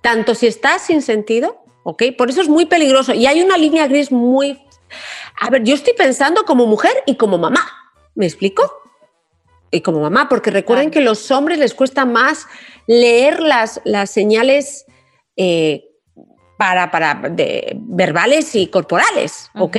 Tanto 0.01 0.35
si 0.35 0.47
está 0.47 0.79
sin 0.79 1.03
sentido, 1.03 1.63
¿ok? 1.83 2.05
Por 2.17 2.31
eso 2.31 2.41
es 2.41 2.49
muy 2.49 2.67
peligroso. 2.67 3.13
Y 3.15 3.27
hay 3.27 3.43
una 3.43 3.57
línea 3.57 3.87
gris 3.87 4.11
muy... 4.11 4.59
A 5.41 5.51
ver, 5.51 5.63
yo 5.63 5.75
estoy 5.75 5.95
pensando 5.95 6.45
como 6.45 6.67
mujer 6.67 6.93
y 7.07 7.17
como 7.17 7.39
mamá. 7.39 7.67
¿Me 8.15 8.27
explico? 8.27 8.71
Y 9.71 9.83
como 9.83 10.01
mamá, 10.01 10.29
porque 10.29 10.51
recuerden 10.51 10.91
que 10.91 11.01
los 11.01 11.31
hombres 11.31 11.59
les 11.59 11.75
cuesta 11.75 12.05
más 12.05 12.47
leer 12.89 13.41
las, 13.41 13.81
las 13.85 14.11
señales 14.11 14.85
eh, 15.37 15.85
para, 16.59 16.91
para 16.91 17.15
de, 17.31 17.77
verbales 17.77 18.55
y 18.57 18.67
corporales, 18.67 19.49
¿ok? 19.55 19.77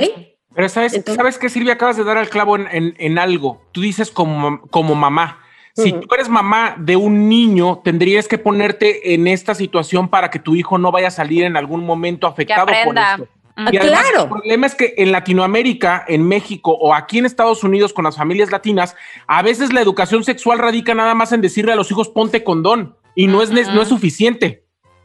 Pero 0.54 0.68
sabes, 0.70 0.98
¿sabes 1.14 1.38
qué, 1.38 1.48
Silvia? 1.50 1.74
Acabas 1.74 1.98
de 1.98 2.04
dar 2.04 2.16
al 2.16 2.30
clavo 2.30 2.56
en, 2.56 2.66
en- 2.68 2.94
en 2.98 3.18
algo. 3.18 3.62
Tú 3.72 3.82
dices 3.82 4.10
como, 4.10 4.62
como 4.68 4.94
mamá. 4.94 5.41
Si 5.74 5.92
tú 5.92 6.06
eres 6.14 6.28
mamá 6.28 6.74
de 6.78 6.96
un 6.96 7.28
niño, 7.28 7.80
tendrías 7.82 8.28
que 8.28 8.38
ponerte 8.38 9.14
en 9.14 9.26
esta 9.26 9.54
situación 9.54 10.08
para 10.08 10.30
que 10.30 10.38
tu 10.38 10.54
hijo 10.54 10.76
no 10.78 10.92
vaya 10.92 11.08
a 11.08 11.10
salir 11.10 11.44
en 11.44 11.56
algún 11.56 11.84
momento 11.84 12.26
afectado 12.26 12.66
por 12.66 12.98
esto. 12.98 13.28
Y 13.70 13.76
además, 13.76 14.02
claro. 14.02 14.22
El 14.24 14.28
problema 14.28 14.66
es 14.66 14.74
que 14.74 14.94
en 14.96 15.12
Latinoamérica, 15.12 16.04
en 16.08 16.26
México 16.26 16.72
o 16.72 16.94
aquí 16.94 17.18
en 17.18 17.26
Estados 17.26 17.62
Unidos 17.64 17.92
con 17.92 18.04
las 18.04 18.16
familias 18.16 18.50
latinas, 18.50 18.96
a 19.26 19.42
veces 19.42 19.72
la 19.72 19.80
educación 19.80 20.24
sexual 20.24 20.58
radica 20.58 20.94
nada 20.94 21.14
más 21.14 21.32
en 21.32 21.40
decirle 21.40 21.72
a 21.72 21.76
los 21.76 21.90
hijos 21.90 22.08
ponte 22.08 22.44
condón 22.44 22.96
y 23.14 23.26
no 23.26 23.42
es, 23.42 23.50
no 23.50 23.82
es 23.82 23.88
suficiente. 23.88 24.64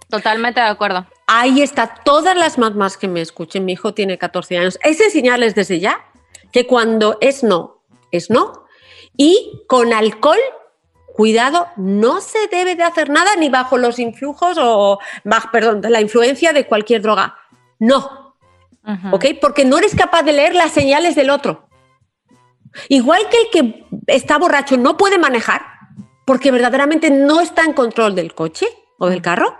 Totalmente 0.09 0.61
de 0.61 0.67
acuerdo. 0.67 1.05
Ahí 1.27 1.61
está, 1.61 1.93
todas 2.05 2.37
las 2.37 2.57
mamás 2.57 2.95
que 2.95 3.09
me 3.09 3.19
escuchen, 3.21 3.65
mi 3.65 3.73
hijo 3.73 3.93
tiene 3.93 4.17
14 4.17 4.57
años, 4.57 4.79
es 4.83 5.01
enseñarles 5.01 5.53
desde 5.53 5.81
ya 5.81 6.05
que 6.53 6.65
cuando 6.65 7.17
es 7.19 7.43
no, 7.43 7.83
es 8.11 8.29
no. 8.29 8.65
Y 9.17 9.63
con 9.67 9.91
alcohol, 9.91 10.37
cuidado, 11.17 11.67
no 11.77 12.21
se 12.21 12.47
debe 12.47 12.75
de 12.75 12.83
hacer 12.83 13.09
nada 13.09 13.31
ni 13.39 13.49
bajo 13.49 13.79
los 13.79 13.97
influjos 13.97 14.55
o, 14.61 14.99
bajo, 15.23 15.49
perdón, 15.51 15.81
la 15.89 15.99
influencia 15.99 16.53
de 16.53 16.67
cualquier 16.67 17.01
droga. 17.01 17.35
No, 17.79 18.35
¿ok? 19.11 19.25
Porque 19.41 19.65
no 19.65 19.79
eres 19.79 19.95
capaz 19.95 20.21
de 20.21 20.33
leer 20.33 20.53
las 20.53 20.71
señales 20.71 21.15
del 21.15 21.31
otro. 21.31 21.67
Igual 22.87 23.21
que 23.31 23.37
el 23.37 23.49
que 23.51 23.85
está 24.05 24.37
borracho 24.37 24.77
no 24.77 24.95
puede 24.95 25.17
manejar 25.17 25.63
porque 26.23 26.51
verdaderamente 26.51 27.09
no 27.09 27.41
está 27.41 27.63
en 27.63 27.73
control 27.73 28.13
del 28.13 28.35
coche 28.35 28.67
o 28.99 29.09
del 29.09 29.23
carro, 29.23 29.57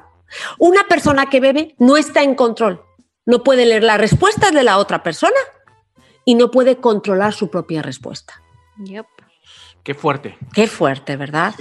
una 0.59 0.83
persona 0.83 1.27
que 1.27 1.39
bebe 1.39 1.75
no 1.79 1.97
está 1.97 2.21
en 2.21 2.35
control. 2.35 2.83
No 3.25 3.43
puede 3.43 3.65
leer 3.65 3.83
las 3.83 3.99
respuestas 3.99 4.51
de 4.51 4.61
la 4.61 4.77
otra 4.77 5.01
persona 5.01 5.39
y 6.23 6.35
no 6.35 6.51
puede 6.51 6.77
controlar 6.77 7.33
su 7.33 7.49
propia 7.49 7.81
respuesta. 7.81 8.43
Qué 9.87 9.93
fuerte. 9.93 10.37
Qué 10.53 10.67
fuerte, 10.67 11.15
¿verdad? 11.15 11.55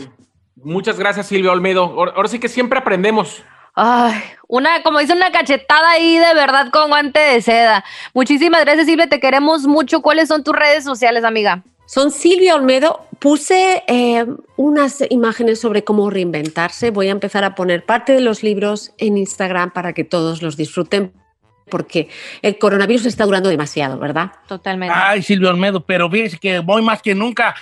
Muchas 0.57 0.99
gracias, 0.99 1.29
Silvia 1.29 1.53
Olmedo. 1.53 1.85
Ahora, 1.85 2.11
ahora 2.17 2.29
sí 2.29 2.41
que 2.41 2.49
siempre 2.49 2.77
aprendemos. 2.77 3.45
Ay, 3.73 4.21
una, 4.49 4.83
como 4.83 4.99
dice, 4.99 5.13
una 5.13 5.31
cachetada 5.31 5.93
ahí 5.93 6.19
de 6.19 6.35
verdad 6.35 6.71
con 6.73 6.89
guante 6.89 7.21
de 7.21 7.41
seda. 7.41 7.85
Muchísimas 8.15 8.65
gracias, 8.65 8.87
Silvia. 8.87 9.09
Te 9.09 9.21
queremos 9.21 9.69
mucho. 9.69 10.03
¿Cuáles 10.03 10.27
son 10.27 10.43
tus 10.43 10.57
redes 10.57 10.83
sociales, 10.83 11.23
amiga? 11.23 11.63
Son 11.87 12.11
Silvia 12.11 12.57
Olmedo. 12.57 13.07
Puse 13.21 13.85
eh, 13.87 14.27
unas 14.57 15.05
imágenes 15.09 15.61
sobre 15.61 15.85
cómo 15.85 16.11
reinventarse. 16.11 16.91
Voy 16.91 17.07
a 17.07 17.13
empezar 17.13 17.45
a 17.45 17.55
poner 17.55 17.85
parte 17.85 18.13
de 18.13 18.23
los 18.23 18.43
libros 18.43 18.91
en 18.99 19.19
Instagram 19.19 19.71
para 19.71 19.93
que 19.93 20.03
todos 20.03 20.43
los 20.43 20.57
disfruten, 20.57 21.13
porque 21.71 22.09
el 22.43 22.59
coronavirus 22.59 23.07
está 23.07 23.25
durando 23.25 23.51
demasiado, 23.51 24.01
¿verdad? 24.01 24.33
Totalmente. 24.49 24.93
Ay, 24.97 25.23
Silvio 25.23 25.49
Olmedo, 25.49 25.87
pero 25.87 26.11
fíjese 26.11 26.39
que 26.39 26.59
voy 26.59 26.83
más 26.83 27.01
que 27.03 27.15
nunca. 27.15 27.55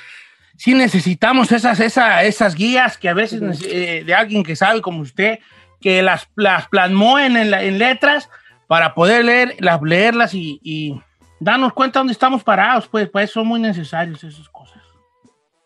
Sí 0.57 0.75
necesitamos 0.75 1.51
esas, 1.53 1.81
esa- 1.81 2.23
esas 2.25 2.55
guías 2.55 2.97
que 2.99 3.09
a 3.09 3.15
veces 3.15 3.41
eh, 3.67 4.03
de 4.07 4.15
alguien 4.15 4.43
que 4.45 4.55
sabe 4.57 4.81
como 4.81 5.01
usted, 5.01 5.39
que 5.81 6.03
las, 6.03 6.29
las 6.37 6.69
plasmó 6.69 7.19
en, 7.19 7.37
en 7.37 7.51
la- 7.51 7.63
en 7.65 7.79
letras 7.79 8.31
para 8.69 8.95
poder 8.95 9.25
leer, 9.25 9.57
las, 9.59 9.83
leerlas 9.83 10.33
y, 10.35 10.61
y 10.63 11.01
darnos 11.41 11.73
cuenta 11.73 11.99
dónde 12.01 12.13
estamos 12.13 12.43
parados. 12.45 12.87
Pues, 12.89 13.09
pues 13.11 13.31
son 13.31 13.47
muy 13.47 13.61
necesarios 13.61 14.23
esas 14.25 14.49
cosas. 14.49 14.81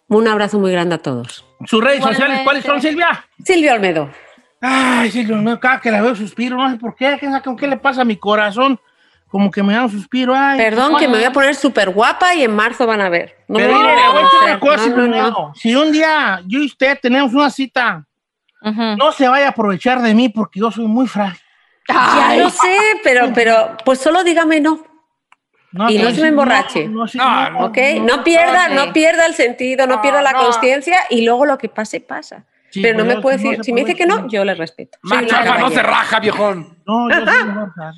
Un 0.09 0.27
abrazo 0.27 0.59
muy 0.59 0.73
grande 0.73 0.95
a 0.95 0.99
todos. 0.99 1.45
¿Sus 1.67 1.85
redes 1.85 2.03
sociales 2.03 2.41
cuáles 2.43 2.65
son, 2.65 2.81
Silvia? 2.81 3.27
Silvia 3.45 3.75
Olmedo. 3.75 4.11
Ay, 4.61 5.11
Silvia 5.11 5.37
Olmedo, 5.37 5.61
cada 5.61 5.81
que 5.81 5.91
la 5.91 6.01
veo 6.03 6.15
suspiro, 6.17 6.57
no 6.57 6.71
sé 6.71 6.79
por 6.79 6.97
qué, 6.97 7.19
¿qué, 7.21 7.29
qué 7.59 7.67
le 7.67 7.77
pasa 7.77 8.03
a 8.03 8.05
mi 8.07 8.17
corazón? 8.17 8.81
Como 9.29 9.51
que 9.51 9.63
me 9.63 9.75
da 9.75 9.83
un 9.85 9.91
suspiro. 9.91 10.35
Ay, 10.35 10.59
Perdón, 10.59 10.97
que 10.97 11.07
me 11.07 11.17
voy 11.19 11.25
a 11.25 11.33
poner 11.33 11.55
súper 11.55 11.91
guapa 11.91 12.35
y 12.35 12.45
en 12.45 12.55
marzo 12.55 12.87
van 12.87 13.01
a 13.03 13.09
ver. 13.11 13.37
No 13.47 13.59
Pero 13.59 13.77
mire, 13.77 13.93
voy 13.93 13.97
le 13.97 14.09
voy 14.09 14.19
a 14.19 14.23
decir 14.25 14.39
una 14.43 14.47
hacer. 14.47 14.59
cosa, 14.59 14.89
No, 14.89 15.07
no, 15.07 15.31
no. 15.31 15.53
Si 15.55 15.75
un 15.75 15.93
día 15.93 16.41
yo 16.47 16.61
y 16.61 16.67
usted 16.67 16.99
tenemos 17.01 17.35
una 17.35 17.51
cita, 17.51 18.05
no 18.63 19.13
se 19.13 19.29
vaya 19.29 19.47
a 19.47 19.51
aprovechar 19.51 20.01
de 20.01 20.15
mí 20.15 20.29
porque 20.31 20.61
yo 20.61 20.71
soy 20.71 20.87
muy 20.87 21.07
frágil. 21.07 21.41
Ya 21.89 22.37
lo 22.39 22.51
sé, 22.51 22.77
pero, 23.05 23.31
pero 23.35 23.77
pues 23.85 23.99
solo 23.99 24.23
dígame 24.25 24.61
no. 24.61 24.83
y 25.89 25.99
no 25.99 26.11
se 26.11 26.23
me 26.23 26.29
emborrache. 26.29 26.89
no, 26.89 27.05
no, 27.15 27.51
no, 27.51 27.65
¿Ok? 27.67 27.79
No, 28.01 28.25
pierda, 28.25 28.69
no 28.69 28.93
pierda 28.93 29.27
el 29.27 29.35
sentido, 29.35 29.87
no, 29.87 30.01
pierda 30.03 30.21
la 30.23 30.33
no. 30.33 30.39
conciencia 30.41 30.99
y 31.11 31.25
luego 31.25 31.47
lo 31.47 31.57
que 31.59 31.69
pase, 31.69 32.01
pasa. 32.01 32.45
Pero 32.75 32.97
pues 32.97 32.97
no 32.97 33.15
me 33.15 33.21
puede 33.21 33.37
decir, 33.39 33.65
si 33.65 33.73
me 33.73 33.81
dice 33.81 33.95
que 33.95 34.07
no, 34.07 34.29
yo 34.29 34.45
le 34.45 34.55
respeto. 34.55 34.99
No 35.03 35.71
se 35.71 35.83
raja, 35.83 36.21
viejón. 36.21 36.77
No, 36.87 37.09
yo 37.11 37.17
soy 37.17 37.27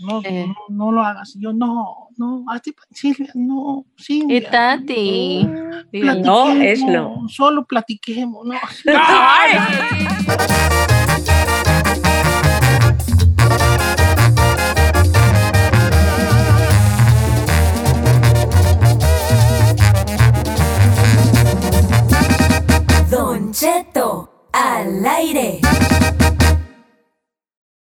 no, 0.03 0.21
eh. 0.25 0.47
no, 0.69 0.93
lo 0.93 1.03
hagas. 1.03 1.35
Yo 1.39 1.53
no, 1.53 2.09
no, 2.17 2.45
hazte 2.49 2.73
Silvia, 2.91 3.31
no, 3.35 3.87
Silvia. 3.97 4.37
Y 4.37 4.41
tati. 4.43 5.49
No, 5.93 6.55
no 6.55 6.63
es 6.63 6.83
no. 6.83 7.29
Solo 7.29 7.65
platiquemos, 7.65 8.47
no. 8.47 8.55
Don 23.11 23.53
Cheto 23.53 24.30
al 24.53 25.07
aire. 25.07 25.61